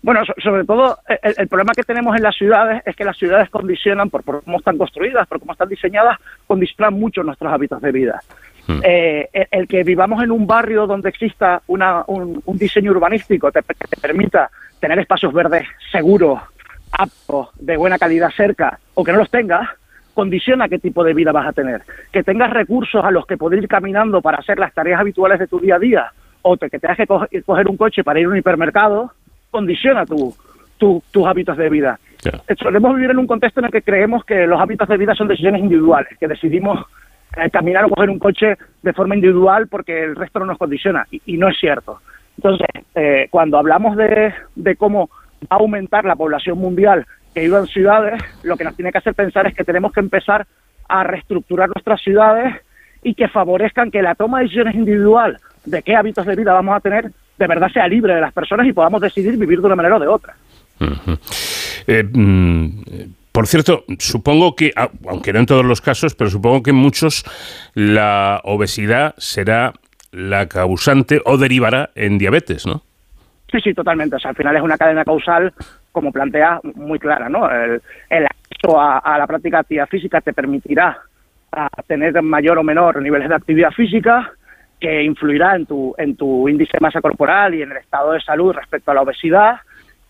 [0.00, 4.10] Bueno, sobre todo el, problema que tenemos en las ciudades es que las ciudades condicionan,
[4.10, 8.20] por, cómo están construidas, por cómo están diseñadas, condicionan mucho nuestros hábitos de vida.
[8.68, 8.80] Hmm.
[8.84, 14.00] Eh, el, que vivamos en un barrio donde exista una, un, diseño urbanístico que te
[14.00, 16.40] permita tener espacios verdes seguros,
[16.92, 19.68] aptos, de buena calidad cerca, o que no los tengas,
[20.14, 21.82] condiciona qué tipo de vida vas a tener.
[22.12, 25.46] Que tengas recursos a los que poder ir caminando para hacer las tareas habituales de
[25.46, 26.12] tu día a día,
[26.42, 29.12] o que tengas que coger un coche para ir a un hipermercado,
[29.50, 30.34] condiciona tu,
[30.78, 31.98] tus hábitos de vida.
[32.58, 35.28] Solemos vivir en un contexto en el que creemos que los hábitos de vida son
[35.28, 36.84] decisiones individuales, que decidimos
[37.36, 41.06] eh, caminar o coger un coche de forma individual porque el resto no nos condiciona,
[41.10, 42.00] y, no es cierto.
[42.36, 45.10] Entonces, eh, cuando hablamos de, de cómo
[45.42, 48.98] va a aumentar la población mundial que vive en ciudades, lo que nos tiene que
[48.98, 50.46] hacer pensar es que tenemos que empezar
[50.88, 52.54] a reestructurar nuestras ciudades
[53.02, 56.76] y que favorezcan que la toma de decisiones individual de qué hábitos de vida vamos
[56.76, 59.76] a tener de verdad sea libre de las personas y podamos decidir vivir de una
[59.76, 60.34] manera o de otra.
[61.86, 62.68] Eh, mm,
[63.32, 64.72] por cierto, supongo que,
[65.08, 67.24] aunque no en todos los casos, pero supongo que en muchos
[67.74, 69.72] la obesidad será
[70.10, 72.82] la causante o derivará en diabetes, ¿no?
[73.50, 74.16] Sí, sí, totalmente.
[74.16, 75.52] O sea, al final es una cadena causal,
[75.92, 77.48] como plantea, muy clara, ¿no?
[77.50, 80.98] El, acceso a, la práctica de actividad física te permitirá
[81.86, 84.32] tener mayor o menor niveles de actividad física,
[84.80, 88.20] que influirá en tu, en tu índice de masa corporal y en el estado de
[88.20, 89.56] salud respecto a la obesidad,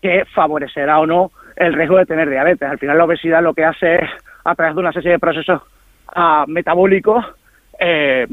[0.01, 2.69] que favorecerá o no el riesgo de tener diabetes.
[2.69, 4.09] Al final la obesidad lo que hace es,
[4.45, 5.61] a través de una serie de procesos
[6.15, 7.25] ah, metabólicos,
[7.79, 8.27] eh,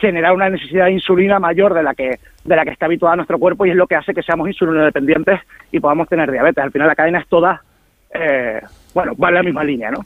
[0.00, 3.38] generar una necesidad de insulina mayor de la que de la que está habituada nuestro
[3.38, 5.40] cuerpo y es lo que hace que seamos insulino dependientes
[5.70, 6.62] y podamos tener diabetes.
[6.62, 7.62] Al final la cadena es toda
[8.12, 8.60] eh,
[8.94, 10.04] bueno, va en la misma línea, ¿no?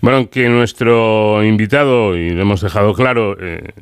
[0.00, 3.72] Bueno, aunque nuestro invitado, y lo hemos dejado claro, eh,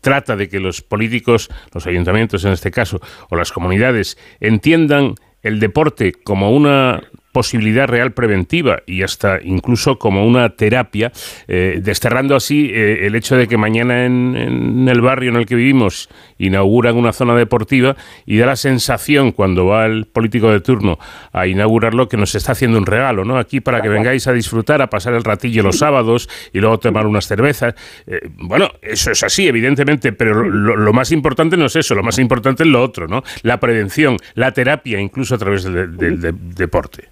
[0.00, 5.60] trata de que los políticos, los ayuntamientos en este caso, o las comunidades, entiendan el
[5.60, 7.00] deporte como una
[7.32, 11.12] posibilidad real preventiva y hasta incluso como una terapia,
[11.46, 15.54] eh, desterrando así eh, el hecho de que mañana en, el barrio en el que
[15.54, 16.08] vivimos
[16.38, 17.96] inauguran una zona deportiva
[18.26, 20.98] y da la sensación cuando va el político de turno
[21.32, 23.38] a inaugurarlo que nos está haciendo un regalo, ¿no?
[23.38, 27.06] Aquí para que vengáis a disfrutar, a pasar el ratillo los sábados y luego tomar
[27.06, 27.74] unas cervezas.
[28.06, 32.18] Eh, bueno, eso es así, evidentemente, pero lo, más importante no es eso, lo más
[32.18, 33.22] importante es lo otro, ¿no?
[33.42, 37.08] La prevención, la terapia, incluso a través del deporte.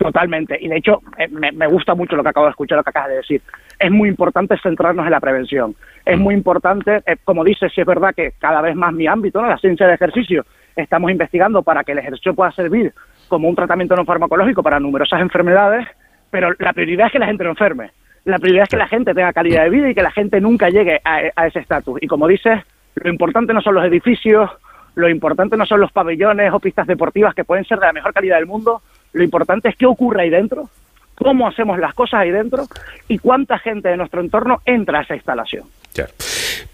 [0.00, 0.56] Totalmente.
[0.58, 3.10] Y de hecho, eh, me, gusta mucho lo que acabo de escuchar, lo que acabas
[3.10, 3.42] de decir.
[3.78, 5.76] Es muy importante centrarnos en la prevención.
[6.06, 9.42] Es muy importante, eh, como dices, si es verdad que cada vez más mi ámbito,
[9.42, 9.48] ¿no?
[9.48, 12.94] la ciencia del ejercicio, estamos investigando para que el ejercicio pueda servir
[13.28, 15.86] como un tratamiento no farmacológico para numerosas enfermedades,
[16.30, 17.90] pero la prioridad es que la gente no enferme.
[18.24, 20.70] La prioridad es que la gente tenga calidad de vida y que la gente nunca
[20.70, 21.98] llegue a, a ese estatus.
[22.00, 22.58] Y como dices,
[22.94, 24.50] lo importante no son los edificios,
[24.94, 28.14] lo importante no son los pabellones o pistas deportivas que pueden ser de la mejor
[28.14, 28.80] calidad del mundo,
[29.12, 30.68] lo importante es qué ocurre ahí dentro,
[31.14, 32.66] cómo hacemos las cosas ahí dentro
[33.08, 35.64] y cuánta gente de nuestro entorno entra a esa instalación.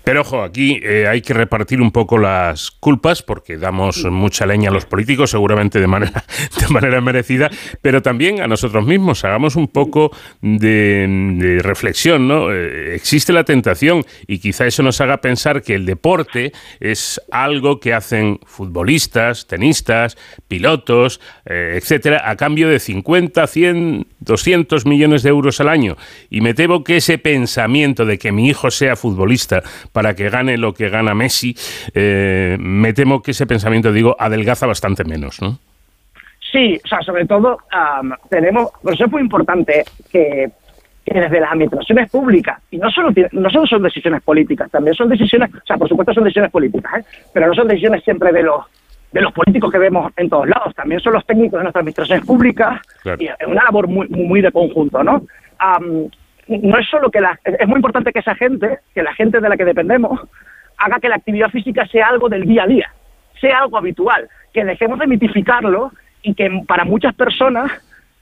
[0.06, 4.70] Pero ojo, aquí eh, hay que repartir un poco las culpas porque damos mucha leña
[4.70, 6.24] a los políticos, seguramente de manera,
[6.60, 7.50] de manera merecida,
[7.82, 9.24] pero también a nosotros mismos.
[9.24, 12.52] Hagamos un poco de, reflexión, ¿no?
[12.52, 17.80] Eh, existe la tentación y quizá eso nos haga pensar que el deporte es algo
[17.80, 20.16] que hacen futbolistas, tenistas,
[20.46, 25.96] pilotos, eh, etcétera, a cambio de 50, 100, 200 millones de euros al año.
[26.30, 29.64] Y me temo que ese pensamiento de que mi hijo sea futbolista
[29.96, 31.56] para que gane lo que gana Messi,
[31.94, 35.58] eh, me temo que ese pensamiento, digo, adelgaza bastante menos, ¿no?
[36.52, 37.56] Sí, o sea, sobre todo
[38.28, 40.50] tenemos, por eso es muy importante que,
[41.02, 45.48] desde las administraciones públicas, y no solo, no solo son decisiones políticas, también son decisiones,
[45.54, 47.04] o sea, por supuesto son decisiones políticas, ¿eh?
[47.32, 48.66] pero no son decisiones siempre de los
[49.12, 52.26] de los políticos que vemos en todos lados, también son los técnicos de nuestras administraciones
[52.26, 52.82] públicas,
[53.18, 55.22] y es una labor muy, muy de conjunto, ¿no?
[56.48, 59.48] No es solo que la, es muy importante que esa gente, que la gente de
[59.48, 60.20] la que dependemos,
[60.78, 62.92] haga que la actividad física sea algo del día a día,
[63.40, 65.92] sea algo habitual, que dejemos de mitificarlo
[66.22, 67.70] y que para muchas personas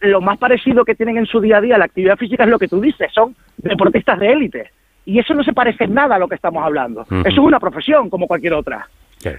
[0.00, 2.58] lo más parecido que tienen en su día a día la actividad física es lo
[2.58, 4.70] que tú dices, son deportistas de élite.
[5.06, 7.02] Y eso no se parece en nada a lo que estamos hablando.
[7.02, 8.88] Eso es una profesión como cualquier otra.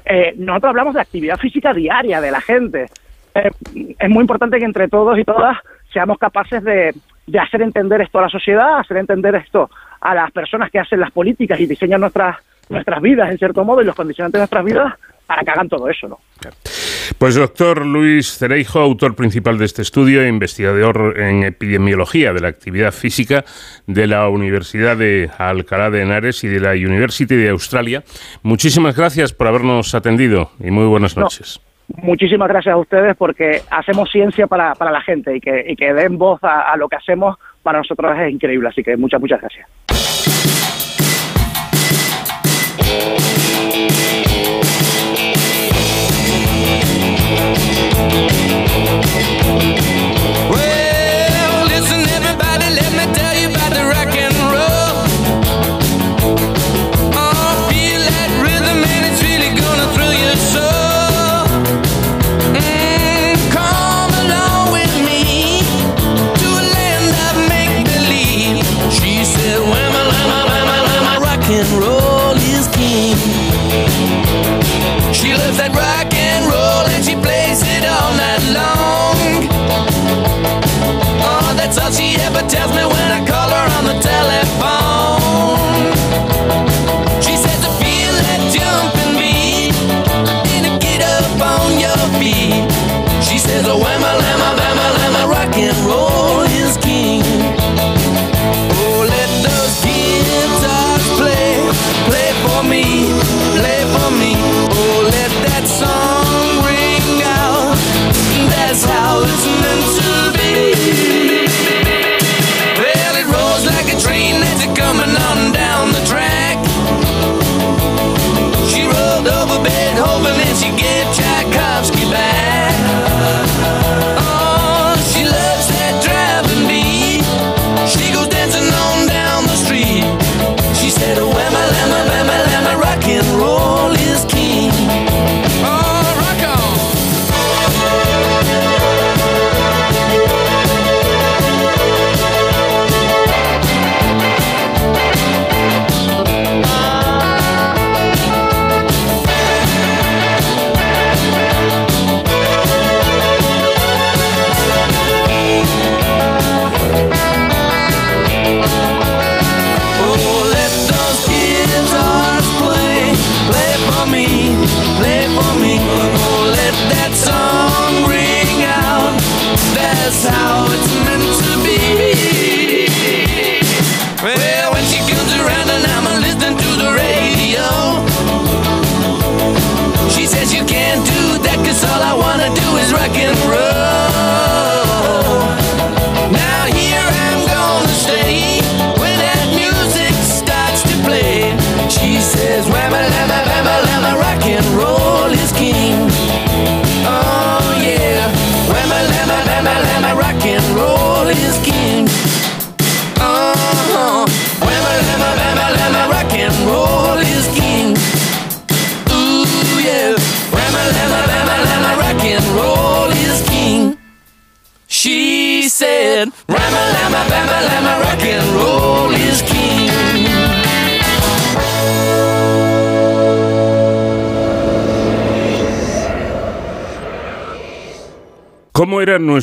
[0.06, 2.86] Eh, nosotros hablamos de actividad física diaria de la gente.
[3.34, 3.52] Eh,
[3.98, 5.58] es muy importante que entre todos y todas
[5.92, 6.94] seamos capaces de,
[7.28, 9.70] de hacer entender esto a la sociedad, hacer entender esto
[10.02, 12.38] a las personas que hacen las políticas y diseñan nuestras
[12.70, 14.94] nuestras vidas en cierto modo y los condicionantes de nuestras vidas
[15.26, 16.20] para que hagan todo eso, ¿no?
[17.18, 22.48] Pues doctor Luis Cereijo, autor principal de este estudio e investigador en epidemiología de la
[22.48, 23.46] actividad física
[23.88, 28.04] de la Universidad de Alcalá de Henares y de la University de Australia.
[28.44, 34.12] Muchísimas gracias por habernos atendido y muy buenas noches muchísimas gracias a ustedes porque hacemos
[34.12, 37.38] ciencia para, para la gente y que, y que den voz a, lo que hacemos
[37.64, 38.70] para nosotros es increíble.
[38.70, 39.68] Así que muchas, muchas gracias.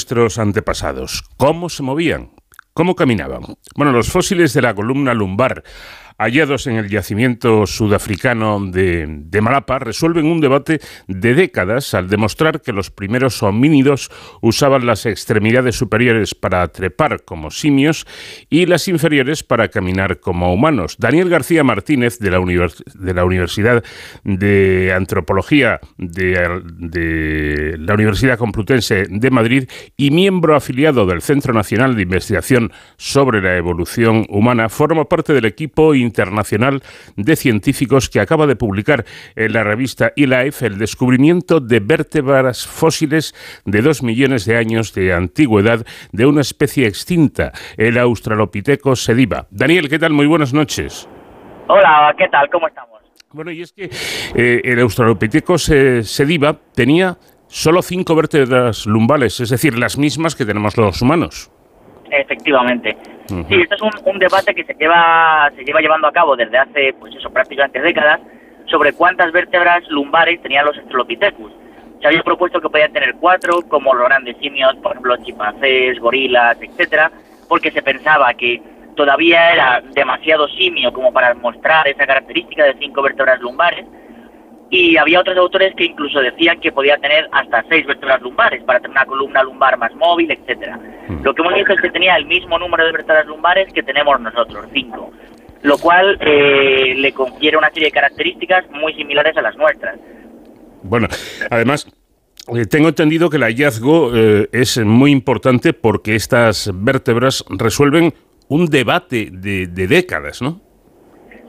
[0.02, 1.22] Nuestros antepasados?
[1.36, 2.32] ¿Cómo se movían?
[2.74, 3.42] ¿Cómo caminaban?
[3.76, 5.62] Bueno, los fósiles de la columna lumbar
[6.22, 12.72] hallados en el yacimiento sudafricano de, Malapa resuelven un debate de décadas al demostrar que
[12.72, 18.06] los primeros homínidos usaban las extremidades superiores para trepar como simios
[18.48, 20.96] y las inferiores para caminar como humanos.
[20.98, 22.38] Daniel García Martínez de la,
[23.24, 23.82] Universidad
[24.22, 31.96] de Antropología de, de la Universidad Complutense de Madrid y miembro afiliado del Centro Nacional
[31.96, 36.82] de Investigación sobre la Evolución Humana, forma parte del equipo internacional
[37.16, 43.34] de científicos que acaba de publicar en la revista eLife el descubrimiento de vértebras fósiles
[43.64, 49.46] de dos millones de años de antigüedad de una especie extinta, el Australopithecus sediva.
[49.50, 50.12] Daniel, ¿qué tal?
[50.12, 51.08] Muy buenas noches.
[51.68, 52.50] Hola, ¿qué tal?
[52.50, 53.00] ¿Cómo estamos?
[53.32, 53.88] Bueno, y es que
[54.34, 57.16] eh, el Australopithecus eh, sediva tenía
[57.48, 61.50] solo cinco vértebras lumbales, es decir, las mismas que tenemos los humanos.
[62.12, 62.94] Efectivamente.
[63.26, 66.92] Sí, esto es un, debate que se lleva, se lleva llevando a cabo desde hace,
[67.00, 68.20] pues eso, prácticamente décadas,
[68.66, 71.50] sobre cuántas vértebras lumbares tenían los Australopithecus.
[72.00, 76.58] Se había propuesto que podían tener cuatro, como los grandes simios, por ejemplo, chimpancés, gorilas,
[76.60, 77.10] etcétera,
[77.48, 78.60] porque se pensaba que
[78.94, 83.86] todavía era demasiado simio como para mostrar esa característica de cinco vértebras lumbares,
[84.72, 88.80] y había otros autores que incluso decían que podía tener hasta seis vértebras lumbares para
[88.80, 90.80] tener una columna lumbar más móvil, etcétera.
[91.08, 91.22] Mm.
[91.22, 94.18] Lo que hemos visto es que tenía el mismo número de vértebras lumbares que tenemos
[94.18, 95.12] nosotros, cinco,
[95.60, 99.98] lo cual eh, le confiere una serie de características muy similares a las nuestras.
[100.82, 101.06] Bueno,
[101.50, 101.86] además,
[102.56, 108.14] eh, tengo entendido que el hallazgo eh, es muy importante porque estas vértebras resuelven
[108.48, 110.62] un debate de, de décadas, ¿no?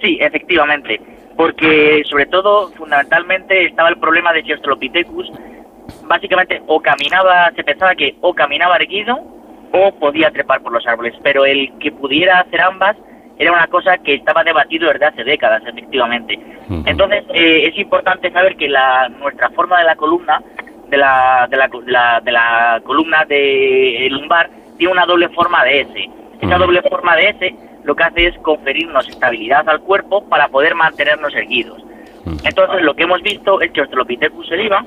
[0.04, 1.00] Sí, efectivamente
[1.36, 5.32] porque sobre todo, fundamentalmente, estaba el problema de que Australopithecus
[6.04, 9.20] básicamente o caminaba, se pensaba que o caminaba erguido
[9.72, 12.96] o podía trepar por los árboles, pero el que pudiera hacer ambas
[13.40, 16.40] era una cosa que estaba debatido desde hace décadas, efectivamente.
[16.86, 20.42] Entonces, eh, es importante saber que la, nuestra forma de la columna,
[20.90, 26.10] de la, de la, de la columna de lumbar, tiene una doble forma de S.
[26.42, 30.76] Esa doble forma de S lo que hace es conferirnos estabilidad al cuerpo para poder
[30.76, 31.84] mantenernos erguidos.
[32.43, 34.85] Entonces, lo que hemos visto es que Australopithecus sediva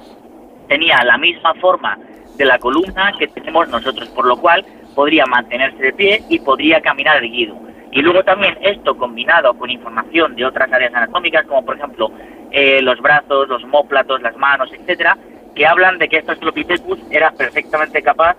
[0.69, 1.99] tenía la misma forma
[2.37, 4.65] de la columna que tenemos nosotros, por lo cual
[4.95, 7.57] podría mantenerse de pie y podría caminar erguido.
[7.93, 12.11] Y luego también esto combinado con información de otras áreas anatómicas, como por ejemplo
[12.51, 15.17] eh, los brazos, los móplatos, las manos, etcétera,
[15.55, 18.37] que hablan de que este Australopithecus era perfectamente capaz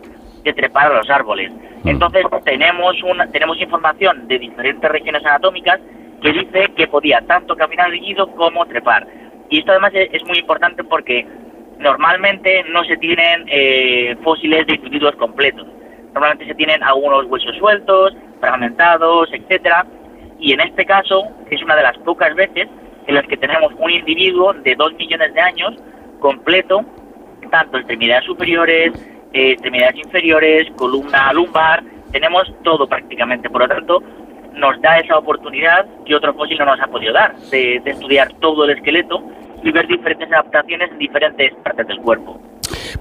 [0.48, 1.52] de trepar a los árboles.
[1.84, 1.90] Mm.
[1.90, 5.80] Entonces tenemos una, tenemos información de diferentes regiones anatómicas
[6.22, 9.07] que dice que podía tanto caminar erguido como trepar.
[9.49, 11.26] Y esto además es, muy importante porque
[11.80, 15.68] normalmente no se tienen eh, fósiles de individuos completos.
[16.14, 19.86] Normalmente se tienen algunos huesos sueltos, fragmentados, etcétera.
[20.40, 22.68] Y en este caso es una de las pocas veces
[23.06, 25.76] en las que tenemos un individuo de dos millones de años
[26.19, 26.84] completo,
[27.52, 28.91] tanto extremidades superiores,
[29.38, 33.49] eh, extremidades inferiores, columna lumbar, tenemos todo prácticamente.
[33.49, 34.03] Por lo tanto,
[34.53, 38.65] nos da esa oportunidad que otro fósil no nos ha podido dar, de, estudiar todo
[38.65, 39.23] el esqueleto
[39.64, 42.41] y ver diferentes adaptaciones en diferentes partes del cuerpo.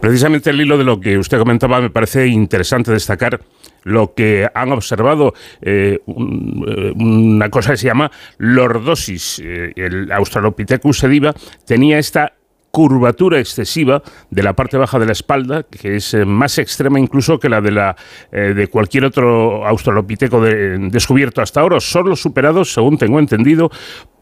[0.01, 3.41] Precisamente el hilo de lo que usted comentaba me parece interesante destacar
[3.85, 5.33] lo que han observado
[5.63, 9.39] eh, eh, una cosa que se llama lordosis.
[9.39, 11.33] el Australopithecus sediva
[11.65, 12.36] tenía esta
[12.77, 17.39] curvatura excesiva de la parte baja de la espalda, que es eh, más extrema incluso
[17.39, 17.97] que la de, la,
[18.31, 23.71] eh, de cualquier otro australopiteco descubierto hasta ahora, solo superados, según tengo entendido,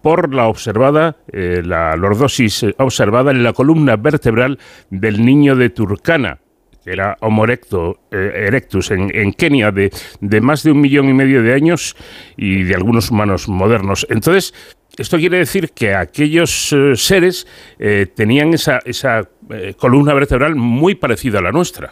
[0.02, 6.38] por la observada, eh, la lordosis observada en la columna vertebral del niño de Turkana,
[6.38, 6.43] que
[6.86, 9.90] era Homo erectus en, en Kenia, de,
[10.20, 11.96] de, más de un millón y medio de años
[12.36, 14.06] y de algunos humanos modernos.
[14.10, 14.52] Entonces,
[14.96, 17.46] esto quiere decir que aquellos eh, seres
[17.80, 21.90] eh, tenían esa, esa eh, columna vertebral muy parecida a la nuestra.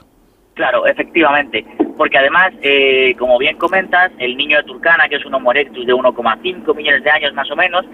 [0.55, 1.64] Claro, efectivamente,
[1.97, 2.52] porque además,
[3.19, 7.02] como bien comentas, el niño de Turcana, que es un Homo erectus de 1,5 millones
[7.02, 7.86] de años más o menos,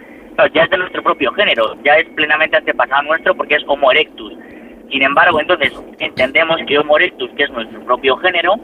[0.52, 4.34] ya es de nuestro propio género, ya es plenamente antepasado nuestro porque es Homo erectus.
[4.90, 8.54] Sin embargo, entonces entendemos que Homo erectus, que es nuestro propio género,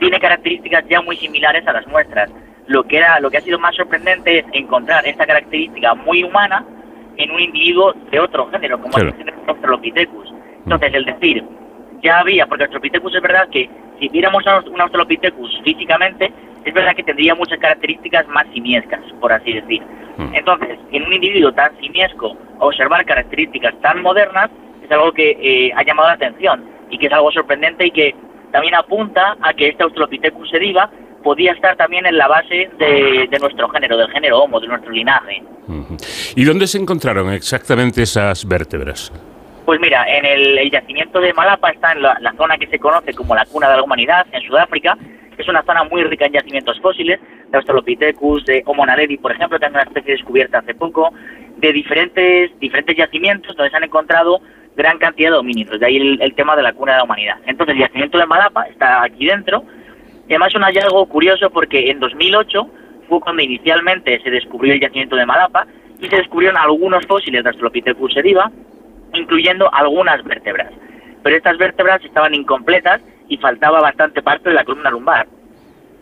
[0.00, 2.30] tiene características ya muy similares a las nuestras
[2.66, 6.64] lo que era lo que ha sido más sorprendente es encontrar esta característica muy humana
[7.16, 10.34] en un individuo de otro género, como es el Australopithecus.
[10.64, 11.44] Entonces, el decir,
[12.02, 16.30] ya había, porque Australopithecus es verdad que si viéramos un Australopithecus físicamente,
[16.64, 19.82] es verdad que tendría muchas características más simiescas, por así decir.
[20.16, 20.34] Hmm.
[20.34, 24.50] Entonces, en un individuo tan simiesco, observar características tan modernas
[24.86, 28.14] es algo que eh, ha llamado la atención y que es algo sorprendente y que
[28.52, 30.90] también apunta a que este Australopithecus sediva
[31.22, 35.42] podía estar también en la base de, nuestro género, del género Homo, de nuestro linaje.
[36.36, 39.12] ¿Y dónde se encontraron exactamente esas vértebras?
[39.64, 43.34] Pues mira, en el, yacimiento de Malapa está en la, zona que se conoce como
[43.34, 44.96] la cuna de la humanidad, en Sudáfrica.
[45.36, 47.18] Es una zona muy rica en yacimientos fósiles,
[47.50, 51.12] de Australopithecus, de Homo naledi, por ejemplo, que es una especie descubierta hace poco,
[51.56, 54.40] de diferentes, diferentes yacimientos donde se han encontrado
[54.76, 57.36] gran cantidad de homínidos, de ahí el, tema de la cuna de la humanidad.
[57.46, 59.64] Entonces, el yacimiento de Malapa está aquí dentro,
[60.28, 62.70] y además un hallazgo curioso porque en 2008
[63.08, 65.66] fue cuando inicialmente se descubrió el yacimiento de Malapa
[66.00, 68.50] y se descubrieron algunos fósiles de Australopithecus sediva,
[69.14, 70.72] incluyendo algunas vértebras.
[71.22, 75.26] Pero estas vértebras estaban incompletas y faltaba bastante parte de la columna lumbar.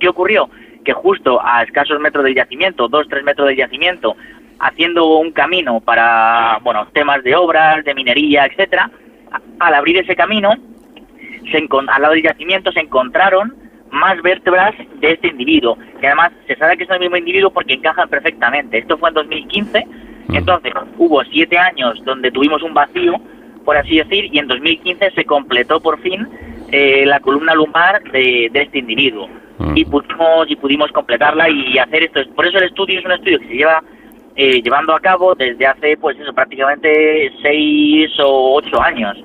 [0.00, 0.48] ¿Qué ocurrió?
[0.84, 4.16] Que justo a escasos metros del yacimiento, dos, tres metros del yacimiento,
[4.58, 8.90] haciendo un camino para, bueno, temas de obras, de minería, etcétera,
[9.58, 10.54] al abrir ese camino,
[11.50, 13.54] se al lado del yacimiento se encontraron
[13.90, 17.74] más vértebras de este individuo, que además se sabe que es el mismo individuo porque
[17.74, 18.78] encajan perfectamente.
[18.78, 19.86] Esto fue en 2015
[20.32, 23.14] entonces, hubo siete años donde tuvimos un vacío,
[23.64, 26.26] por así decir, y en 2015 se completó por fin
[26.72, 29.28] eh, la columna lumbar de, este individuo.
[29.74, 32.20] Y pudimos, y pudimos completarla y hacer esto.
[32.34, 33.82] Por eso el estudio es un estudio que se lleva
[34.36, 39.16] eh, llevando a cabo desde hace, pues eso, prácticamente seis o ocho años.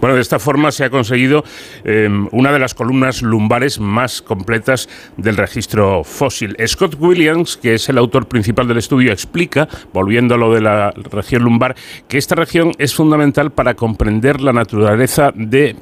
[0.00, 1.42] Bueno, de esta forma se ha conseguido
[1.84, 6.56] em, una de las columnas lumbares más completas del registro fósil.
[6.66, 10.92] Scott Williams, que es el autor principal del estudio, explica, volviendo a lo de la
[10.92, 11.74] región lumbar,
[12.08, 15.74] que esta región es fundamental para comprender la naturaleza de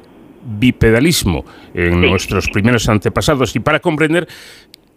[0.43, 1.45] bipedalismo
[1.75, 4.27] en nuestros primeros antepasados y para comprender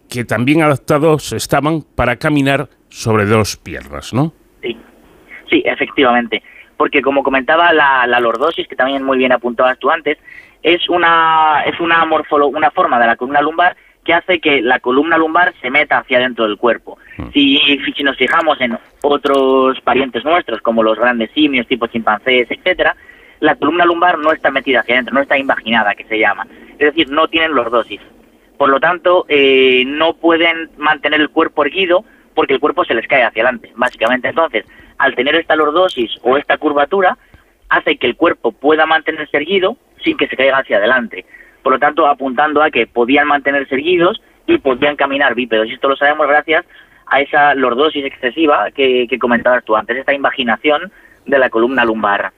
[0.09, 4.33] que también adaptados estaban para caminar sobre dos piernas, ¿no?
[4.61, 4.77] Sí,
[5.49, 6.41] sí, efectivamente
[6.77, 10.17] porque como comentaba la, lordosis, que también muy bien apuntabas tú antes,
[10.63, 15.17] es una, es una, una forma de la columna lumbar que hace que la columna
[15.17, 16.97] lumbar se meta hacia dentro del cuerpo.
[17.17, 17.29] Mm.
[17.33, 17.59] Si,
[17.95, 22.95] si nos fijamos en otros parientes nuestros, como los grandes simios, tipo chimpancés, etcétera,
[23.39, 26.45] la columna lumbar no está metida hacia adentro, no está imaginada, que se llama.
[26.77, 27.99] Es decir, no tienen lordosis.
[28.57, 32.05] Por lo tanto, eh, no pueden mantener el cuerpo erguido
[32.35, 34.27] porque el cuerpo se les cae hacia adelante, básicamente.
[34.27, 34.65] Entonces,
[34.97, 37.17] al tener esta lordosis o esta curvatura,
[37.69, 41.25] hace que el cuerpo pueda mantenerse erguido sin que se caiga hacia adelante.
[41.63, 45.67] Por lo tanto, apuntando a que podían mantenerse erguidos y podían caminar bípedos.
[45.67, 46.65] Y esto lo sabemos gracias
[47.07, 50.91] a esa lordosis excesiva que, que comentabas tú antes, esta imaginación
[51.25, 52.31] de la columna lumbar.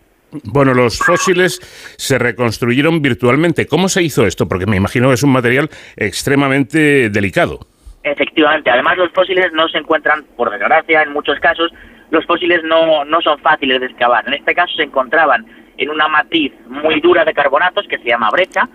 [0.44, 1.60] Bueno, los fósiles
[1.98, 3.66] se reconstruyeron virtualmente.
[3.66, 4.48] ¿Cómo se hizo esto?
[4.48, 7.60] Porque me imagino que es un material extremadamente delicado.
[8.12, 11.72] Efectivamente, además los fósiles no se encuentran, por desgracia, en muchos casos,
[12.10, 14.26] los fósiles no, no son fáciles de excavar.
[14.28, 15.46] En este caso se encontraban
[15.78, 18.68] en una matriz muy dura de carbonatos que se llama brecha,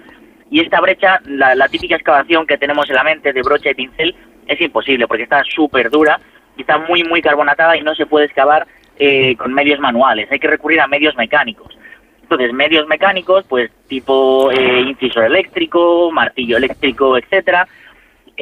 [0.51, 4.15] y esta brecha, la, típica excavación que tenemos en la mente de brocha y pincel,
[4.47, 6.21] es imposible porque está súper dura
[6.59, 8.67] y está muy, muy carbonatada y no se puede excavar
[8.99, 11.79] eh, con medios manuales, hay que recurrir a medios mecánicos.
[12.21, 17.67] Entonces, medios mecánicos, pues tipo eh, incisor eléctrico, martillo eléctrico, etcétera,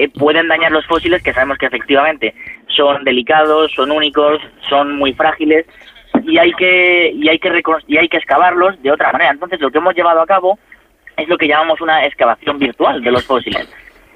[0.00, 2.34] eh, pueden dañar los fósiles que sabemos que efectivamente
[2.68, 5.66] son delicados, son únicos, son muy frágiles
[6.24, 9.30] y hay que y hay que y hay que excavarlos de otra manera.
[9.30, 10.58] Entonces, lo que hemos llevado a cabo
[11.18, 13.68] es lo que llamamos una excavación virtual de los fósiles,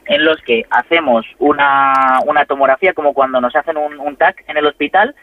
[0.06, 4.56] en los que hacemos una, una tomografía como cuando nos hacen un, un TAC en
[4.56, 5.14] el hospital,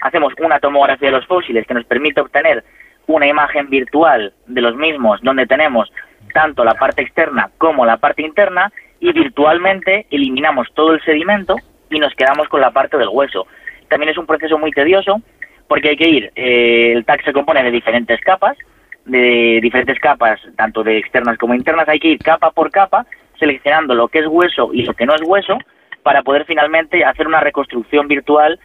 [0.00, 2.64] hacemos una tomografía de los fósiles que nos permite obtener
[3.06, 5.92] una imagen virtual de los mismos donde tenemos
[6.34, 11.56] tanto la parte externa como la parte interna y virtualmente eliminamos todo el sedimento
[11.90, 13.46] y nos quedamos con la parte del hueso.
[13.88, 15.20] También es un proceso muy tedioso
[15.66, 18.56] porque hay que ir, eh, el TAC se compone de diferentes capas,
[19.04, 23.06] de diferentes capas, tanto de externas como internas, hay que ir capa por capa
[23.38, 25.58] seleccionando lo que es hueso y lo que no es hueso
[26.02, 28.58] para poder finalmente hacer una reconstrucción virtual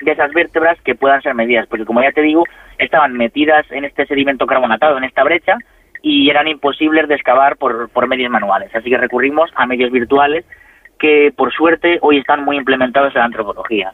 [0.00, 2.44] de esas vértebras que puedan ser medidas, porque como ya te digo,
[2.78, 5.58] estaban metidas en este sedimento carbonatado, en esta brecha,
[6.02, 8.74] y eran imposibles de excavar por, por medios manuales.
[8.74, 10.44] Así que recurrimos a medios virtuales
[10.98, 13.92] que por suerte hoy están muy implementados en la antropología.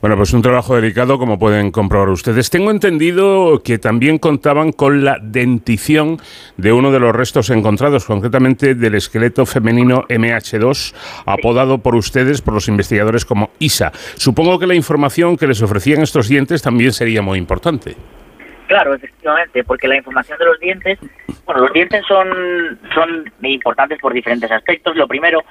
[0.00, 2.50] Bueno, pues un trabajo delicado como pueden comprobar ustedes.
[2.50, 6.18] Tengo entendido que también contaban con la dentición
[6.56, 10.94] de uno de los restos encontrados, concretamente del esqueleto femenino MH2,
[11.26, 13.92] apodado por ustedes, por los investigadores como ISA.
[14.16, 17.94] Supongo que la información que les ofrecían estos dientes también sería muy importante.
[18.66, 20.98] Claro, efectivamente, porque la información de los dientes,
[21.46, 24.96] bueno, los dientes son, son importantes por diferentes aspectos.
[24.96, 25.42] Lo primero,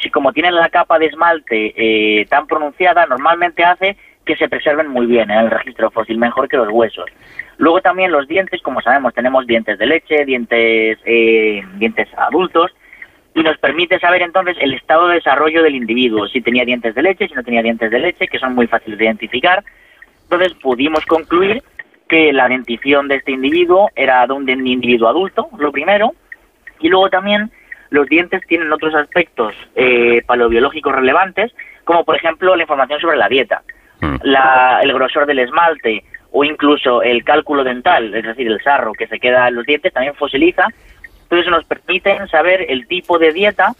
[0.00, 4.88] si como tienen la capa de esmalte eh, tan pronunciada, normalmente hace que se preserven
[4.88, 7.06] muy bien en el registro fósil, mejor que los huesos.
[7.56, 12.70] Luego también los dientes, como sabemos, tenemos dientes de leche, dientes, eh, dientes adultos,
[13.34, 17.02] y nos permite saber entonces el estado de desarrollo del individuo, si tenía dientes de
[17.02, 19.64] leche, si no tenía dientes de leche, que son muy fáciles de identificar.
[20.24, 21.62] Entonces pudimos concluir
[22.10, 26.12] que la dentición de este individuo era de un individuo adulto, lo primero,
[26.80, 27.50] y luego también
[27.90, 31.52] los dientes tienen otros aspectos eh, paleobiológicos relevantes,
[31.84, 33.62] como por ejemplo la información sobre la dieta,
[34.00, 34.16] mm.
[34.82, 39.20] el grosor del esmalte o incluso el cálculo dental, es decir, el sarro que se
[39.20, 40.66] queda en los dientes, también fosiliza.
[41.22, 43.72] Entonces nos permiten saber el tipo de dieta,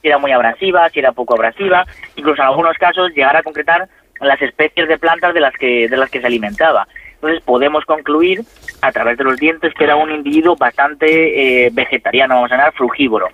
[0.00, 1.84] si era muy abrasiva, si era poco abrasiva,
[2.16, 3.88] incluso en algunos casos llegar a concretar
[4.20, 6.86] las especies de plantas de las que, de las que se alimentaba.
[7.14, 8.42] Entonces podemos concluir
[8.82, 12.74] a través de los dientes que era un individuo bastante eh, vegetariano, vamos a llamar
[12.74, 13.28] frugívoro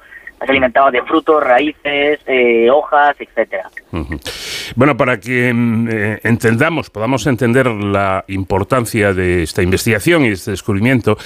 [0.45, 3.71] se alimentaba de frutos, raíces, eh, hojas, etcétera.
[4.77, 10.35] Bueno, para que mm, eh, entendamos, podamos entender la importancia de esta investigación y de
[10.35, 11.19] este descubrimiento,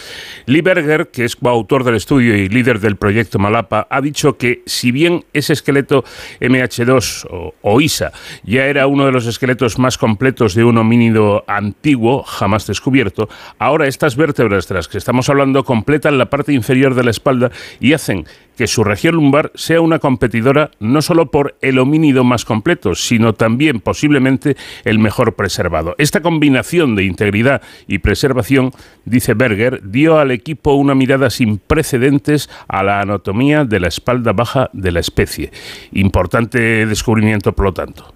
[0.46, 4.62] Lee Berger, que es coautor del estudio y líder del proyecto Malapa, ha dicho que
[4.66, 6.04] si bien ese esqueleto
[6.40, 8.12] MH2 o, o ISA
[8.42, 13.28] ya era uno de los esqueletos más completos de un homínido antiguo jamás descubierto,
[13.58, 17.50] ahora estas vértebras de las que estamos hablando completan la parte inferior de la espalda
[17.78, 22.44] y hacen que su región lumbar sea una competidora no solo por el homínido más
[22.44, 25.94] completo, sino también posiblemente el mejor preservado.
[25.98, 28.70] Esta combinación de integridad y preservación,
[29.04, 34.32] dice Berger, dio al equipo una mirada sin precedentes a la anatomía de la espalda
[34.32, 35.50] baja de la especie.
[35.92, 38.14] Importante descubrimiento, por lo tanto.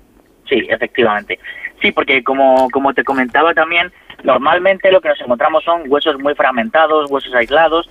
[0.49, 1.39] Sí, efectivamente.
[1.81, 3.93] Sí, porque como, como te comentaba también,
[4.25, 7.89] normalmente lo que nos encontramos son huesos muy fragmentados, huesos aislados,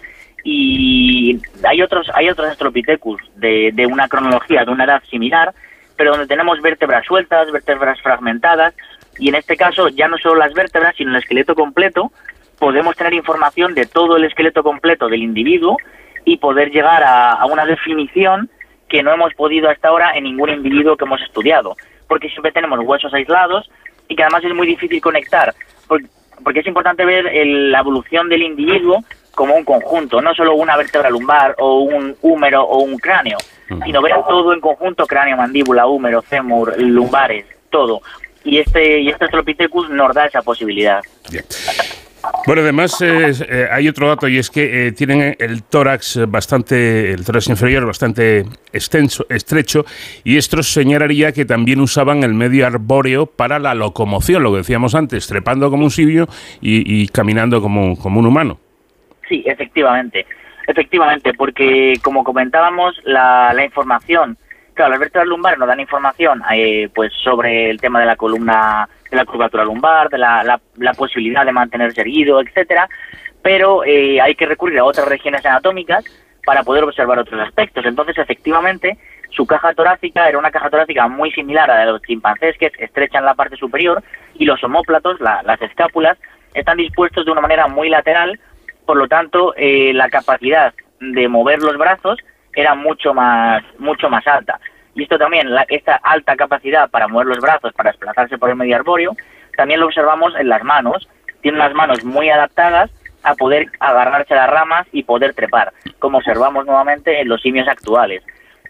[0.49, 5.53] y hay otros hay otros Astropithecus de, de una cronología de una edad similar
[5.97, 8.73] pero donde tenemos vértebras sueltas vértebras fragmentadas
[9.19, 12.13] y en este caso ya no solo las vértebras sino el esqueleto completo
[12.59, 15.75] podemos tener información de todo el esqueleto completo del individuo
[16.23, 18.49] y poder llegar a, una definición
[18.87, 21.75] que no hemos podido hasta ahora en ningún individuo que hemos estudiado
[22.07, 23.69] porque siempre tenemos huesos aislados
[24.07, 25.53] y que además es muy difícil conectar
[25.89, 26.07] porque,
[26.41, 29.03] porque es importante ver la evolución del individuo
[29.37, 33.37] como un conjunto, no solo una vértebra lumbar o un húmero o un cráneo,
[33.85, 38.01] sino ver todo en conjunto, cráneo, mandíbula, húmero, fémur, lumbares, todo.
[38.43, 41.01] Y este y este Astropithecus nos da esa posibilidad.
[42.47, 47.23] Bueno, además eh, hay otro dato y es que eh, tienen el tórax bastante, el
[47.23, 48.43] tórax inferior bastante
[48.73, 49.85] extenso, estrecho
[50.23, 54.95] y esto señalaría que también usaban el medio arbóreo para la locomoción, lo que decíamos
[54.95, 56.27] antes, trepando como un sibio
[56.59, 58.59] y, y caminando como, como un humano.
[59.27, 60.25] Sí, efectivamente.
[60.67, 64.37] Efectivamente, porque como comentábamos, la, la información,
[64.73, 68.87] claro, las vértebras lumbares nos dan información eh, pues sobre el tema de la columna,
[69.09, 72.89] de la curvatura lumbar, de la, la, posibilidad de mantenerse erguido, etcétera,
[73.41, 76.03] pero eh, hay que recurrir a otras regiones anatómicas
[76.45, 77.85] para poder observar otros aspectos.
[77.85, 78.97] Entonces, efectivamente,
[79.29, 82.67] su caja torácica era una caja torácica muy similar a la de los chimpancés, que
[82.67, 84.03] es estrecha en la parte superior,
[84.35, 86.17] y los homóplatos, las escápulas,
[86.53, 88.39] están dispuestos de una manera muy lateral,
[88.87, 92.17] por lo tanto, eh, la capacidad de mover los brazos
[92.55, 94.59] era mucho más, mucho más alta.
[94.95, 98.77] Y esto también, esta alta capacidad para mover los brazos, para desplazarse por el medio
[98.77, 99.15] arbóreo,
[99.57, 101.07] también lo observamos en las manos.
[101.41, 102.89] Tienen las manos muy adaptadas
[103.23, 107.67] a poder agarrarse a las ramas y poder trepar, como observamos nuevamente en los simios
[107.67, 108.23] actuales.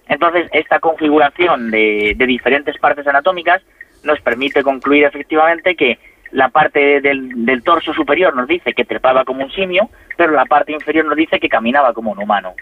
[0.09, 3.61] Entonces, esta configuración de diferentes partes anatómicas
[4.03, 5.99] nos permite concluir efectivamente que
[6.31, 10.71] la parte del, torso superior nos dice que trepaba como un simio, pero la parte
[10.71, 12.53] inferior nos dice que caminaba como un humano.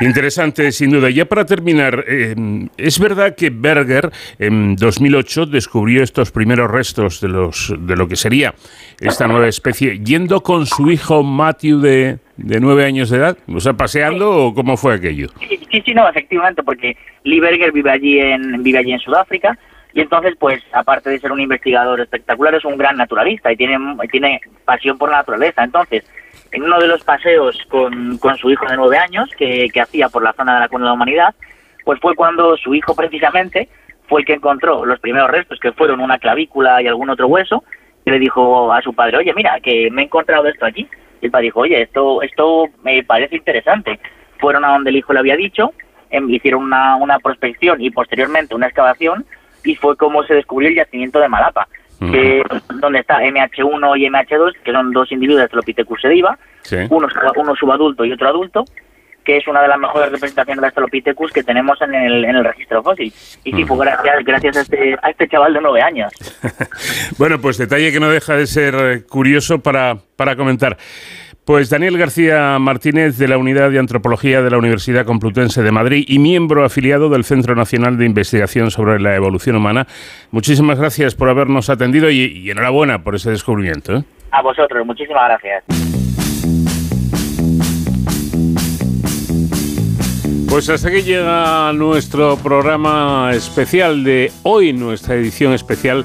[0.00, 1.08] Interesante, sin duda.
[1.10, 2.34] Ya para terminar, eh,
[2.76, 8.16] es verdad que Berger en 2008 descubrió estos primeros restos de, los, de lo que
[8.16, 8.54] sería
[9.00, 13.60] esta nueva especie, yendo con su hijo Matthew de, de nueve años de edad, o
[13.60, 15.28] sea, paseando o cómo fue aquello.
[15.48, 19.58] Sí, sí, sí, no, efectivamente, porque Lee Berger vive allí en, vive allí en Sudáfrica
[19.96, 23.78] y entonces, pues, aparte de ser un investigador espectacular, es un gran naturalista y tiene,
[24.12, 25.64] tiene pasión por la naturaleza.
[25.64, 26.04] Entonces,
[26.52, 30.10] en uno de los paseos con, con su hijo de nueve años que, que hacía
[30.10, 31.34] por la zona de la Cuna de la Humanidad,
[31.82, 33.70] pues fue cuando su hijo precisamente
[34.06, 37.64] fue el que encontró los primeros restos, que fueron una clavícula y algún otro hueso,
[38.04, 40.86] y le dijo a su padre, oye, mira, que me he encontrado esto aquí.
[41.22, 43.98] Y el padre dijo, oye, esto, esto me parece interesante.
[44.40, 45.72] Fueron a donde el hijo le había dicho,
[46.10, 49.24] em, hicieron una, una prospección y posteriormente una excavación,
[49.66, 51.68] y fue como se descubrió el yacimiento de Malapa,
[51.98, 52.42] que,
[52.80, 56.38] donde está MH1 y MH2, que son dos individuos de Tlopithecus sediva,
[56.90, 58.64] uno, uno subadulto y otro adulto,
[59.26, 62.44] que es una de las mejores representaciones de Australopithecus que tenemos en el, en el
[62.44, 63.12] registro fósil.
[63.42, 66.12] Y sí, pues gracias, gracias a este, a este chaval de nueve años.
[67.18, 70.78] bueno, pues detalle que no deja de ser curioso para, para comentar.
[71.46, 76.04] Pues Daniel García Martínez de la Unidad de Antropología de la Universidad Complutense de Madrid
[76.08, 79.86] y miembro afiliado del Centro Nacional de Investigación sobre la Evolución Humana.
[80.32, 83.98] Muchísimas gracias por habernos atendido y, enhorabuena por ese descubrimiento.
[83.98, 84.02] ¿eh?
[84.32, 85.62] A vosotros, muchísimas gracias.
[90.48, 96.04] Pues hasta aquí llega nuestro programa especial de hoy, nuestra edición especial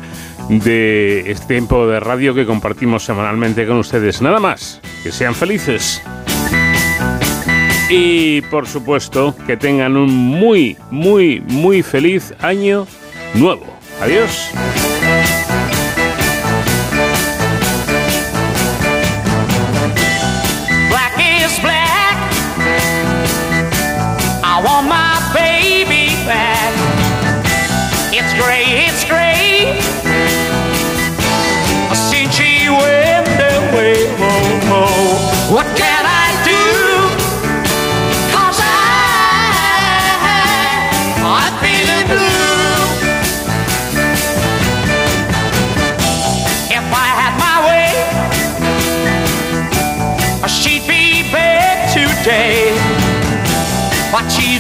[0.59, 4.21] de este tiempo de radio que compartimos semanalmente con ustedes.
[4.21, 6.01] Nada más, que sean felices.
[7.89, 12.85] Y por supuesto, que tengan un muy, muy, muy feliz año
[13.33, 13.65] nuevo.
[14.01, 14.51] Adiós.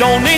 [0.01, 0.30] Don't